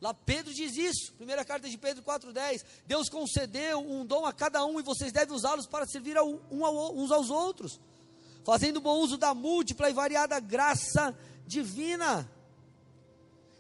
Lá 0.03 0.13
Pedro 0.13 0.53
diz 0.53 0.77
isso, 0.77 1.13
primeira 1.13 1.45
carta 1.45 1.69
de 1.69 1.79
Pedro 1.79 2.03
4,10. 2.03 2.65
Deus 2.85 3.09
concedeu 3.09 3.79
um 3.79 4.05
dom 4.05 4.27
a 4.27 4.33
cada 4.33 4.65
um 4.65 4.81
e 4.81 4.83
vocês 4.83 5.13
devem 5.13 5.33
usá-los 5.33 5.65
para 5.65 5.87
servir 5.87 6.19
a 6.19 6.25
um 6.25 6.67
ao, 6.67 6.97
uns 6.97 7.13
aos 7.13 7.31
outros, 7.31 7.79
fazendo 8.45 8.81
bom 8.81 8.99
uso 8.99 9.17
da 9.17 9.33
múltipla 9.33 9.89
e 9.89 9.93
variada 9.93 10.41
graça 10.41 11.17
divina. 11.47 12.31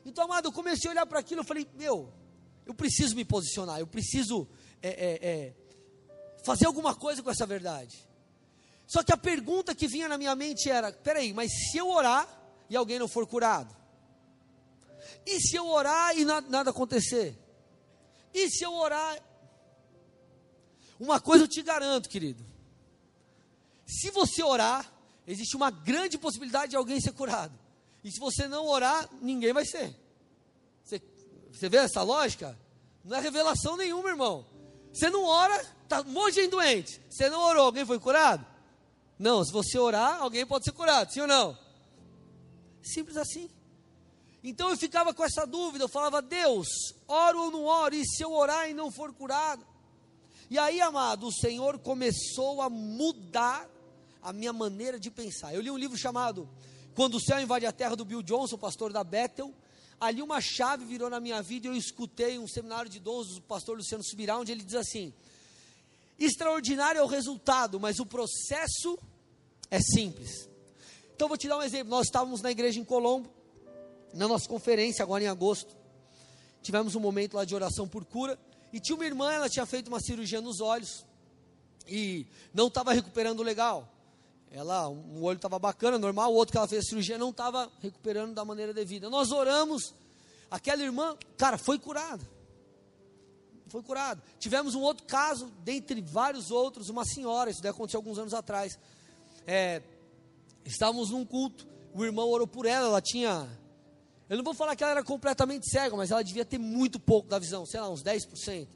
Então, 0.05 0.25
amado, 0.25 0.49
eu 0.49 0.53
comecei 0.53 0.89
a 0.89 0.93
olhar 0.93 1.07
para 1.07 1.21
aquilo, 1.21 1.41
eu 1.41 1.45
falei, 1.45 1.67
meu, 1.75 2.13
eu 2.67 2.75
preciso 2.75 3.15
me 3.15 3.25
posicionar, 3.25 3.79
eu 3.79 3.87
preciso 3.87 4.49
é, 4.83 4.89
é, 4.89 5.29
é, 5.29 5.55
fazer 6.45 6.67
alguma 6.67 6.95
coisa 6.95 7.23
com 7.23 7.31
essa 7.31 7.47
verdade. 7.47 7.99
Só 8.87 9.03
que 9.03 9.13
a 9.13 9.17
pergunta 9.17 9.75
que 9.75 9.87
vinha 9.87 10.09
na 10.09 10.19
minha 10.19 10.35
mente 10.35 10.69
era: 10.69 10.93
peraí, 10.93 11.33
mas 11.33 11.51
se 11.51 11.79
eu 11.79 11.89
orar 11.89 12.29
e 12.69 12.77
alguém 12.77 12.99
não 12.99 13.09
for 13.09 13.27
curado? 13.27 13.75
E 15.25 15.41
se 15.41 15.57
eu 15.57 15.67
orar 15.67 16.17
e 16.17 16.25
nada, 16.25 16.49
nada 16.49 16.71
acontecer? 16.71 17.39
E 18.35 18.51
se 18.51 18.65
eu 18.65 18.73
orar? 18.75 19.19
Uma 20.99 21.21
coisa 21.21 21.45
eu 21.45 21.49
te 21.49 21.63
garanto, 21.63 22.09
querido. 22.09 22.45
Se 23.87 24.11
você 24.11 24.43
orar, 24.43 24.93
existe 25.27 25.57
uma 25.57 25.71
grande 25.71 26.19
possibilidade 26.19 26.71
de 26.71 26.77
alguém 26.77 27.01
ser 27.01 27.13
curado. 27.13 27.59
E 28.03 28.11
se 28.11 28.19
você 28.19 28.49
não 28.49 28.67
orar, 28.67 29.09
ninguém 29.21 29.53
vai 29.53 29.65
ser. 29.65 29.95
Você, 30.83 31.01
você 31.51 31.69
vê 31.69 31.79
essa 31.79 32.03
lógica? 32.03 32.59
Não 33.05 33.17
é 33.17 33.21
revelação 33.21 33.77
nenhuma, 33.77 34.11
irmão. 34.11 34.45
Você 34.93 35.09
não 35.09 35.25
ora, 35.25 35.65
tá 35.89 36.01
um 36.03 36.13
monte 36.13 36.35
de 36.35 36.43
gente 36.43 36.51
doente. 36.51 37.01
Você 37.09 37.31
não 37.31 37.41
orou, 37.41 37.67
alguém 37.67 37.87
foi 37.87 37.99
curado? 37.99 38.45
Não, 39.19 39.45
se 39.45 39.53
você 39.53 39.79
orar, 39.79 40.21
alguém 40.21 40.45
pode 40.45 40.65
ser 40.65 40.73
curado, 40.73 41.13
sim 41.13 41.21
ou 41.21 41.27
não? 41.27 41.57
Simples 42.83 43.17
assim. 43.17 43.49
Então 44.43 44.71
eu 44.71 44.77
ficava 44.77 45.15
com 45.15 45.25
essa 45.25 45.47
dúvida, 45.47 45.85
eu 45.85 45.89
falava, 45.89 46.21
Deus, 46.21 46.67
oro 47.07 47.45
ou 47.45 47.51
não 47.51 47.65
oro, 47.65 47.95
e 47.95 48.05
se 48.05 48.25
eu 48.25 48.33
orar 48.33 48.69
e 48.69 48.75
não 48.75 48.91
for 48.91 49.13
curado? 49.15 49.65
E 50.51 50.59
aí, 50.59 50.81
amado, 50.81 51.29
o 51.29 51.33
Senhor 51.33 51.79
começou 51.79 52.61
a 52.61 52.69
mudar 52.69 53.71
a 54.21 54.33
minha 54.33 54.53
maneira 54.53 54.99
de 54.99 55.11
pensar. 55.11 55.55
Eu 55.55 55.63
li 55.63 55.71
um 55.71 55.79
livro 55.79 55.97
chamado 55.97 56.49
Quando 56.95 57.15
o 57.17 57.21
Céu 57.21 57.41
Invade 57.41 57.67
a 57.67 57.73
Terra, 57.73 57.97
do 57.97 58.05
Bill 58.05 58.23
Johnson, 58.23 58.59
pastor 58.59 58.93
da 58.93 59.03
Bethel. 59.03 59.55
Ali 60.01 60.21
uma 60.21 60.41
chave 60.41 60.85
virou 60.85 61.09
na 61.09 61.21
minha 61.21 61.41
vida 61.41 61.69
e 61.69 61.71
eu 61.71 61.77
escutei 61.77 62.37
um 62.39 62.49
seminário 62.49 62.91
de 62.91 62.97
idosos 62.97 63.37
do 63.37 63.43
pastor 63.43 63.77
Luciano 63.77 64.03
Subirá, 64.03 64.37
onde 64.37 64.51
ele 64.51 64.65
diz 64.65 64.75
assim: 64.75 65.15
extraordinário 66.19 66.99
é 66.99 67.03
o 67.03 67.07
resultado, 67.07 67.79
mas 67.79 68.01
o 68.01 68.07
processo 68.07 68.99
é 69.71 69.81
simples. 69.81 70.49
Então 71.15 71.29
vou 71.29 71.37
te 71.37 71.47
dar 71.47 71.59
um 71.59 71.63
exemplo. 71.63 71.89
Nós 71.89 72.07
estávamos 72.07 72.43
na 72.43 72.51
igreja 72.51 72.81
em 72.81 72.85
Colombo, 72.85 73.31
na 74.13 74.27
nossa 74.27 74.49
conferência, 74.49 75.05
agora 75.05 75.23
em 75.23 75.29
agosto, 75.29 75.77
tivemos 76.63 76.95
um 76.95 77.01
momento 77.01 77.35
lá 77.35 77.45
de 77.45 77.55
oração 77.55 77.87
por 77.87 78.05
cura. 78.05 78.39
E 78.73 78.81
tinha 78.81 78.97
uma 78.97 79.05
irmã, 79.05 79.31
ela 79.31 79.49
tinha 79.49 79.67
feito 79.67 79.89
uma 79.89 80.01
cirurgia 80.01 80.41
nos 80.41 80.61
olhos 80.61 81.05
e 81.87 82.27
não 82.55 82.69
estava 82.69 82.93
recuperando 82.93 83.43
legal. 83.43 83.92
Ela, 84.53 84.89
um 84.89 85.23
olho 85.23 85.37
estava 85.37 85.59
bacana, 85.59 85.99
normal, 85.99 86.33
o 86.33 86.37
outro 86.37 86.53
que 86.53 86.59
ela 86.59 86.69
fez 86.69 86.85
a 86.85 86.89
cirurgia 86.89 87.17
não 87.17 87.31
estava 87.31 87.71
recuperando 87.81 88.35
da 88.35 88.45
maneira 88.45 88.73
devida. 88.73 89.09
Nós 89.09 89.33
oramos, 89.33 89.95
aquela 90.51 90.83
irmã, 90.83 91.17
cara, 91.39 91.57
foi 91.57 91.79
curada. 91.79 92.23
Foi 93.69 93.83
curada. 93.83 94.23
Tivemos 94.39 94.75
um 94.75 94.83
outro 94.83 95.07
caso, 95.07 95.51
dentre 95.65 96.01
vários 96.03 96.51
outros, 96.51 96.91
uma 96.91 97.05
senhora, 97.05 97.51
isso 97.51 97.67
aconteceu 97.67 97.99
alguns 97.99 98.19
anos 98.19 98.35
atrás. 98.35 98.79
É, 99.47 99.83
estávamos 100.65 101.11
num 101.11 101.25
culto, 101.25 101.67
o 101.95 102.05
irmão 102.05 102.29
orou 102.29 102.47
por 102.47 102.67
ela, 102.67 102.87
ela 102.87 103.01
tinha 103.01 103.49
eu 104.33 104.39
não 104.39 104.45
vou 104.45 104.55
falar 104.55 104.75
que 104.75 104.83
ela 104.83 104.93
era 104.93 105.05
completamente 105.05 105.69
cega, 105.69 105.95
mas 105.95 106.11
ela 106.11 106.25
devia 106.25 106.43
ter 106.43 106.57
muito 106.57 106.99
pouco 106.99 107.29
da 107.29 107.39
visão, 107.39 107.67
sei 107.67 107.79
lá, 107.79 107.91
uns 107.91 108.03
10%. 108.03 108.67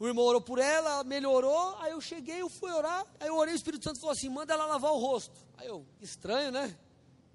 O 0.00 0.06
irmão 0.06 0.24
orou 0.24 0.40
por 0.40 0.58
ela, 0.58 1.04
melhorou, 1.04 1.76
aí 1.78 1.92
eu 1.92 2.00
cheguei, 2.00 2.40
eu 2.40 2.48
fui 2.48 2.72
orar, 2.72 3.06
aí 3.20 3.28
eu 3.28 3.36
orei, 3.36 3.52
o 3.52 3.56
Espírito 3.56 3.84
Santo 3.84 4.00
falou 4.00 4.14
assim, 4.14 4.30
manda 4.30 4.54
ela 4.54 4.64
lavar 4.64 4.92
o 4.92 4.98
rosto. 4.98 5.38
Aí 5.58 5.68
eu, 5.68 5.84
estranho, 6.00 6.50
né? 6.50 6.74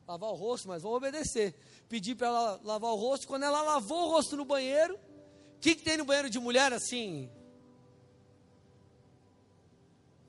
Lavar 0.08 0.32
o 0.32 0.34
rosto, 0.34 0.68
mas 0.68 0.82
vamos 0.82 0.98
obedecer. 0.98 1.54
Pedi 1.88 2.16
para 2.16 2.26
ela 2.26 2.60
lavar 2.64 2.90
o 2.90 2.96
rosto, 2.96 3.28
quando 3.28 3.44
ela 3.44 3.62
lavou 3.62 4.08
o 4.08 4.12
rosto 4.14 4.36
no 4.36 4.44
banheiro, 4.44 4.96
o 4.96 5.60
que, 5.62 5.76
que 5.76 5.84
tem 5.84 5.96
no 5.96 6.06
banheiro 6.06 6.28
de 6.28 6.40
mulher 6.40 6.74
assim? 6.74 7.30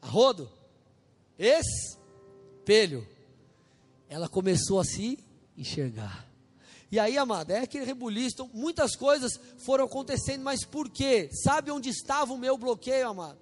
Arrodo? 0.02 0.52
Espelho. 1.38 3.08
Ela 4.11 4.28
começou 4.28 4.78
a 4.78 4.84
se 4.84 5.18
enxergar. 5.56 6.25
E 6.91 6.99
aí, 6.99 7.18
amado, 7.18 7.51
é 7.51 7.61
aquele 7.61 7.84
rebuliço. 7.84 8.34
Então, 8.34 8.51
muitas 8.55 8.95
coisas 8.95 9.41
foram 9.59 9.84
acontecendo, 9.84 10.43
mas 10.43 10.64
por 10.64 10.89
quê? 10.89 11.28
Sabe 11.32 11.70
onde 11.70 11.89
estava 11.89 12.32
o 12.32 12.39
meu 12.39 12.57
bloqueio, 12.57 13.09
amado? 13.09 13.39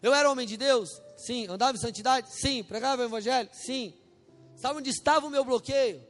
Eu 0.00 0.14
era 0.14 0.30
homem 0.30 0.46
de 0.46 0.56
Deus? 0.56 0.90
Sim. 1.16 1.46
Andava 1.46 1.76
em 1.76 1.80
santidade? 1.80 2.28
Sim. 2.32 2.62
Pregava 2.62 3.02
o 3.02 3.04
evangelho? 3.04 3.48
Sim. 3.52 3.94
Sabe 4.56 4.78
onde 4.78 4.90
estava 4.90 5.26
o 5.26 5.30
meu 5.30 5.44
bloqueio? 5.44 6.02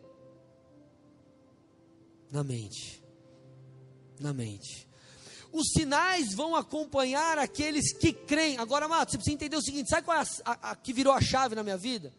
Na 2.31 2.45
mente. 2.45 3.03
Na 4.21 4.33
mente. 4.33 4.89
Os 5.53 5.69
sinais 5.73 6.35
vão 6.35 6.57
acompanhar 6.57 7.39
aqueles 7.39 7.93
que 7.97 8.13
creem. 8.13 8.59
Agora, 8.59 8.89
Mato, 8.89 9.13
você 9.13 9.17
precisa 9.17 9.35
entender 9.35 9.57
o 9.57 9.63
seguinte: 9.63 9.89
sabe 9.89 10.05
qual 10.05 10.19
é 10.19 10.21
a, 10.21 10.27
a, 10.45 10.71
a 10.73 10.77
que 10.77 10.93
virou 10.93 11.13
a 11.13 11.21
chave 11.21 11.55
na 11.55 11.63
minha 11.63 11.77
vida? 11.77 12.13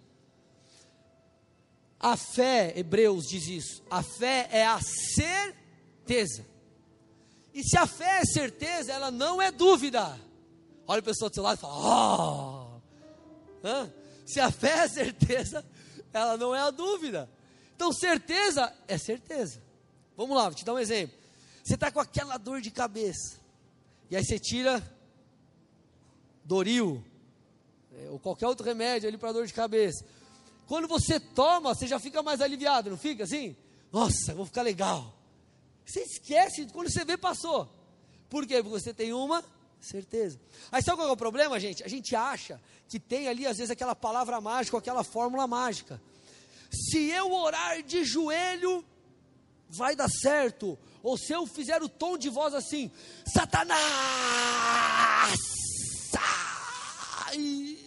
A 2.06 2.16
fé, 2.16 2.72
Hebreus 2.78 3.26
diz 3.26 3.48
isso. 3.48 3.82
A 3.90 4.04
fé 4.04 4.48
é 4.52 4.64
a 4.64 4.80
certeza. 4.80 6.46
E 7.52 7.64
se 7.64 7.76
a 7.80 7.88
fé 7.88 8.20
é 8.22 8.26
certeza, 8.26 8.94
ela 8.94 9.10
não 9.10 9.42
é 9.42 9.52
dúvida. 9.52 10.16
Olha 10.86 11.00
o 11.00 11.04
pessoal 11.04 11.32
do 11.32 11.34
seu 11.34 11.42
lado 11.42 11.58
e 11.58 11.62
fala: 11.62 11.74
Oh! 11.74 12.80
Se 14.24 14.40
a 14.40 14.52
fé 14.52 14.84
é 14.84 14.88
certeza, 14.88 15.66
ela 16.14 16.38
não 16.38 16.54
é 16.54 16.60
a 16.60 16.70
dúvida. 16.70 17.28
Então, 17.76 17.92
certeza 17.92 18.72
é 18.88 19.00
certeza. 19.00 19.60
Vamos 20.16 20.38
lá, 20.38 20.44
vou 20.44 20.54
te 20.54 20.64
dar 20.64 20.76
um 20.76 20.80
exemplo. 20.80 21.18
Você 21.64 21.74
está 21.74 21.90
com 21.90 22.00
aquela 22.00 22.38
dor 22.38 22.62
de 22.62 22.70
cabeça. 22.70 23.40
E 24.12 24.16
aí 24.16 24.24
você 24.24 24.38
tira 24.38 24.80
Doril, 26.44 27.04
é, 27.92 28.10
ou 28.12 28.20
qualquer 28.20 28.46
outro 28.46 28.64
remédio 28.64 29.10
ali 29.10 29.18
para 29.18 29.32
dor 29.32 29.48
de 29.48 29.54
cabeça. 29.56 30.06
Quando 30.68 30.88
você 30.88 31.20
toma, 31.20 31.74
você 31.74 31.88
já 31.88 32.00
fica 32.00 32.24
mais 32.24 32.42
aliviado, 32.42 32.90
não 32.90 32.98
fica 32.98 33.24
assim? 33.24 33.56
Nossa, 33.92 34.34
vou 34.34 34.46
ficar 34.46 34.62
legal. 34.62 35.16
Você 35.86 36.02
esquece, 36.02 36.66
quando 36.74 36.92
você 36.92 37.06
vê, 37.06 37.18
passou. 37.18 37.70
Por 38.30 38.46
quê? 38.48 38.62
Porque 38.64 38.80
você 38.82 38.94
tem 38.94 39.14
uma 39.14 39.44
certeza. 39.80 40.40
Aí 40.72 40.82
sabe 40.82 40.98
qual 40.98 41.10
é 41.10 41.12
o 41.12 41.18
problema, 41.18 41.60
gente? 41.60 41.84
A 41.84 41.88
gente 41.88 42.16
acha 42.16 42.60
que 42.88 43.00
tem 43.00 43.28
ali, 43.28 43.46
às 43.46 43.58
vezes, 43.58 43.72
aquela 43.72 43.96
palavra 43.96 44.42
mágica, 44.42 44.78
aquela 44.78 45.04
fórmula 45.04 45.46
mágica. 45.48 46.02
Se 46.72 47.10
eu 47.10 47.32
orar 47.32 47.82
de 47.84 48.04
joelho, 48.04 48.84
vai 49.70 49.96
dar 49.96 50.10
certo. 50.10 50.78
Ou 51.04 51.18
se 51.18 51.34
eu 51.34 51.46
fizer 51.46 51.82
o 51.84 51.90
tom 51.90 52.18
de 52.18 52.30
voz 52.30 52.54
assim, 52.54 52.92
Satanás, 53.32 53.80
sai, 56.10 57.78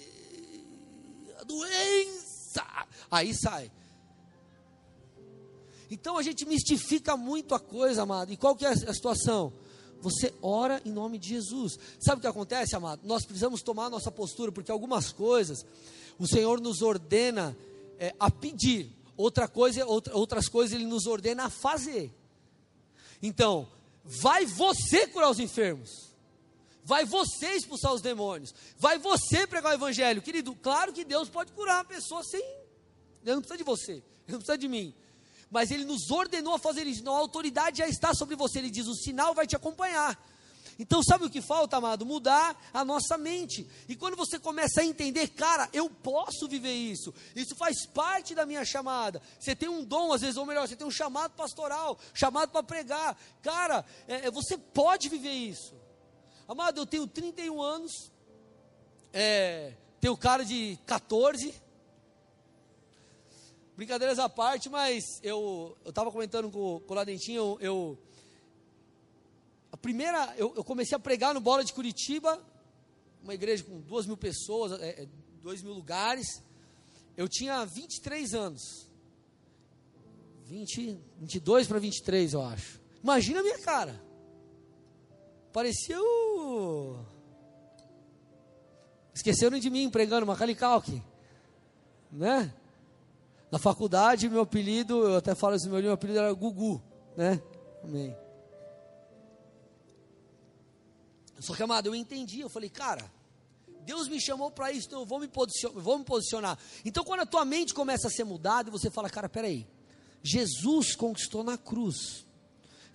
a 1.40 1.44
doença, 1.44 2.17
aí 3.10 3.34
sai. 3.34 3.70
Então 5.90 6.18
a 6.18 6.22
gente 6.22 6.44
mistifica 6.44 7.16
muito 7.16 7.54
a 7.54 7.60
coisa, 7.60 8.02
amado. 8.02 8.32
E 8.32 8.36
qual 8.36 8.54
que 8.54 8.66
é 8.66 8.68
a 8.68 8.94
situação? 8.94 9.52
Você 10.00 10.32
ora 10.42 10.80
em 10.84 10.92
nome 10.92 11.18
de 11.18 11.30
Jesus. 11.30 11.78
Sabe 11.98 12.18
o 12.18 12.20
que 12.20 12.26
acontece, 12.26 12.76
amado? 12.76 13.00
Nós 13.04 13.24
precisamos 13.24 13.62
tomar 13.62 13.90
nossa 13.90 14.10
postura, 14.10 14.52
porque 14.52 14.70
algumas 14.70 15.12
coisas 15.12 15.64
o 16.18 16.26
Senhor 16.26 16.60
nos 16.60 16.82
ordena 16.82 17.56
é, 17.98 18.14
a 18.18 18.30
pedir, 18.30 18.92
outra 19.16 19.48
coisa, 19.48 19.84
outra, 19.86 20.16
outras 20.16 20.48
coisas 20.48 20.74
Ele 20.74 20.86
nos 20.86 21.06
ordena 21.06 21.44
a 21.44 21.50
fazer. 21.50 22.12
Então, 23.22 23.66
vai 24.04 24.46
você 24.46 25.06
curar 25.06 25.30
os 25.30 25.40
enfermos. 25.40 26.07
Vai 26.88 27.04
você 27.04 27.48
expulsar 27.48 27.92
os 27.92 28.00
demônios. 28.00 28.54
Vai 28.78 28.96
você 28.96 29.46
pregar 29.46 29.72
o 29.72 29.74
evangelho. 29.74 30.22
Querido, 30.22 30.54
claro 30.54 30.90
que 30.90 31.04
Deus 31.04 31.28
pode 31.28 31.52
curar 31.52 31.76
uma 31.76 31.84
pessoa 31.84 32.24
sem. 32.24 32.40
Ele 32.40 33.34
não 33.34 33.42
precisa 33.42 33.58
de 33.58 33.62
você. 33.62 33.92
Ele 33.92 34.02
não 34.32 34.38
precisa 34.38 34.56
de 34.56 34.68
mim. 34.68 34.94
Mas 35.50 35.70
ele 35.70 35.84
nos 35.84 36.10
ordenou 36.10 36.54
a 36.54 36.58
fazer 36.58 36.86
isso. 36.86 37.02
Então 37.02 37.14
a 37.14 37.18
autoridade 37.18 37.76
já 37.80 37.86
está 37.86 38.14
sobre 38.14 38.34
você. 38.36 38.58
Ele 38.58 38.70
diz: 38.70 38.86
o 38.86 38.94
sinal 38.94 39.34
vai 39.34 39.46
te 39.46 39.54
acompanhar. 39.54 40.18
Então, 40.78 41.02
sabe 41.02 41.26
o 41.26 41.30
que 41.30 41.42
falta, 41.42 41.76
amado? 41.76 42.06
Mudar 42.06 42.56
a 42.72 42.82
nossa 42.86 43.18
mente. 43.18 43.68
E 43.86 43.94
quando 43.94 44.16
você 44.16 44.38
começa 44.38 44.80
a 44.80 44.84
entender, 44.84 45.28
cara, 45.28 45.68
eu 45.74 45.90
posso 45.90 46.48
viver 46.48 46.72
isso, 46.72 47.12
isso 47.34 47.54
faz 47.54 47.84
parte 47.84 48.34
da 48.34 48.46
minha 48.46 48.64
chamada. 48.64 49.20
Você 49.38 49.54
tem 49.54 49.68
um 49.68 49.84
dom, 49.84 50.10
às 50.12 50.22
vezes, 50.22 50.38
ou 50.38 50.46
melhor, 50.46 50.66
você 50.66 50.76
tem 50.76 50.86
um 50.86 50.90
chamado 50.90 51.32
pastoral, 51.32 51.98
chamado 52.14 52.50
para 52.50 52.62
pregar. 52.62 53.14
Cara, 53.42 53.84
é, 54.06 54.28
é, 54.28 54.30
você 54.30 54.56
pode 54.56 55.08
viver 55.10 55.32
isso. 55.32 55.77
Amado, 56.48 56.80
eu 56.80 56.86
tenho 56.86 57.06
31 57.06 57.60
anos, 57.60 58.10
é, 59.12 59.74
tenho 60.00 60.16
cara 60.16 60.46
de 60.46 60.78
14. 60.86 61.54
Brincadeiras 63.76 64.18
à 64.18 64.30
parte, 64.30 64.70
mas 64.70 65.04
eu 65.22 65.76
estava 65.84 66.10
comentando 66.10 66.50
com, 66.50 66.80
com 66.80 66.92
o 66.94 66.96
Ladentinho, 66.96 67.38
eu, 67.38 67.58
eu 67.60 67.98
a 69.70 69.76
primeira, 69.76 70.34
eu, 70.38 70.54
eu, 70.56 70.64
comecei 70.64 70.96
a 70.96 70.98
pregar 70.98 71.34
no 71.34 71.40
Bola 71.40 71.62
de 71.62 71.74
Curitiba, 71.74 72.42
uma 73.22 73.34
igreja 73.34 73.62
com 73.62 73.78
duas 73.82 74.06
mil 74.06 74.16
pessoas, 74.16 74.72
é, 74.80 75.02
é, 75.02 75.08
dois 75.42 75.62
mil 75.62 75.74
lugares. 75.74 76.42
Eu 77.14 77.28
tinha 77.28 77.62
23 77.66 78.32
anos. 78.32 78.88
20, 80.46 80.98
22 81.18 81.66
para 81.66 81.78
23, 81.78 82.32
eu 82.32 82.42
acho. 82.42 82.80
Imagina 83.02 83.40
a 83.40 83.42
minha 83.42 83.58
cara. 83.58 84.07
Parecia 85.58 86.00
o. 86.00 87.04
Esqueceram 89.12 89.58
de 89.58 89.68
mim 89.68 89.90
pregando 89.90 90.24
Macaulay 90.24 90.54
Culkin. 90.54 91.02
Né? 92.12 92.54
Na 93.50 93.58
faculdade, 93.58 94.28
meu 94.28 94.42
apelido, 94.42 95.02
eu 95.02 95.16
até 95.16 95.34
falo 95.34 95.54
assim, 95.56 95.68
meu 95.68 95.92
apelido 95.92 96.20
era 96.20 96.32
Gugu, 96.32 96.80
né? 97.16 97.42
Amém. 97.82 98.16
Só 101.40 101.56
que, 101.56 101.62
amado, 101.64 101.86
eu 101.86 101.94
entendi. 101.96 102.38
Eu 102.38 102.48
falei, 102.48 102.70
cara, 102.70 103.10
Deus 103.80 104.06
me 104.06 104.20
chamou 104.20 104.52
para 104.52 104.70
isso, 104.70 104.86
então 104.86 105.00
eu 105.00 105.06
vou 105.06 105.18
me, 105.18 105.28
vou 105.74 105.98
me 105.98 106.04
posicionar. 106.04 106.56
Então, 106.84 107.02
quando 107.02 107.22
a 107.22 107.26
tua 107.26 107.44
mente 107.44 107.74
começa 107.74 108.06
a 108.06 108.10
ser 108.12 108.22
mudada, 108.22 108.70
você 108.70 108.92
fala, 108.92 109.10
cara, 109.10 109.28
peraí. 109.28 109.66
Jesus 110.22 110.94
conquistou 110.94 111.42
na 111.42 111.58
cruz. 111.58 112.27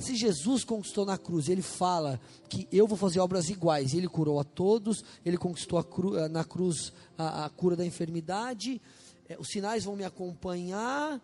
Se 0.04 0.18
Jesus 0.18 0.66
conquistou 0.66 1.06
na 1.06 1.18
cruz, 1.18 1.48
ele 1.48 1.62
fala 1.62 2.20
que 2.50 2.68
eu 2.70 2.86
vou 2.86 2.98
fazer 2.98 3.22
obras 3.22 3.50
iguais. 3.50 3.94
Ele 3.94 4.10
curou 4.10 4.38
a 4.38 4.44
todos, 4.44 5.02
ele 5.26 5.38
conquistou 5.38 5.82
cru, 5.82 6.18
eh, 6.18 6.28
na 6.28 6.44
cruz 6.44 6.92
a, 7.18 7.46
a, 7.46 7.50
cura 7.50 7.78
da 7.78 7.86
enfermidade, 7.86 8.82
é, 9.30 9.40
os 9.40 9.48
sinais 9.48 9.86
vão 9.86 9.96
me 9.96 10.04
acompanhar. 10.04 11.22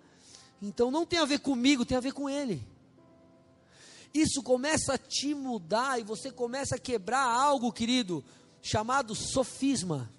Então 0.62 0.90
não 0.90 1.06
tem 1.06 1.20
a 1.20 1.26
ver 1.26 1.40
comigo, 1.40 1.86
tem 1.86 1.98
a 1.98 2.02
ver 2.02 2.14
com 2.14 2.30
ele. 2.30 2.66
Isso 4.14 4.42
começa 4.42 4.94
a 4.94 4.98
te 4.98 5.34
mudar 5.34 6.00
e 6.00 6.04
você 6.04 6.32
começa 6.32 6.76
a 6.76 6.80
quebrar 6.80 7.26
algo, 7.26 7.74
querido, 7.74 8.24
chamado 8.62 9.14
sofisma. 9.14 10.10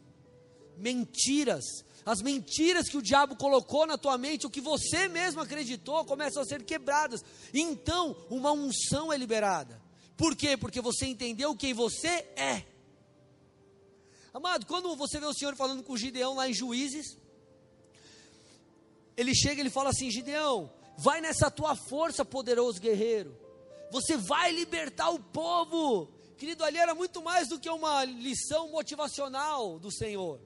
Mentiras. 0.77 1.65
As 2.05 2.23
mentiras 2.23 2.89
que 2.89 2.97
o 2.97 3.03
diabo 3.03 3.37
colocou 3.37 3.87
na 3.87 3.99
tua 3.99 4.17
mente, 4.17 4.47
o 4.47 4.51
que 4.51 4.61
você 4.61 5.09
mesmo 5.09 5.41
acreditou, 5.41 6.05
começam 6.05 6.43
a 6.43 6.47
ser 6.47 6.63
quebradas. 6.63 7.23
Então, 7.53 8.17
uma 8.31 8.53
unção 8.53 9.13
é 9.13 9.17
liberada. 9.17 9.81
Por 10.17 10.35
quê? 10.35 10.57
Porque 10.57 10.81
você 10.81 11.07
entendeu 11.07 11.57
quem 11.57 11.73
você 11.73 12.09
é. 12.37 12.65
Amado, 14.33 14.67
quando 14.67 14.95
você 14.97 15.19
vê 15.19 15.27
o 15.27 15.35
Senhor 15.35 15.57
falando 15.57 15.83
com 15.83 15.97
Gideão 15.97 16.35
lá 16.35 16.49
em 16.49 16.55
Juízes, 16.55 17.19
ele 19.17 19.35
chega 19.35 19.57
e 19.57 19.61
ele 19.61 19.71
fala 19.71 19.91
assim: 19.91 20.11
Gideão, 20.11 20.73
vai 20.97 21.21
nessa 21.21 21.51
tua 21.51 21.75
força, 21.75 22.25
poderoso 22.25 22.81
guerreiro. 22.81 23.37
Você 23.91 24.17
vai 24.17 24.53
libertar 24.53 25.11
o 25.11 25.19
povo. 25.19 26.09
Querido, 26.39 26.65
ali 26.65 26.79
era 26.79 26.95
muito 26.95 27.21
mais 27.21 27.49
do 27.49 27.59
que 27.59 27.69
uma 27.69 28.05
lição 28.05 28.71
motivacional 28.71 29.79
do 29.79 29.91
Senhor. 29.91 30.41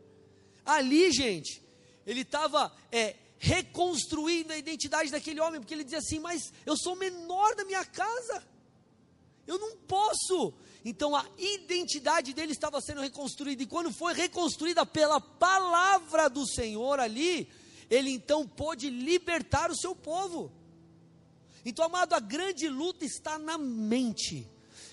Ali, 0.65 1.12
gente, 1.12 1.62
ele 2.07 2.21
estava 2.21 2.73
é, 2.91 3.17
reconstruindo 3.39 4.53
a 4.53 4.57
identidade 4.57 5.11
daquele 5.11 5.41
homem, 5.41 5.61
porque 5.61 5.75
ele 5.75 5.85
dizia 5.85 5.99
assim: 5.99 6.19
Mas 6.19 6.53
eu 6.65 6.77
sou 6.77 6.97
menor 6.97 7.55
da 7.55 7.65
minha 7.65 7.85
casa, 7.85 8.43
eu 9.47 9.59
não 9.59 9.77
posso. 9.77 10.55
Então 10.85 11.17
a 11.17 11.25
identidade 11.39 12.35
dele 12.35 12.53
estava 12.53 12.81
sendo 12.81 13.01
reconstruída, 13.01 13.62
e 13.62 13.67
quando 13.67 13.93
foi 13.93 14.12
reconstruída 14.15 14.85
pela 14.85 15.21
palavra 15.21 16.29
do 16.29 16.47
Senhor 16.47 17.01
ali, 17.01 17.49
ele 17.91 18.11
então 18.11 18.47
pôde 18.47 18.91
libertar 18.91 19.71
o 19.71 19.77
seu 19.77 19.95
povo. 19.95 20.53
Então, 21.65 21.87
amado, 21.87 22.12
a 22.12 22.21
grande 22.21 22.69
luta 22.69 23.07
está 23.07 23.39
na 23.39 23.57
mente. 23.57 24.47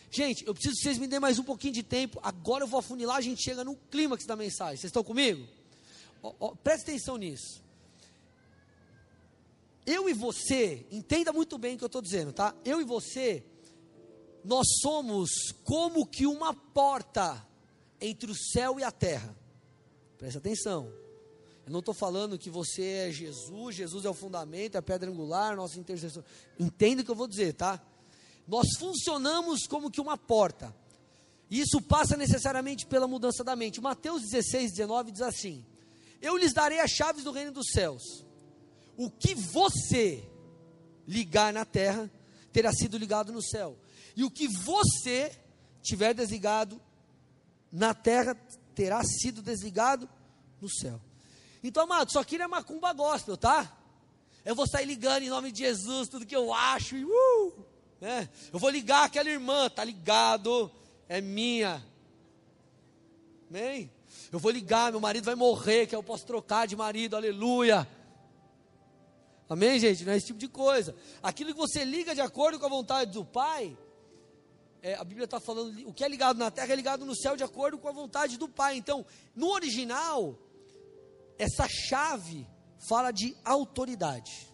Gente, 0.10 0.46
eu 0.46 0.54
preciso 0.54 0.76
que 0.76 0.84
vocês 0.84 0.98
me 0.98 1.08
dêem 1.08 1.20
mais 1.20 1.38
um 1.38 1.44
pouquinho 1.44 1.74
de 1.74 1.84
tempo. 1.84 2.20
Agora 2.24 2.64
eu 2.64 2.68
vou 2.68 2.80
afunilar, 2.80 3.18
a 3.18 3.22
gente 3.22 3.44
chega 3.44 3.64
no 3.64 3.76
clímax 3.90 4.26
da 4.26 4.36
mensagem. 4.36 4.78
Vocês 4.78 4.90
estão 4.90 5.04
comigo? 5.04 5.46
Oh, 6.22 6.36
oh, 6.40 6.56
preste 6.56 6.84
atenção 6.84 7.18
nisso. 7.18 7.64
Eu 9.86 10.08
e 10.08 10.14
você, 10.14 10.86
entenda 10.92 11.34
muito 11.34 11.58
bem 11.58 11.76
o 11.76 11.78
que 11.78 11.84
eu 11.84 11.88
estou 11.88 12.02
dizendo, 12.02 12.32
tá? 12.32 12.56
Eu 12.64 12.80
e 12.80 12.84
você, 12.84 13.44
nós 14.44 14.68
somos 14.82 15.30
como 15.64 16.06
que 16.06 16.28
uma 16.28 16.54
porta 16.54 17.46
entre 18.00 18.32
o 18.32 18.36
céu 18.36 18.80
e 18.80 18.84
a 18.84 18.92
terra. 18.92 19.36
Preste 20.18 20.38
atenção. 20.38 20.92
Eu 21.66 21.72
não 21.72 21.80
estou 21.80 21.94
falando 21.94 22.38
que 22.38 22.50
você 22.50 22.84
é 22.84 23.12
Jesus, 23.12 23.76
Jesus 23.76 24.06
é 24.06 24.10
o 24.10 24.14
fundamento, 24.14 24.76
é 24.76 24.78
a 24.78 24.84
pedra 24.84 25.10
angular, 25.10 25.56
nosso 25.56 25.80
intercessor. 25.80 26.24
Entenda 26.60 27.02
o 27.02 27.06
que 27.06 27.12
eu 27.12 27.16
vou 27.16 27.28
dizer, 27.28 27.54
tá? 27.54 27.82
Nós 28.48 28.68
funcionamos 28.78 29.66
como 29.68 29.90
que 29.90 30.02
uma 30.02 30.18
porta. 30.18 30.76
E 31.50 31.60
isso 31.60 31.82
passa 31.82 32.16
necessariamente 32.16 32.86
pela 32.86 33.08
mudança 33.08 33.44
da 33.44 33.56
mente. 33.56 33.82
Mateus 33.82 34.22
16, 34.24 34.72
19 34.72 35.12
diz 35.12 35.22
assim: 35.22 35.66
Eu 36.22 36.38
lhes 36.38 36.54
darei 36.54 36.80
as 36.80 36.92
chaves 36.92 37.24
do 37.24 37.32
reino 37.32 37.52
dos 37.52 37.68
céus. 37.72 38.26
O 38.96 39.10
que 39.10 39.34
você 39.34 40.24
ligar 41.08 41.52
na 41.52 41.66
terra 41.66 42.10
terá 42.52 42.72
sido 42.72 42.98
ligado 42.98 43.32
no 43.32 43.42
céu. 43.42 43.78
E 44.16 44.24
o 44.24 44.30
que 44.30 44.48
você 44.48 45.32
tiver 45.82 46.14
desligado 46.14 46.80
na 47.72 47.94
terra 47.94 48.36
terá 48.76 49.02
sido 49.04 49.42
desligado 49.42 50.08
no 50.60 50.70
céu. 50.70 51.02
Então, 51.64 51.84
amado, 51.84 52.10
isso 52.10 52.20
aqui 52.20 52.38
não 52.38 52.46
é 52.46 52.48
macumba 52.48 52.94
gospel, 52.94 53.38
tá? 53.38 53.78
Eu 54.44 54.56
vou 54.56 54.68
sair 54.68 54.86
ligando 54.86 55.24
em 55.24 55.30
nome 55.30 55.52
de 55.52 55.60
Jesus 55.60 56.10
tudo 56.10 56.26
que 56.26 56.36
eu 56.36 56.54
acho, 56.54 56.96
e, 56.96 57.06
uh, 57.06 57.66
né? 58.00 58.30
Eu 58.52 58.60
vou 58.60 58.70
ligar 58.70 59.06
aquela 59.06 59.30
irmã, 59.30 59.70
tá 59.70 59.84
ligado? 59.84 60.72
É 61.08 61.22
minha. 61.22 61.84
Amém? 63.50 63.92
Eu 64.32 64.40
vou 64.40 64.52
ligar, 64.52 64.92
meu 64.92 65.02
marido 65.02 65.26
vai 65.26 65.36
morrer, 65.36 65.88
que 65.88 65.96
eu 65.96 66.02
posso 66.02 66.26
trocar 66.26 66.66
de 66.66 66.76
marido, 66.76 67.16
aleluia. 67.16 67.88
Amém, 69.50 69.78
gente? 69.78 70.06
Não 70.06 70.14
é 70.14 70.18
esse 70.18 70.28
tipo 70.28 70.40
de 70.40 70.48
coisa. 70.48 70.96
Aquilo 71.22 71.54
que 71.54 71.60
você 71.60 71.84
liga 71.84 72.16
de 72.16 72.22
acordo 72.22 72.58
com 72.58 72.66
a 72.66 72.70
vontade 72.70 73.12
do 73.12 73.26
Pai, 73.26 73.78
é, 74.82 74.96
a 74.96 75.04
Bíblia 75.04 75.26
está 75.26 75.40
falando, 75.40 75.86
o 75.86 75.94
que 75.94 76.04
é 76.04 76.08
ligado 76.08 76.38
na 76.38 76.50
terra 76.50 76.72
é 76.72 76.76
ligado 76.76 77.06
no 77.06 77.16
céu 77.16 77.36
de 77.36 77.44
acordo 77.44 77.78
com 77.78 77.90
a 77.90 77.92
vontade 77.92 78.38
do 78.38 78.48
Pai. 78.48 78.78
Então, 78.78 79.06
no 79.36 79.50
original, 79.50 80.40
essa 81.38 81.68
chave 81.68 82.48
fala 82.88 83.12
de 83.12 83.36
autoridade. 83.44 84.48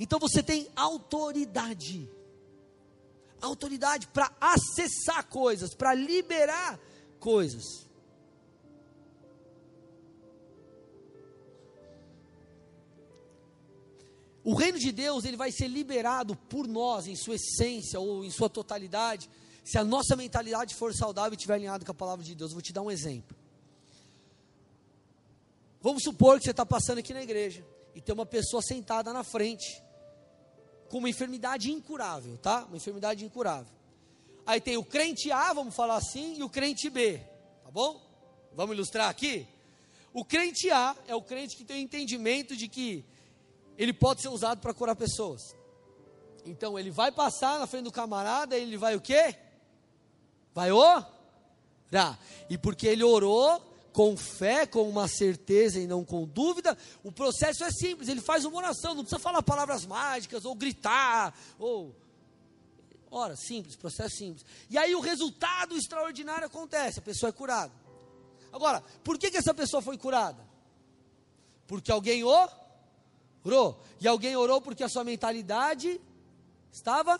Então 0.00 0.18
você 0.18 0.42
tem 0.42 0.68
autoridade. 0.74 2.10
Autoridade 3.40 4.08
para 4.08 4.32
acessar 4.40 5.26
coisas, 5.26 5.74
para 5.74 5.94
liberar 5.94 6.80
coisas. 7.20 7.87
O 14.48 14.54
reino 14.54 14.78
de 14.78 14.90
Deus, 14.90 15.26
ele 15.26 15.36
vai 15.36 15.52
ser 15.52 15.68
liberado 15.68 16.34
por 16.34 16.66
nós 16.66 17.06
em 17.06 17.14
sua 17.14 17.34
essência 17.34 18.00
ou 18.00 18.24
em 18.24 18.30
sua 18.30 18.48
totalidade, 18.48 19.28
se 19.62 19.76
a 19.76 19.84
nossa 19.84 20.16
mentalidade 20.16 20.74
for 20.74 20.94
saudável 20.94 21.34
e 21.34 21.36
estiver 21.36 21.56
alinhada 21.56 21.84
com 21.84 21.92
a 21.92 21.94
palavra 21.94 22.24
de 22.24 22.34
Deus. 22.34 22.54
Vou 22.54 22.62
te 22.62 22.72
dar 22.72 22.80
um 22.80 22.90
exemplo. 22.90 23.36
Vamos 25.82 26.02
supor 26.02 26.38
que 26.38 26.44
você 26.44 26.52
está 26.52 26.64
passando 26.64 26.96
aqui 26.96 27.12
na 27.12 27.22
igreja 27.22 27.62
e 27.94 28.00
tem 28.00 28.14
uma 28.14 28.24
pessoa 28.24 28.62
sentada 28.62 29.12
na 29.12 29.22
frente 29.22 29.82
com 30.88 30.96
uma 30.96 31.10
enfermidade 31.10 31.70
incurável, 31.70 32.38
tá? 32.38 32.64
Uma 32.64 32.78
enfermidade 32.78 33.26
incurável. 33.26 33.70
Aí 34.46 34.62
tem 34.62 34.78
o 34.78 34.82
crente 34.82 35.30
A, 35.30 35.52
vamos 35.52 35.74
falar 35.74 35.96
assim, 35.96 36.38
e 36.38 36.42
o 36.42 36.48
crente 36.48 36.88
B, 36.88 37.18
tá 37.64 37.70
bom? 37.70 38.00
Vamos 38.54 38.74
ilustrar 38.74 39.10
aqui? 39.10 39.46
O 40.10 40.24
crente 40.24 40.70
A 40.70 40.96
é 41.06 41.14
o 41.14 41.20
crente 41.20 41.54
que 41.54 41.66
tem 41.66 41.76
o 41.76 41.84
entendimento 41.84 42.56
de 42.56 42.66
que 42.66 43.04
ele 43.78 43.92
pode 43.92 44.20
ser 44.20 44.28
usado 44.28 44.60
para 44.60 44.74
curar 44.74 44.96
pessoas. 44.96 45.56
Então 46.44 46.76
ele 46.78 46.90
vai 46.90 47.12
passar 47.12 47.60
na 47.60 47.66
frente 47.66 47.84
do 47.84 47.92
camarada, 47.92 48.56
ele 48.56 48.76
vai 48.76 48.96
o 48.96 49.00
quê? 49.00 49.36
Vai 50.52 50.72
orar. 50.72 52.18
E 52.50 52.58
porque 52.58 52.88
ele 52.88 53.04
orou, 53.04 53.60
com 53.92 54.16
fé, 54.16 54.66
com 54.66 54.88
uma 54.88 55.06
certeza 55.06 55.78
e 55.78 55.86
não 55.86 56.04
com 56.04 56.26
dúvida, 56.26 56.76
o 57.04 57.12
processo 57.12 57.62
é 57.62 57.70
simples, 57.70 58.08
ele 58.08 58.20
faz 58.20 58.44
uma 58.44 58.58
oração, 58.58 58.94
não 58.94 59.04
precisa 59.04 59.20
falar 59.20 59.42
palavras 59.42 59.86
mágicas, 59.86 60.44
ou 60.44 60.54
gritar, 60.54 61.34
ou. 61.58 61.94
Ora, 63.10 63.36
simples, 63.36 63.76
processo 63.76 64.16
simples. 64.16 64.44
E 64.68 64.76
aí 64.76 64.94
o 64.94 65.00
resultado 65.00 65.76
extraordinário 65.76 66.46
acontece, 66.46 66.98
a 66.98 67.02
pessoa 67.02 67.30
é 67.30 67.32
curada. 67.32 67.72
Agora, 68.52 68.82
por 69.04 69.18
que, 69.18 69.30
que 69.30 69.36
essa 69.36 69.54
pessoa 69.54 69.80
foi 69.80 69.96
curada? 69.96 70.46
Porque 71.66 71.92
alguém 71.92 72.24
E 74.00 74.08
alguém 74.08 74.36
orou 74.36 74.60
porque 74.60 74.84
a 74.84 74.88
sua 74.88 75.04
mentalidade 75.04 76.00
estava 76.72 77.18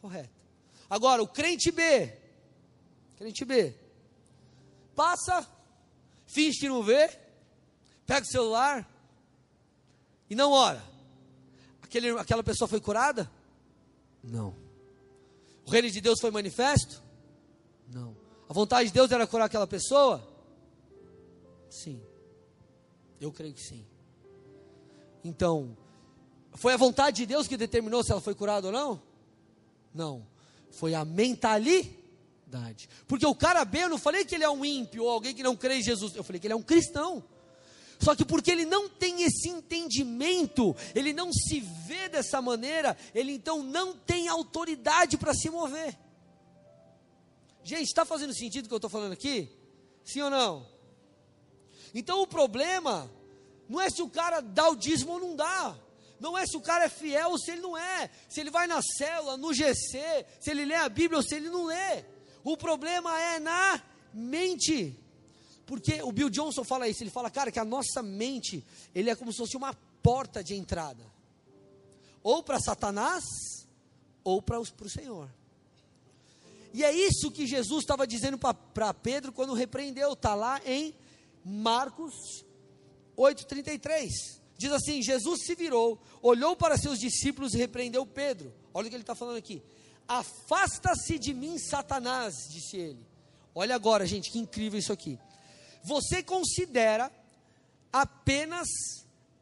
correta. 0.00 0.40
Agora, 0.88 1.22
o 1.22 1.28
crente 1.28 1.70
B, 1.70 2.12
crente 3.16 3.44
B, 3.44 3.74
passa 4.94 5.46
finge 6.30 6.60
que 6.60 6.68
não 6.68 6.82
vê, 6.82 7.08
pega 8.06 8.22
o 8.22 8.30
celular 8.30 8.88
e 10.28 10.34
não 10.34 10.52
ora. 10.52 10.82
Aquele, 11.82 12.10
aquela 12.10 12.42
pessoa 12.42 12.68
foi 12.68 12.80
curada? 12.80 13.28
Não. 14.22 14.54
O 15.66 15.70
reino 15.70 15.90
de 15.90 16.00
Deus 16.00 16.20
foi 16.20 16.30
manifesto? 16.30 17.02
Não. 17.88 18.16
A 18.48 18.52
vontade 18.52 18.88
de 18.88 18.94
Deus 18.94 19.10
era 19.10 19.26
curar 19.26 19.46
aquela 19.46 19.66
pessoa? 19.66 20.24
Sim. 21.68 22.00
Eu 23.20 23.32
creio 23.32 23.54
que 23.54 23.62
sim. 23.62 23.84
Então, 25.24 25.76
foi 26.54 26.74
a 26.74 26.76
vontade 26.76 27.18
de 27.18 27.26
Deus 27.26 27.46
que 27.46 27.56
determinou 27.56 28.02
se 28.02 28.10
ela 28.10 28.20
foi 28.20 28.34
curada 28.34 28.68
ou 28.68 28.72
não? 28.72 29.02
Não. 29.94 30.26
Foi 30.70 30.94
a 30.94 31.04
mentalidade. 31.04 32.88
Porque 33.06 33.26
o 33.26 33.34
cara 33.34 33.64
B, 33.64 33.84
eu 33.84 33.88
não 33.88 33.98
falei 33.98 34.24
que 34.24 34.34
ele 34.34 34.44
é 34.44 34.50
um 34.50 34.64
ímpio 34.64 35.04
ou 35.04 35.10
alguém 35.10 35.34
que 35.34 35.42
não 35.42 35.56
crê 35.56 35.78
em 35.78 35.82
Jesus, 35.82 36.14
eu 36.14 36.24
falei 36.24 36.40
que 36.40 36.46
ele 36.46 36.54
é 36.54 36.56
um 36.56 36.62
cristão. 36.62 37.22
Só 37.98 38.14
que 38.14 38.24
porque 38.24 38.50
ele 38.50 38.64
não 38.64 38.88
tem 38.88 39.22
esse 39.22 39.48
entendimento, 39.48 40.74
ele 40.94 41.12
não 41.12 41.30
se 41.32 41.60
vê 41.60 42.08
dessa 42.08 42.40
maneira, 42.40 42.96
ele 43.14 43.32
então 43.32 43.62
não 43.62 43.94
tem 43.94 44.26
autoridade 44.26 45.18
para 45.18 45.34
se 45.34 45.50
mover. 45.50 45.98
Gente, 47.62 47.88
está 47.88 48.06
fazendo 48.06 48.32
sentido 48.32 48.64
o 48.64 48.68
que 48.68 48.74
eu 48.74 48.78
estou 48.78 48.90
falando 48.90 49.12
aqui? 49.12 49.50
Sim 50.02 50.22
ou 50.22 50.30
não? 50.30 50.66
Então 51.94 52.22
o 52.22 52.26
problema 52.26 53.10
não 53.70 53.80
é 53.80 53.88
se 53.88 54.02
o 54.02 54.10
cara 54.10 54.40
dá 54.40 54.68
o 54.68 54.74
dízimo 54.74 55.12
ou 55.12 55.20
não 55.20 55.36
dá. 55.36 55.76
Não 56.18 56.36
é 56.36 56.44
se 56.44 56.56
o 56.56 56.60
cara 56.60 56.86
é 56.86 56.88
fiel 56.88 57.30
ou 57.30 57.38
se 57.38 57.52
ele 57.52 57.60
não 57.60 57.78
é. 57.78 58.10
Se 58.28 58.40
ele 58.40 58.50
vai 58.50 58.66
na 58.66 58.82
célula, 58.82 59.36
no 59.36 59.54
GC, 59.54 60.26
se 60.40 60.50
ele 60.50 60.64
lê 60.64 60.74
a 60.74 60.88
Bíblia 60.88 61.18
ou 61.18 61.22
se 61.22 61.36
ele 61.36 61.48
não 61.48 61.66
lê. 61.66 62.04
O 62.42 62.56
problema 62.56 63.16
é 63.20 63.38
na 63.38 63.80
mente. 64.12 64.98
Porque 65.66 66.02
o 66.02 66.10
Bill 66.10 66.28
Johnson 66.28 66.64
fala 66.64 66.88
isso, 66.88 67.04
ele 67.04 67.10
fala, 67.10 67.30
cara, 67.30 67.52
que 67.52 67.60
a 67.60 67.64
nossa 67.64 68.02
mente, 68.02 68.66
ele 68.92 69.08
é 69.08 69.14
como 69.14 69.30
se 69.30 69.38
fosse 69.38 69.56
uma 69.56 69.72
porta 70.02 70.42
de 70.42 70.56
entrada. 70.56 71.04
Ou 72.24 72.42
para 72.42 72.58
Satanás, 72.58 73.22
ou 74.24 74.42
para 74.42 74.58
o 74.58 74.90
Senhor. 74.90 75.30
E 76.74 76.82
é 76.82 76.92
isso 76.92 77.30
que 77.30 77.46
Jesus 77.46 77.84
estava 77.84 78.04
dizendo 78.04 78.36
para 78.36 78.92
Pedro 78.94 79.32
quando 79.32 79.54
repreendeu, 79.54 80.14
está 80.14 80.34
lá 80.34 80.60
em 80.66 80.92
Marcos 81.44 82.44
8,33. 83.20 84.08
Diz 84.56 84.72
assim: 84.72 85.02
Jesus 85.02 85.44
se 85.44 85.54
virou, 85.54 86.00
olhou 86.22 86.56
para 86.56 86.78
seus 86.78 86.98
discípulos 86.98 87.54
e 87.54 87.58
repreendeu 87.58 88.06
Pedro. 88.06 88.52
Olha 88.72 88.86
o 88.86 88.90
que 88.90 88.96
ele 88.96 89.02
está 89.02 89.14
falando 89.14 89.36
aqui. 89.36 89.62
Afasta-se 90.08 91.18
de 91.18 91.32
mim, 91.34 91.58
Satanás, 91.58 92.34
disse 92.50 92.76
ele. 92.76 93.06
Olha 93.54 93.74
agora, 93.74 94.06
gente, 94.06 94.30
que 94.30 94.38
incrível 94.38 94.78
isso 94.78 94.92
aqui. 94.92 95.18
Você 95.82 96.22
considera 96.22 97.10
apenas 97.92 98.68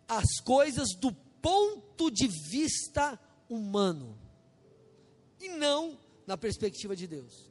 as 0.07 0.41
coisas 0.41 0.89
do 0.99 1.13
ponto 1.41 2.11
de 2.11 2.27
vista 2.27 3.19
humano 3.49 4.19
e 5.41 5.49
não 5.49 5.99
na 6.27 6.37
perspectiva 6.37 6.95
de 6.97 7.07
Deus. 7.07 7.49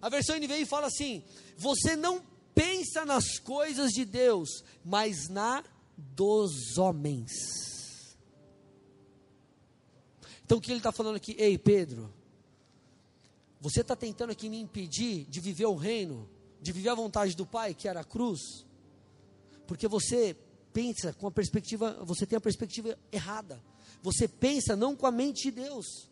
A 0.00 0.08
versão 0.08 0.36
NVI 0.36 0.66
fala 0.66 0.88
assim: 0.88 1.24
você 1.56 1.94
não 1.96 2.22
pensa 2.54 3.04
nas 3.04 3.38
coisas 3.38 3.90
de 3.92 4.04
Deus, 4.04 4.64
mas 4.84 5.28
na 5.28 5.64
dos 5.96 6.78
homens. 6.78 7.30
Então 10.44 10.58
o 10.58 10.60
que 10.60 10.70
ele 10.70 10.78
está 10.78 10.92
falando 10.92 11.16
aqui? 11.16 11.34
Ei, 11.38 11.56
Pedro, 11.56 12.12
você 13.60 13.80
está 13.80 13.94
tentando 13.94 14.30
aqui 14.30 14.48
me 14.48 14.60
impedir 14.60 15.24
de 15.26 15.40
viver 15.40 15.66
o 15.66 15.74
reino, 15.74 16.28
de 16.60 16.72
viver 16.72 16.90
a 16.90 16.94
vontade 16.94 17.36
do 17.36 17.46
Pai, 17.46 17.74
que 17.74 17.88
era 17.88 18.00
a 18.00 18.04
cruz, 18.04 18.66
porque 19.66 19.88
você 19.88 20.36
pensa 20.72 21.12
com 21.12 21.26
a 21.26 21.30
perspectiva, 21.30 22.04
você 22.04 22.26
tem 22.26 22.36
a 22.36 22.40
perspectiva 22.40 22.98
errada. 23.10 23.62
Você 24.02 24.26
pensa 24.26 24.74
não 24.74 24.96
com 24.96 25.06
a 25.06 25.12
mente 25.12 25.44
de 25.44 25.62
Deus. 25.62 26.10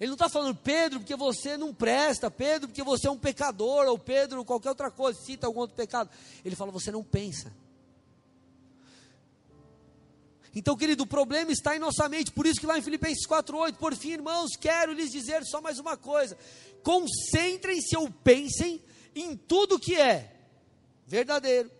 Ele 0.00 0.08
não 0.08 0.14
está 0.14 0.30
falando, 0.30 0.56
Pedro, 0.56 1.00
porque 1.00 1.14
você 1.14 1.58
não 1.58 1.74
presta, 1.74 2.30
Pedro, 2.30 2.68
porque 2.68 2.82
você 2.82 3.06
é 3.06 3.10
um 3.10 3.18
pecador, 3.18 3.86
ou 3.86 3.98
Pedro, 3.98 4.42
qualquer 4.46 4.70
outra 4.70 4.90
coisa, 4.90 5.20
cita 5.20 5.46
algum 5.46 5.60
outro 5.60 5.76
pecado. 5.76 6.08
Ele 6.42 6.56
fala, 6.56 6.72
você 6.72 6.90
não 6.90 7.04
pensa. 7.04 7.52
Então, 10.54 10.74
querido, 10.74 11.04
o 11.04 11.06
problema 11.06 11.52
está 11.52 11.76
em 11.76 11.78
nossa 11.78 12.08
mente. 12.08 12.32
Por 12.32 12.46
isso 12.46 12.58
que 12.58 12.66
lá 12.66 12.78
em 12.78 12.82
Filipenses 12.82 13.26
4:8, 13.26 13.74
por 13.74 13.94
fim, 13.94 14.12
irmãos, 14.12 14.56
quero 14.58 14.92
lhes 14.92 15.10
dizer 15.10 15.44
só 15.44 15.60
mais 15.60 15.78
uma 15.78 15.96
coisa: 15.96 16.36
concentrem-se 16.82 17.96
ou 17.96 18.10
pensem 18.10 18.82
em 19.14 19.36
tudo 19.36 19.78
que 19.78 19.94
é 19.94 20.34
verdadeiro, 21.06 21.70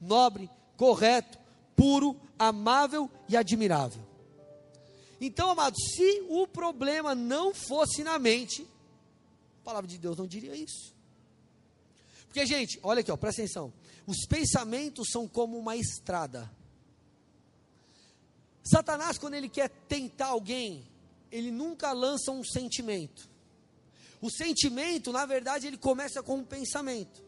nobre, 0.00 0.48
correto, 0.76 1.38
puro, 1.76 2.18
amável 2.38 3.10
e 3.28 3.36
admirável. 3.36 4.13
Então, 5.26 5.50
amados, 5.50 5.78
se 5.94 6.24
o 6.28 6.46
problema 6.46 7.14
não 7.14 7.54
fosse 7.54 8.02
na 8.02 8.18
mente, 8.18 8.66
a 9.60 9.64
palavra 9.64 9.88
de 9.88 9.98
Deus 9.98 10.18
não 10.18 10.26
diria 10.26 10.54
isso. 10.54 10.94
Porque, 12.26 12.44
gente, 12.46 12.78
olha 12.82 13.00
aqui, 13.00 13.10
ó, 13.10 13.16
presta 13.16 13.42
atenção. 13.42 13.72
Os 14.06 14.26
pensamentos 14.26 15.08
são 15.10 15.26
como 15.26 15.56
uma 15.56 15.76
estrada 15.76 16.50
Satanás, 18.64 19.18
quando 19.18 19.34
ele 19.34 19.48
quer 19.48 19.68
tentar 19.68 20.28
alguém, 20.28 20.88
ele 21.30 21.50
nunca 21.50 21.92
lança 21.92 22.32
um 22.32 22.42
sentimento. 22.42 23.28
O 24.22 24.30
sentimento, 24.30 25.12
na 25.12 25.26
verdade, 25.26 25.66
ele 25.66 25.76
começa 25.76 26.22
com 26.22 26.36
um 26.36 26.44
pensamento. 26.44 27.22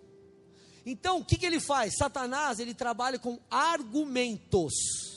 Então, 0.86 1.18
o 1.18 1.24
que, 1.24 1.36
que 1.36 1.44
ele 1.44 1.60
faz? 1.60 1.94
Satanás, 1.98 2.58
ele 2.58 2.72
trabalha 2.72 3.18
com 3.18 3.38
argumentos. 3.50 5.15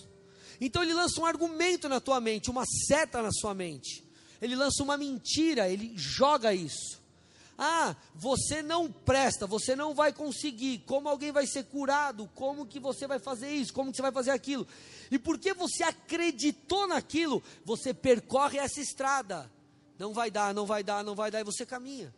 Então, 0.59 0.83
ele 0.83 0.93
lança 0.93 1.19
um 1.21 1.25
argumento 1.25 1.87
na 1.87 1.99
tua 1.99 2.19
mente, 2.19 2.49
uma 2.49 2.65
seta 2.65 3.21
na 3.21 3.31
sua 3.31 3.53
mente. 3.53 4.03
Ele 4.41 4.55
lança 4.55 4.83
uma 4.83 4.97
mentira, 4.97 5.69
ele 5.69 5.93
joga 5.95 6.53
isso. 6.53 6.99
Ah, 7.61 7.93
você 8.15 8.61
não 8.61 8.89
presta, 8.89 9.45
você 9.45 9.75
não 9.75 9.93
vai 9.93 10.13
conseguir. 10.13 10.79
Como 10.85 11.09
alguém 11.09 11.29
vai 11.29 11.45
ser 11.45 11.65
curado? 11.65 12.29
Como 12.33 12.65
que 12.65 12.79
você 12.79 13.05
vai 13.05 13.19
fazer 13.19 13.51
isso? 13.51 13.73
Como 13.73 13.91
que 13.91 13.97
você 13.97 14.01
vai 14.01 14.13
fazer 14.13 14.31
aquilo? 14.31 14.65
E 15.11 15.19
porque 15.19 15.53
você 15.53 15.83
acreditou 15.83 16.87
naquilo, 16.87 17.43
você 17.65 17.93
percorre 17.93 18.57
essa 18.57 18.79
estrada. 18.79 19.51
Não 19.97 20.13
vai 20.13 20.31
dar, 20.31 20.53
não 20.53 20.65
vai 20.65 20.83
dar, 20.83 21.03
não 21.03 21.15
vai 21.15 21.29
dar, 21.29 21.41
e 21.41 21.43
você 21.43 21.65
caminha. 21.65 22.13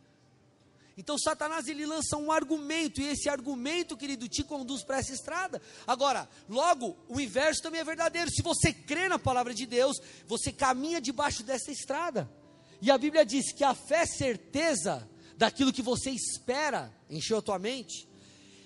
Então 1.01 1.17
Satanás 1.17 1.67
ele 1.67 1.83
lança 1.83 2.15
um 2.15 2.31
argumento, 2.31 3.01
e 3.01 3.07
esse 3.07 3.27
argumento, 3.27 3.97
querido, 3.97 4.29
te 4.29 4.43
conduz 4.43 4.83
para 4.83 4.99
essa 4.99 5.11
estrada. 5.11 5.59
Agora, 5.87 6.29
logo, 6.47 6.95
o 7.09 7.19
inverso 7.19 7.63
também 7.63 7.81
é 7.81 7.83
verdadeiro. 7.83 8.29
Se 8.29 8.43
você 8.43 8.71
crê 8.71 9.09
na 9.09 9.17
palavra 9.17 9.51
de 9.51 9.65
Deus, 9.65 9.99
você 10.27 10.51
caminha 10.51 11.01
debaixo 11.01 11.41
dessa 11.41 11.71
estrada. 11.71 12.31
E 12.79 12.91
a 12.91 12.99
Bíblia 12.99 13.25
diz 13.25 13.51
que 13.51 13.63
a 13.63 13.73
fé 13.73 14.05
certeza 14.05 15.09
daquilo 15.35 15.73
que 15.73 15.81
você 15.81 16.11
espera, 16.11 16.95
encheu 17.09 17.39
a 17.39 17.41
tua 17.41 17.57
mente, 17.57 18.07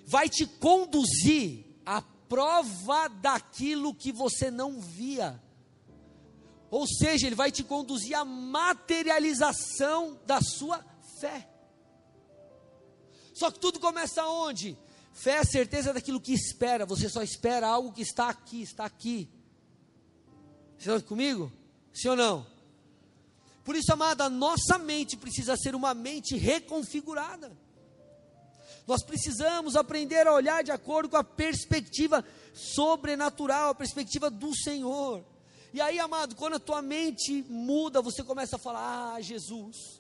vai 0.06 0.28
te 0.28 0.46
conduzir 0.46 1.64
à 1.86 2.02
prova 2.02 3.08
daquilo 3.08 3.96
que 3.96 4.12
você 4.12 4.52
não 4.52 4.82
via. 4.82 5.42
Ou 6.70 6.86
seja, 6.86 7.28
ele 7.28 7.36
vai 7.36 7.50
te 7.50 7.64
conduzir 7.64 8.14
à 8.14 8.26
materialização 8.26 10.20
da 10.26 10.42
sua 10.42 10.84
fé. 11.22 11.55
Só 13.36 13.52
que 13.52 13.60
tudo 13.60 13.82
começa 13.82 14.26
onde? 14.26 14.78
Fé 15.12 15.32
é 15.32 15.38
a 15.40 15.44
certeza 15.44 15.94
daquilo 15.94 16.22
que 16.22 16.34
espera. 16.34 16.86
Você 16.86 17.10
só 17.10 17.22
espera 17.22 17.68
algo 17.68 17.92
que 17.92 18.02
está 18.02 18.30
aqui, 18.30 18.62
está 18.62 18.86
aqui. 18.86 19.30
Você 20.78 20.90
está 20.90 21.08
comigo? 21.08 21.52
Sim 21.94 22.10
ou 22.10 22.16
não? 22.16 22.48
Por 23.66 23.76
isso, 23.76 23.92
amada, 23.92 24.24
a 24.24 24.30
nossa 24.30 24.78
mente 24.78 25.18
precisa 25.18 25.58
ser 25.58 25.76
uma 25.76 25.94
mente 25.94 26.38
reconfigurada. 26.38 27.52
Nós 28.88 29.04
precisamos 29.04 29.76
aprender 29.76 30.26
a 30.28 30.34
olhar 30.34 30.64
de 30.64 30.72
acordo 30.72 31.10
com 31.10 31.18
a 31.18 31.24
perspectiva 31.24 32.24
sobrenatural, 32.54 33.72
a 33.72 33.76
perspectiva 33.76 34.30
do 34.30 34.56
Senhor. 34.56 35.26
E 35.74 35.82
aí, 35.82 36.00
amado, 36.00 36.36
quando 36.36 36.56
a 36.56 36.60
tua 36.60 36.82
mente 36.82 37.44
muda, 37.50 38.02
você 38.02 38.24
começa 38.24 38.56
a 38.56 38.60
falar: 38.60 39.16
Ah, 39.16 39.22
Jesus, 39.22 40.00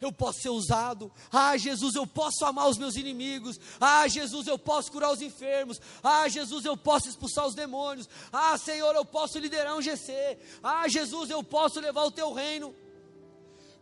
eu 0.00 0.10
posso 0.10 0.40
ser 0.40 0.48
usado. 0.48 1.12
Ah, 1.30 1.56
Jesus, 1.56 1.94
eu 1.94 2.06
posso 2.06 2.44
amar 2.44 2.68
os 2.68 2.78
meus 2.78 2.96
inimigos. 2.96 3.60
Ah, 3.80 4.08
Jesus, 4.08 4.46
eu 4.46 4.58
posso 4.58 4.90
curar 4.90 5.12
os 5.12 5.20
enfermos. 5.20 5.80
Ah, 6.02 6.26
Jesus, 6.28 6.64
eu 6.64 6.76
posso 6.76 7.08
expulsar 7.08 7.46
os 7.46 7.54
demônios. 7.54 8.08
Ah, 8.32 8.56
Senhor, 8.56 8.94
eu 8.94 9.04
posso 9.04 9.38
liderar 9.38 9.76
um 9.76 9.82
GC. 9.82 10.38
Ah, 10.62 10.88
Jesus, 10.88 11.28
eu 11.30 11.42
posso 11.42 11.80
levar 11.80 12.04
o 12.04 12.10
teu 12.10 12.32
reino. 12.32 12.74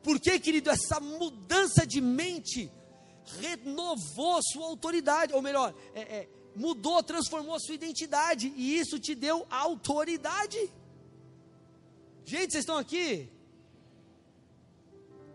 Porque, 0.03 0.39
querido, 0.39 0.71
essa 0.71 0.99
mudança 0.99 1.87
de 1.87 2.01
mente 2.01 2.71
renovou 3.41 4.41
sua 4.43 4.67
autoridade, 4.67 5.35
ou 5.35 5.43
melhor, 5.43 5.75
é, 5.95 6.01
é, 6.01 6.29
mudou, 6.57 7.03
transformou 7.03 7.61
sua 7.61 7.75
identidade, 7.75 8.53
e 8.57 8.79
isso 8.79 8.99
te 8.99 9.15
deu 9.15 9.47
autoridade. 9.51 10.59
Gente, 12.25 12.53
vocês 12.53 12.63
estão 12.63 12.77
aqui? 12.77 13.31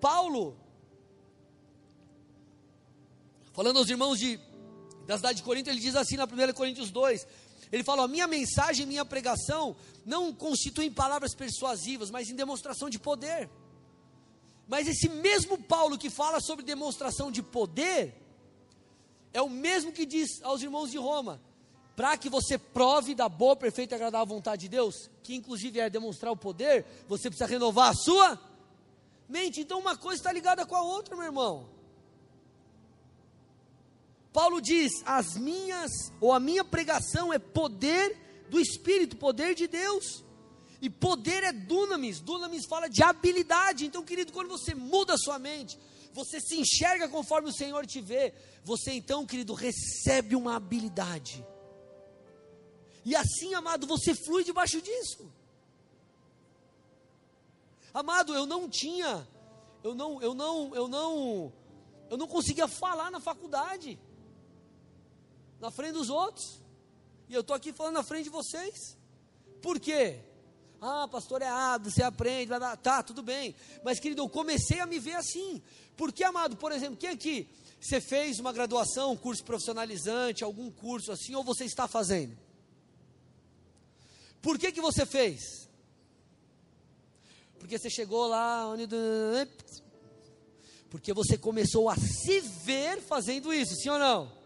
Paulo, 0.01 0.57
Falando 3.53 3.77
aos 3.77 3.89
irmãos 3.89 4.17
de, 4.17 4.39
da 5.05 5.15
cidade 5.15 5.37
de 5.37 5.43
Corinto, 5.43 5.69
ele 5.69 5.79
diz 5.79 5.95
assim 5.95 6.17
na 6.17 6.25
1 6.25 6.53
Coríntios 6.53 6.89
2: 6.89 7.25
ele 7.71 7.83
fala: 7.83 8.03
a 8.03 8.07
minha 8.07 8.27
mensagem, 8.27 8.85
minha 8.85 9.05
pregação 9.05 9.75
não 10.05 10.33
constituem 10.33 10.91
palavras 10.91 11.33
persuasivas, 11.35 12.11
mas 12.11 12.29
em 12.29 12.35
demonstração 12.35 12.89
de 12.89 12.99
poder. 12.99 13.49
Mas 14.67 14.87
esse 14.87 15.07
mesmo 15.07 15.57
Paulo 15.57 15.97
que 15.97 16.09
fala 16.09 16.39
sobre 16.41 16.65
demonstração 16.65 17.31
de 17.31 17.43
poder, 17.43 18.15
é 19.33 19.41
o 19.41 19.49
mesmo 19.49 19.91
que 19.91 20.05
diz 20.05 20.41
aos 20.41 20.61
irmãos 20.61 20.89
de 20.89 20.97
Roma: 20.97 21.39
para 21.95 22.17
que 22.17 22.29
você 22.29 22.57
prove 22.57 23.13
da 23.13 23.29
boa, 23.29 23.55
perfeita 23.55 23.93
e 23.93 23.97
agradável 23.97 24.35
vontade 24.35 24.61
de 24.61 24.69
Deus, 24.69 25.11
que 25.21 25.35
inclusive 25.35 25.79
é 25.79 25.89
demonstrar 25.91 26.31
o 26.31 26.37
poder, 26.37 26.85
você 27.07 27.29
precisa 27.29 27.45
renovar 27.45 27.91
a 27.91 27.95
sua 27.95 28.39
mente. 29.29 29.61
Então 29.61 29.79
uma 29.79 29.95
coisa 29.95 30.19
está 30.19 30.31
ligada 30.31 30.65
com 30.65 30.75
a 30.75 30.81
outra, 30.81 31.15
meu 31.15 31.25
irmão. 31.25 31.72
Paulo 34.33 34.59
diz: 34.59 34.91
as 35.05 35.37
minhas, 35.37 35.91
ou 36.19 36.33
a 36.33 36.39
minha 36.39 36.65
pregação 36.65 37.31
é 37.31 37.37
poder 37.37 38.17
do 38.49 38.59
Espírito, 38.59 39.15
poder 39.15 39.53
de 39.53 39.67
Deus. 39.67 40.23
E 40.81 40.89
poder 40.89 41.43
é 41.43 41.53
dunamis, 41.53 42.19
dunamis 42.19 42.65
fala 42.65 42.89
de 42.89 43.01
habilidade. 43.01 43.85
Então, 43.85 44.03
querido, 44.03 44.33
quando 44.33 44.49
você 44.49 44.75
muda 44.75 45.13
a 45.13 45.17
sua 45.17 45.39
mente, 45.39 45.79
você 46.11 46.41
se 46.41 46.59
enxerga 46.59 47.07
conforme 47.07 47.49
o 47.49 47.53
Senhor 47.53 47.85
te 47.85 48.01
vê, 48.01 48.33
você 48.65 48.91
então, 48.91 49.25
querido, 49.25 49.53
recebe 49.53 50.35
uma 50.35 50.57
habilidade. 50.57 51.45
E 53.05 53.15
assim, 53.15 53.53
amado, 53.53 53.87
você 53.87 54.13
flui 54.13 54.43
debaixo 54.43 54.81
disso. 54.81 55.31
Amado, 57.93 58.33
eu 58.33 58.45
não 58.45 58.67
tinha, 58.67 59.25
eu 59.83 59.95
não, 59.95 60.21
eu 60.21 60.33
não, 60.33 60.75
eu 60.75 60.87
não, 60.87 61.53
eu 62.09 62.17
não 62.17 62.27
conseguia 62.27 62.67
falar 62.67 63.09
na 63.09 63.21
faculdade 63.21 63.97
na 65.63 65.71
frente 65.71 65.93
dos 65.93 66.09
outros. 66.09 66.61
E 67.29 67.33
eu 67.33 67.39
estou 67.39 67.55
aqui 67.55 67.71
falando 67.71 67.93
na 67.93 68.03
frente 68.03 68.25
de 68.25 68.29
vocês. 68.29 68.97
Por 69.61 69.79
quê? 69.79 70.19
Ah, 70.81 71.07
pastor, 71.07 71.41
é 71.41 71.47
hábito, 71.47 71.89
você 71.89 72.03
aprende, 72.03 72.47
vai 72.47 72.59
dar, 72.59 72.75
tá, 72.75 73.01
tudo 73.01 73.23
bem. 73.23 73.55
Mas, 73.81 73.97
querido, 73.97 74.21
eu 74.21 74.27
comecei 74.27 74.81
a 74.81 74.85
me 74.85 74.99
ver 74.99 75.15
assim. 75.15 75.61
Porque, 75.95 76.21
amado, 76.21 76.57
por 76.57 76.73
exemplo, 76.73 76.97
quem 76.97 77.11
aqui, 77.11 77.47
você 77.79 78.01
fez 78.01 78.39
uma 78.39 78.51
graduação, 78.51 79.13
um 79.13 79.17
curso 79.17 79.41
profissionalizante, 79.45 80.43
algum 80.43 80.69
curso 80.69 81.13
assim, 81.13 81.33
ou 81.33 81.45
você 81.45 81.63
está 81.63 81.87
fazendo? 81.87 82.37
Por 84.41 84.59
que 84.59 84.73
que 84.73 84.81
você 84.81 85.05
fez? 85.05 85.69
Porque 87.57 87.79
você 87.79 87.89
chegou 87.89 88.27
lá, 88.27 88.65
porque 90.89 91.13
você 91.13 91.37
começou 91.37 91.89
a 91.89 91.95
se 91.95 92.41
ver 92.41 93.01
fazendo 93.01 93.53
isso, 93.53 93.73
sim 93.75 93.89
ou 93.89 93.97
não? 93.97 94.42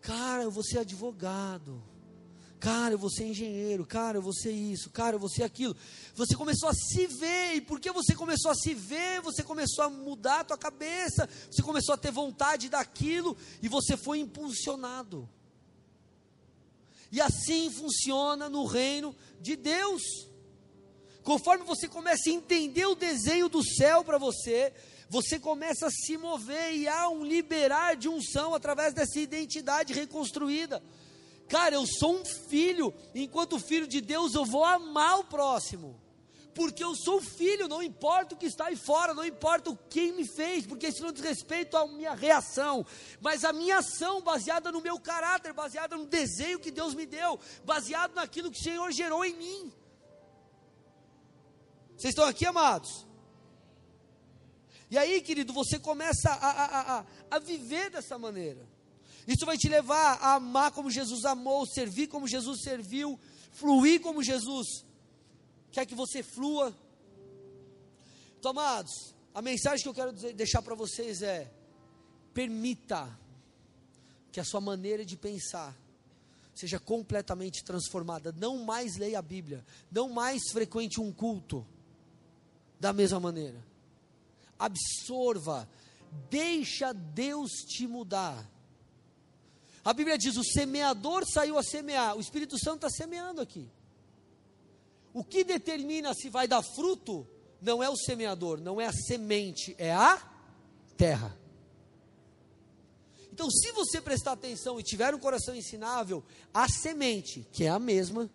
Cara, 0.00 0.42
eu 0.42 0.50
vou 0.50 0.62
ser 0.62 0.78
advogado. 0.78 1.82
Cara, 2.60 2.94
eu 2.94 2.98
vou 2.98 3.10
ser 3.10 3.24
engenheiro. 3.26 3.86
Cara, 3.86 4.18
eu 4.18 4.22
vou 4.22 4.32
ser 4.32 4.50
isso. 4.50 4.90
Cara, 4.90 5.16
eu 5.16 5.20
vou 5.20 5.28
ser 5.28 5.44
aquilo. 5.44 5.76
Você 6.14 6.34
começou 6.34 6.68
a 6.68 6.74
se 6.74 7.06
ver. 7.06 7.54
E 7.54 7.60
porque 7.60 7.90
você 7.92 8.14
começou 8.14 8.50
a 8.50 8.54
se 8.54 8.74
ver, 8.74 9.20
você 9.20 9.42
começou 9.42 9.84
a 9.84 9.90
mudar 9.90 10.40
a 10.40 10.44
tua 10.44 10.58
cabeça. 10.58 11.28
Você 11.50 11.62
começou 11.62 11.94
a 11.94 11.98
ter 11.98 12.10
vontade 12.10 12.68
daquilo. 12.68 13.36
E 13.62 13.68
você 13.68 13.96
foi 13.96 14.18
impulsionado. 14.18 15.28
E 17.10 17.20
assim 17.20 17.70
funciona 17.70 18.48
no 18.48 18.64
reino 18.64 19.14
de 19.40 19.56
Deus. 19.56 20.02
Conforme 21.22 21.64
você 21.64 21.86
começa 21.86 22.28
a 22.28 22.32
entender 22.32 22.86
o 22.86 22.94
desenho 22.94 23.48
do 23.48 23.62
céu 23.62 24.02
para 24.02 24.18
você, 24.18 24.72
você 25.08 25.38
começa 25.38 25.86
a 25.86 25.90
se 25.90 26.16
mover 26.16 26.74
e 26.74 26.86
há 26.86 27.08
um 27.08 27.24
liberar 27.24 27.96
de 27.96 28.08
unção 28.08 28.54
através 28.54 28.92
dessa 28.92 29.18
identidade 29.18 29.92
reconstruída. 29.92 30.82
Cara, 31.48 31.76
eu 31.76 31.86
sou 31.86 32.20
um 32.20 32.24
filho, 32.24 32.92
enquanto 33.14 33.58
filho 33.58 33.86
de 33.86 34.02
Deus, 34.02 34.34
eu 34.34 34.44
vou 34.44 34.64
amar 34.64 35.20
o 35.20 35.24
próximo. 35.24 35.98
Porque 36.54 36.84
eu 36.84 36.94
sou 36.94 37.22
filho, 37.22 37.68
não 37.68 37.82
importa 37.82 38.34
o 38.34 38.38
que 38.38 38.46
está 38.46 38.66
aí 38.66 38.76
fora, 38.76 39.14
não 39.14 39.24
importa 39.24 39.78
quem 39.88 40.12
me 40.12 40.26
fez, 40.26 40.66
porque 40.66 40.88
isso 40.88 41.02
não 41.02 41.12
diz 41.12 41.22
respeito 41.22 41.76
à 41.76 41.86
minha 41.86 42.14
reação, 42.14 42.84
mas 43.20 43.44
a 43.44 43.52
minha 43.52 43.78
ação 43.78 44.20
baseada 44.20 44.70
no 44.72 44.80
meu 44.80 44.98
caráter, 44.98 45.52
baseada 45.52 45.96
no 45.96 46.04
desenho 46.04 46.58
que 46.58 46.70
Deus 46.70 46.94
me 46.94 47.06
deu, 47.06 47.38
baseado 47.64 48.14
naquilo 48.14 48.50
que 48.50 48.58
o 48.58 48.62
Senhor 48.62 48.90
gerou 48.90 49.24
em 49.24 49.34
mim. 49.36 49.72
Vocês 51.96 52.10
estão 52.10 52.26
aqui, 52.26 52.44
amados? 52.44 53.07
E 54.90 54.96
aí, 54.96 55.20
querido, 55.20 55.52
você 55.52 55.78
começa 55.78 56.30
a, 56.30 56.50
a, 56.50 56.98
a, 56.98 57.06
a 57.30 57.38
viver 57.38 57.90
dessa 57.90 58.18
maneira. 58.18 58.66
Isso 59.26 59.44
vai 59.44 59.58
te 59.58 59.68
levar 59.68 60.18
a 60.22 60.34
amar 60.34 60.72
como 60.72 60.90
Jesus 60.90 61.24
amou, 61.26 61.66
servir 61.66 62.06
como 62.06 62.26
Jesus 62.26 62.62
serviu, 62.62 63.20
fluir 63.52 64.00
como 64.00 64.22
Jesus 64.22 64.84
quer 65.70 65.84
que 65.84 65.94
você 65.94 66.22
flua. 66.22 66.74
Então, 68.38 68.52
amados, 68.52 69.14
a 69.34 69.42
mensagem 69.42 69.82
que 69.82 69.88
eu 69.88 69.94
quero 69.94 70.12
dizer, 70.12 70.32
deixar 70.32 70.62
para 70.62 70.74
vocês 70.74 71.20
é: 71.20 71.52
permita 72.32 73.18
que 74.32 74.40
a 74.40 74.44
sua 74.44 74.60
maneira 74.60 75.04
de 75.04 75.16
pensar 75.16 75.76
seja 76.54 76.80
completamente 76.80 77.62
transformada. 77.62 78.32
Não 78.32 78.64
mais 78.64 78.96
leia 78.96 79.18
a 79.18 79.22
Bíblia, 79.22 79.64
não 79.92 80.08
mais 80.08 80.50
frequente 80.50 81.00
um 81.00 81.12
culto 81.12 81.66
da 82.80 82.92
mesma 82.92 83.20
maneira. 83.20 83.62
Absorva, 84.58 85.68
deixa 86.28 86.92
Deus 86.92 87.50
te 87.66 87.86
mudar. 87.86 88.48
A 89.84 89.92
Bíblia 89.92 90.18
diz: 90.18 90.36
o 90.36 90.44
semeador 90.44 91.24
saiu 91.26 91.56
a 91.56 91.62
semear, 91.62 92.16
o 92.16 92.20
Espírito 92.20 92.58
Santo 92.58 92.86
está 92.86 92.90
semeando 92.90 93.40
aqui. 93.40 93.70
O 95.12 95.24
que 95.24 95.44
determina 95.44 96.12
se 96.14 96.28
vai 96.28 96.46
dar 96.46 96.62
fruto 96.62 97.26
não 97.60 97.82
é 97.82 97.88
o 97.88 97.96
semeador, 97.96 98.60
não 98.60 98.80
é 98.80 98.86
a 98.86 98.92
semente, 98.92 99.74
é 99.78 99.92
a 99.92 100.16
terra. 100.96 101.36
Então, 103.32 103.48
se 103.50 103.70
você 103.72 104.00
prestar 104.00 104.32
atenção 104.32 104.80
e 104.80 104.82
tiver 104.82 105.14
um 105.14 105.18
coração 105.18 105.54
ensinável, 105.54 106.24
a 106.52 106.68
semente, 106.68 107.46
que 107.52 107.64
é 107.64 107.68
a 107.68 107.78
mesma, 107.78 108.28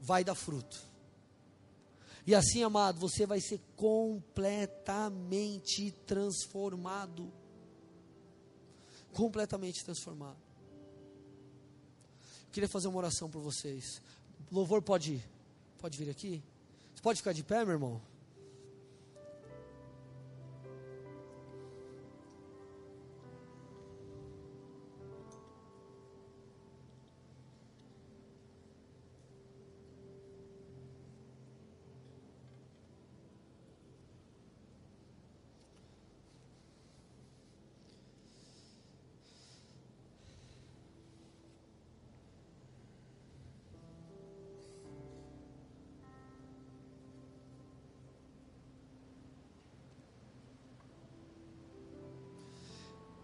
vai 0.00 0.24
dar 0.24 0.34
fruto. 0.34 0.91
E 2.26 2.34
assim, 2.34 2.62
amado, 2.62 2.98
você 3.00 3.26
vai 3.26 3.40
ser 3.40 3.60
completamente 3.76 5.90
transformado. 6.06 7.30
Completamente 9.12 9.84
transformado. 9.84 10.38
Eu 12.46 12.52
queria 12.52 12.68
fazer 12.68 12.88
uma 12.88 12.98
oração 12.98 13.30
por 13.30 13.42
vocês. 13.42 14.02
Louvor 14.50 14.82
pode, 14.82 15.22
pode 15.78 15.96
vir 15.98 16.10
aqui? 16.10 16.42
Você 16.94 17.02
pode 17.02 17.18
ficar 17.18 17.32
de 17.32 17.42
pé, 17.42 17.64
meu 17.64 17.74
irmão? 17.74 18.00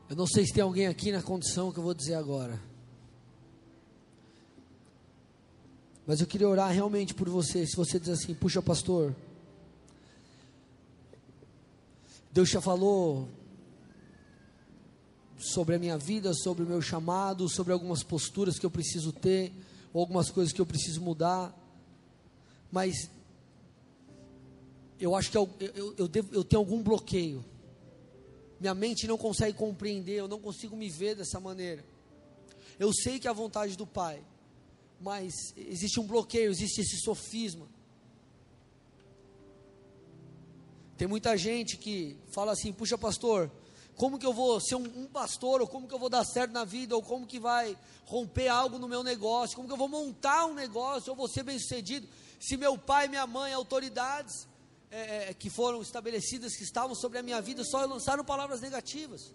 Eu 0.08 0.16
não 0.16 0.26
sei 0.26 0.46
se 0.46 0.54
tem 0.54 0.62
alguém 0.62 0.86
aqui 0.86 1.12
na 1.12 1.22
condição 1.22 1.70
que 1.70 1.78
eu 1.78 1.82
vou 1.82 1.92
dizer 1.92 2.14
agora. 2.14 2.58
Mas 6.06 6.22
eu 6.22 6.26
queria 6.26 6.48
orar 6.48 6.72
realmente 6.72 7.12
por 7.12 7.28
você. 7.28 7.66
Se 7.66 7.76
você 7.76 8.00
diz 8.00 8.08
assim, 8.08 8.32
puxa, 8.32 8.62
pastor, 8.62 9.14
Deus 12.32 12.48
já 12.48 12.62
falou 12.62 13.28
sobre 15.36 15.74
a 15.74 15.78
minha 15.78 15.98
vida, 15.98 16.32
sobre 16.32 16.62
o 16.62 16.66
meu 16.66 16.80
chamado, 16.80 17.46
sobre 17.46 17.74
algumas 17.74 18.02
posturas 18.02 18.58
que 18.58 18.64
eu 18.64 18.70
preciso 18.70 19.12
ter, 19.12 19.52
ou 19.92 20.00
algumas 20.00 20.30
coisas 20.30 20.54
que 20.54 20.60
eu 20.60 20.66
preciso 20.66 21.02
mudar. 21.02 21.54
Mas 22.72 23.10
eu 24.98 25.14
acho 25.14 25.30
que 25.30 25.36
eu, 25.36 25.50
eu, 25.60 25.94
eu, 25.98 26.08
devo, 26.08 26.34
eu 26.34 26.42
tenho 26.42 26.60
algum 26.60 26.82
bloqueio 26.82 27.44
minha 28.60 28.74
mente 28.74 29.06
não 29.06 29.16
consegue 29.16 29.56
compreender, 29.56 30.14
eu 30.14 30.28
não 30.28 30.40
consigo 30.40 30.76
me 30.76 30.88
ver 30.88 31.14
dessa 31.14 31.38
maneira. 31.38 31.84
Eu 32.78 32.92
sei 32.92 33.18
que 33.18 33.26
é 33.26 33.30
a 33.30 33.34
vontade 33.34 33.76
do 33.76 33.86
Pai, 33.86 34.22
mas 35.00 35.32
existe 35.56 36.00
um 36.00 36.06
bloqueio, 36.06 36.50
existe 36.50 36.80
esse 36.80 36.98
sofisma. 36.98 37.66
Tem 40.96 41.06
muita 41.06 41.36
gente 41.36 41.76
que 41.76 42.16
fala 42.32 42.52
assim: 42.52 42.72
puxa, 42.72 42.98
pastor, 42.98 43.50
como 43.94 44.18
que 44.18 44.26
eu 44.26 44.32
vou 44.32 44.60
ser 44.60 44.74
um, 44.74 44.84
um, 45.02 45.06
pastor, 45.06 45.60
ou 45.60 45.66
como 45.66 45.86
que 45.86 45.94
eu 45.94 45.98
vou 45.98 46.08
dar 46.08 46.24
certo 46.24 46.52
na 46.52 46.64
vida, 46.64 46.96
ou 46.96 47.02
como 47.02 47.26
que 47.26 47.38
vai 47.38 47.76
romper 48.04 48.48
algo 48.48 48.78
no 48.78 48.88
meu 48.88 49.04
negócio, 49.04 49.54
como 49.54 49.68
que 49.68 49.74
eu 49.74 49.78
vou 49.78 49.88
montar 49.88 50.46
um 50.46 50.54
negócio, 50.54 51.10
ou 51.10 51.16
vou 51.16 51.28
ser 51.28 51.44
bem 51.44 51.58
sucedido, 51.58 52.08
se 52.40 52.56
meu 52.56 52.76
pai, 52.76 53.06
minha 53.06 53.26
mãe, 53.26 53.52
autoridades, 53.52 54.48
é, 54.90 55.30
é, 55.30 55.34
que 55.34 55.50
foram 55.50 55.82
estabelecidas, 55.82 56.56
que 56.56 56.62
estavam 56.62 56.94
sobre 56.94 57.18
a 57.18 57.22
minha 57.22 57.40
vida, 57.40 57.62
só 57.64 57.84
lançaram 57.84 58.24
palavras 58.24 58.60
negativas. 58.60 59.32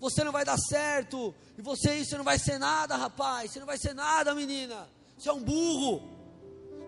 Você 0.00 0.22
não 0.22 0.32
vai 0.32 0.44
dar 0.44 0.58
certo, 0.58 1.34
e 1.56 1.62
você 1.62 1.96
isso 1.96 2.16
não 2.16 2.24
vai 2.24 2.38
ser 2.38 2.58
nada, 2.58 2.96
rapaz, 2.96 3.50
você 3.50 3.58
não 3.58 3.66
vai 3.66 3.78
ser 3.78 3.94
nada, 3.94 4.34
menina. 4.34 4.88
Você 5.16 5.28
é 5.28 5.32
um 5.32 5.42
burro. 5.42 6.08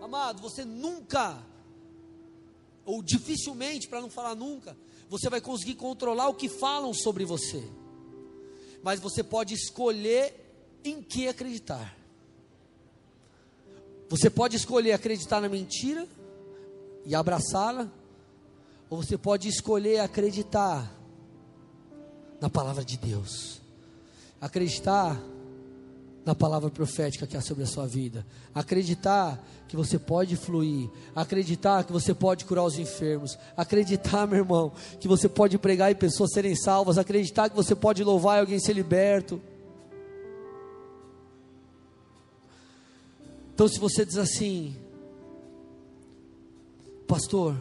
Amado, 0.01 0.41
você 0.41 0.65
nunca, 0.65 1.43
ou 2.85 3.03
dificilmente, 3.03 3.89
para 3.89 4.01
não 4.01 4.11
falar 4.11 4.35
nunca, 4.35 4.77
você 5.09 5.29
vai 5.29 5.41
conseguir 5.41 5.75
controlar 5.75 6.29
o 6.29 6.35
que 6.35 6.49
falam 6.49 6.95
sobre 6.95 7.25
você. 7.25 7.63
Mas 8.83 8.99
você 9.01 9.23
pode 9.23 9.55
escolher 9.55 10.35
em 10.83 11.03
que 11.03 11.29
acreditar. 11.29 11.97
Você 14.09 14.31
pode 14.31 14.57
escolher 14.57 14.93
acreditar 14.93 15.41
na 15.41 15.49
mentira 15.49 16.09
e 17.11 17.15
abraçá-la, 17.17 17.89
ou 18.89 19.03
você 19.03 19.19
pode 19.19 19.49
escolher 19.49 19.99
acreditar 19.99 20.89
na 22.41 22.49
palavra 22.49 22.85
de 22.85 22.97
Deus, 22.97 23.61
acreditar 24.41 25.21
na 26.25 26.37
palavra 26.37 26.71
profética 26.71 27.27
que 27.27 27.37
há 27.37 27.41
sobre 27.41 27.65
a 27.65 27.67
sua 27.67 27.85
vida, 27.85 28.25
acreditar 28.55 29.45
que 29.67 29.77
você 29.77 29.99
pode 29.99 30.37
fluir, 30.37 30.89
acreditar 31.13 31.83
que 31.83 31.93
você 31.93 32.15
pode 32.15 32.45
curar 32.45 32.63
os 32.63 32.79
enfermos, 32.79 33.37
acreditar, 33.57 34.29
meu 34.29 34.39
irmão, 34.39 34.73
que 35.01 35.09
você 35.09 35.29
pode 35.29 35.59
pregar 35.59 35.91
e 35.91 35.97
pessoas 35.97 36.31
serem 36.33 36.55
salvas, 36.55 36.97
acreditar 36.97 37.51
que 37.51 37.57
você 37.57 37.75
pode 37.75 38.05
louvar 38.05 38.37
e 38.37 38.41
alguém 38.41 38.61
ser 38.61 38.73
liberto. 38.73 39.43
Então, 43.53 43.67
se 43.67 43.81
você 43.81 44.07
diz 44.07 44.17
assim, 44.17 44.77
pastor, 47.11 47.61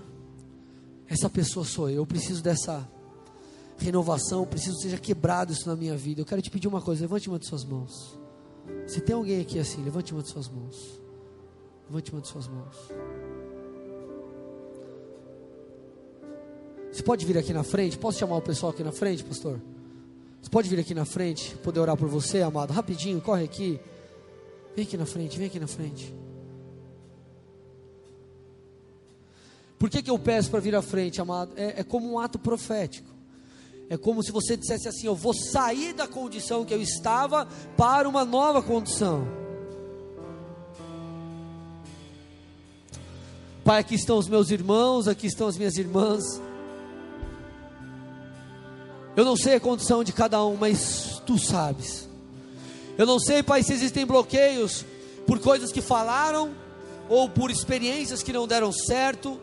essa 1.07 1.27
pessoa 1.27 1.65
sou 1.65 1.89
eu, 1.89 1.95
eu 1.95 2.05
preciso 2.05 2.43
dessa 2.43 2.87
renovação, 3.79 4.45
preciso 4.45 4.75
que 4.75 4.83
seja 4.83 4.97
quebrado 4.99 5.51
isso 5.51 5.67
na 5.67 5.75
minha 5.75 5.97
vida. 5.97 6.21
Eu 6.21 6.25
quero 6.25 6.39
te 6.39 6.51
pedir 6.51 6.67
uma 6.67 6.79
coisa, 6.79 7.01
levante 7.01 7.27
uma 7.27 7.39
de 7.39 7.47
suas 7.47 7.65
mãos. 7.65 8.19
Se 8.85 9.01
tem 9.01 9.15
alguém 9.15 9.41
aqui 9.41 9.57
assim, 9.57 9.83
levante 9.83 10.13
uma 10.13 10.21
de 10.21 10.29
suas 10.29 10.47
mãos. 10.47 11.01
Levante 11.89 12.11
uma 12.11 12.21
de 12.21 12.27
suas 12.27 12.47
mãos. 12.47 12.75
Você 16.91 17.01
pode 17.01 17.25
vir 17.25 17.35
aqui 17.35 17.51
na 17.51 17.63
frente? 17.63 17.97
Posso 17.97 18.19
chamar 18.19 18.35
o 18.35 18.41
pessoal 18.43 18.71
aqui 18.71 18.83
na 18.83 18.91
frente, 18.91 19.23
pastor? 19.23 19.59
Você 20.39 20.49
pode 20.51 20.69
vir 20.69 20.79
aqui 20.79 20.93
na 20.93 21.05
frente, 21.05 21.55
poder 21.63 21.79
orar 21.79 21.97
por 21.97 22.07
você, 22.07 22.43
amado? 22.43 22.71
Rapidinho, 22.71 23.19
corre 23.19 23.45
aqui. 23.45 23.79
Vem 24.75 24.85
aqui 24.85 24.95
na 24.95 25.07
frente, 25.07 25.39
vem 25.39 25.47
aqui 25.47 25.59
na 25.59 25.67
frente. 25.67 26.18
Por 29.79 29.89
que, 29.89 30.01
que 30.03 30.11
eu 30.11 30.19
peço 30.19 30.51
para 30.51 30.59
vir 30.59 30.75
à 30.75 30.81
frente, 30.81 31.21
amado? 31.21 31.53
É, 31.55 31.79
é 31.79 31.83
como 31.83 32.11
um 32.11 32.19
ato 32.19 32.37
profético. 32.37 33.07
É 33.89 33.97
como 33.97 34.21
se 34.21 34.31
você 34.31 34.57
dissesse 34.57 34.89
assim: 34.89 35.07
Eu 35.07 35.15
vou 35.15 35.33
sair 35.33 35.93
da 35.93 36.05
condição 36.05 36.65
que 36.65 36.73
eu 36.73 36.81
estava 36.81 37.47
para 37.77 38.07
uma 38.07 38.25
nova 38.25 38.61
condição. 38.61 39.25
Pai, 43.63 43.79
aqui 43.79 43.95
estão 43.95 44.17
os 44.17 44.27
meus 44.27 44.49
irmãos, 44.51 45.07
aqui 45.07 45.27
estão 45.27 45.47
as 45.47 45.57
minhas 45.57 45.77
irmãs. 45.77 46.23
Eu 49.15 49.23
não 49.23 49.37
sei 49.37 49.55
a 49.55 49.59
condição 49.59 50.03
de 50.03 50.11
cada 50.11 50.43
um, 50.43 50.55
mas 50.55 51.21
tu 51.25 51.37
sabes. 51.37 52.07
Eu 52.97 53.05
não 53.05 53.19
sei, 53.19 53.41
Pai, 53.41 53.63
se 53.63 53.71
existem 53.71 54.05
bloqueios 54.05 54.85
por 55.25 55.39
coisas 55.39 55.71
que 55.71 55.81
falaram 55.81 56.53
ou 57.07 57.29
por 57.29 57.49
experiências 57.49 58.21
que 58.21 58.33
não 58.33 58.47
deram 58.47 58.71
certo 58.71 59.39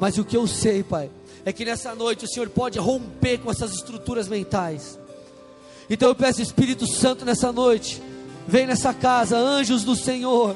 mas 0.00 0.18
o 0.18 0.24
que 0.24 0.36
eu 0.36 0.46
sei, 0.46 0.82
Pai, 0.82 1.10
é 1.44 1.52
que 1.52 1.64
nessa 1.64 1.94
noite 1.94 2.24
o 2.24 2.28
Senhor 2.28 2.48
pode 2.48 2.78
romper 2.78 3.38
com 3.38 3.50
essas 3.50 3.72
estruturas 3.72 4.28
mentais. 4.28 4.98
Então 5.90 6.08
eu 6.08 6.14
peço, 6.14 6.42
Espírito 6.42 6.86
Santo, 6.86 7.24
nessa 7.24 7.50
noite, 7.50 8.02
vem 8.46 8.66
nessa 8.66 8.92
casa, 8.92 9.36
anjos 9.36 9.84
do 9.84 9.96
Senhor, 9.96 10.54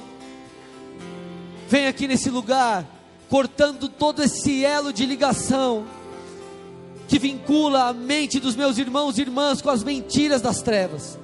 vem 1.68 1.86
aqui 1.86 2.07
nesse 2.07 2.30
lugar, 2.30 2.86
cortando 3.28 3.88
todo 3.88 4.22
esse 4.22 4.64
elo 4.64 4.93
de 4.93 5.07
ligação 5.07 5.86
que 7.09 7.18
vincula 7.18 7.88
a 7.88 7.93
mente 7.93 8.38
dos 8.38 8.55
meus 8.55 8.78
irmãos 8.78 9.18
e 9.18 9.22
irmãs 9.22 9.61
com 9.61 9.70
as 9.70 9.82
mentiras 9.82 10.40
das 10.40 10.62
trevas. 10.62 11.18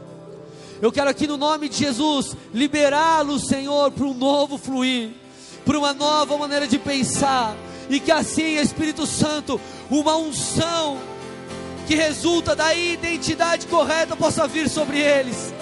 Eu 0.80 0.92
quero 0.92 1.10
aqui 1.10 1.26
no 1.26 1.36
nome 1.36 1.68
de 1.68 1.78
Jesus 1.78 2.36
liberá-los, 2.54 3.46
Senhor, 3.46 3.90
para 3.90 4.04
um 4.04 4.14
novo 4.14 4.56
fluir, 4.56 5.10
para 5.64 5.78
uma 5.78 5.92
nova 5.92 6.36
maneira 6.38 6.66
de 6.66 6.78
pensar 6.78 7.56
e 7.88 8.00
que 8.00 8.10
assim, 8.10 8.56
Espírito 8.58 9.06
Santo, 9.06 9.60
uma 9.90 10.16
unção 10.16 10.98
que 11.86 11.94
resulta 11.94 12.54
da 12.54 12.74
identidade 12.74 13.66
correta 13.66 14.14
possa 14.14 14.46
vir 14.46 14.68
sobre 14.68 14.98
eles. 14.98 15.54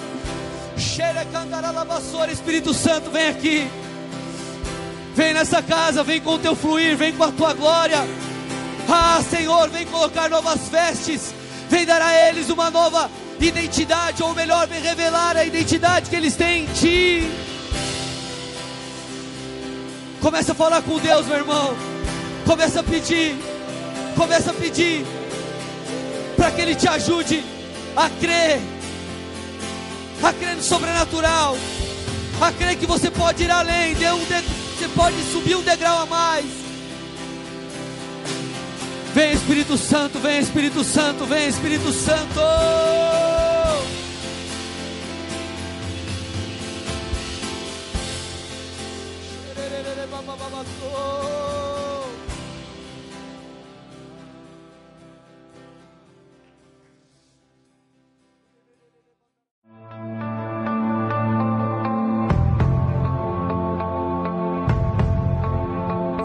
Cheira 0.77 1.25
cantará 1.27 1.73
vassoura, 1.85 2.33
Espírito 2.33 2.75
Santo, 2.75 3.11
vem 3.11 3.29
aqui. 3.29 3.71
Vem 5.15 5.33
nessa 5.33 5.63
casa, 5.63 6.03
vem 6.03 6.21
com 6.21 6.35
o 6.35 6.39
teu 6.39 6.55
fluir, 6.55 6.97
vem 6.97 7.13
com 7.13 7.25
a 7.25 7.33
tua 7.33 7.55
glória. 7.55 7.99
Ah, 8.89 9.23
Senhor, 9.31 9.69
vem 9.71 9.87
colocar 9.87 10.29
novas 10.29 10.69
vestes, 10.69 11.33
vem 11.71 11.87
dar 11.87 12.03
a 12.03 12.29
eles 12.29 12.51
uma 12.51 12.71
nova 12.71 13.11
identidade, 13.41 14.23
ou 14.23 14.35
melhor, 14.35 14.67
vem 14.67 14.81
revelar 14.81 15.37
a 15.37 15.45
identidade 15.45 16.11
que 16.11 16.17
eles 16.17 16.37
têm 16.37 16.65
em 16.65 16.67
Ti. 16.67 17.31
Começa 20.21 20.53
a 20.53 20.55
falar 20.55 20.83
com 20.83 20.99
Deus, 20.99 21.27
meu 21.27 21.37
irmão. 21.37 21.96
Começa 22.47 22.81
a 22.81 22.83
pedir. 22.83 23.37
Começa 24.17 24.51
a 24.51 24.55
pedir 24.55 25.05
para 26.37 26.51
que 26.51 26.61
Ele 26.61 26.75
te 26.75 26.89
ajude 26.89 27.45
a 27.97 28.09
crer, 28.09 28.61
a 30.23 30.33
crer 30.33 30.57
no 30.57 30.63
sobrenatural, 30.63 31.57
a 32.41 32.53
crer 32.53 32.77
que 32.77 32.87
você 32.87 33.11
pode 33.11 33.43
ir 33.43 33.51
além, 33.51 33.95
você 33.95 34.89
pode 34.95 35.17
subir 35.33 35.57
um 35.57 35.63
degrau 35.63 36.03
a 36.03 36.07
mais. 36.07 36.47
Vem 39.15 39.33
Espírito 39.33 39.77
Santo, 39.77 40.19
vem 40.19 40.39
Espírito 40.39 40.85
Santo, 40.85 41.25
vem 41.25 41.49
Espírito 41.49 41.93
Santo. 41.93 42.41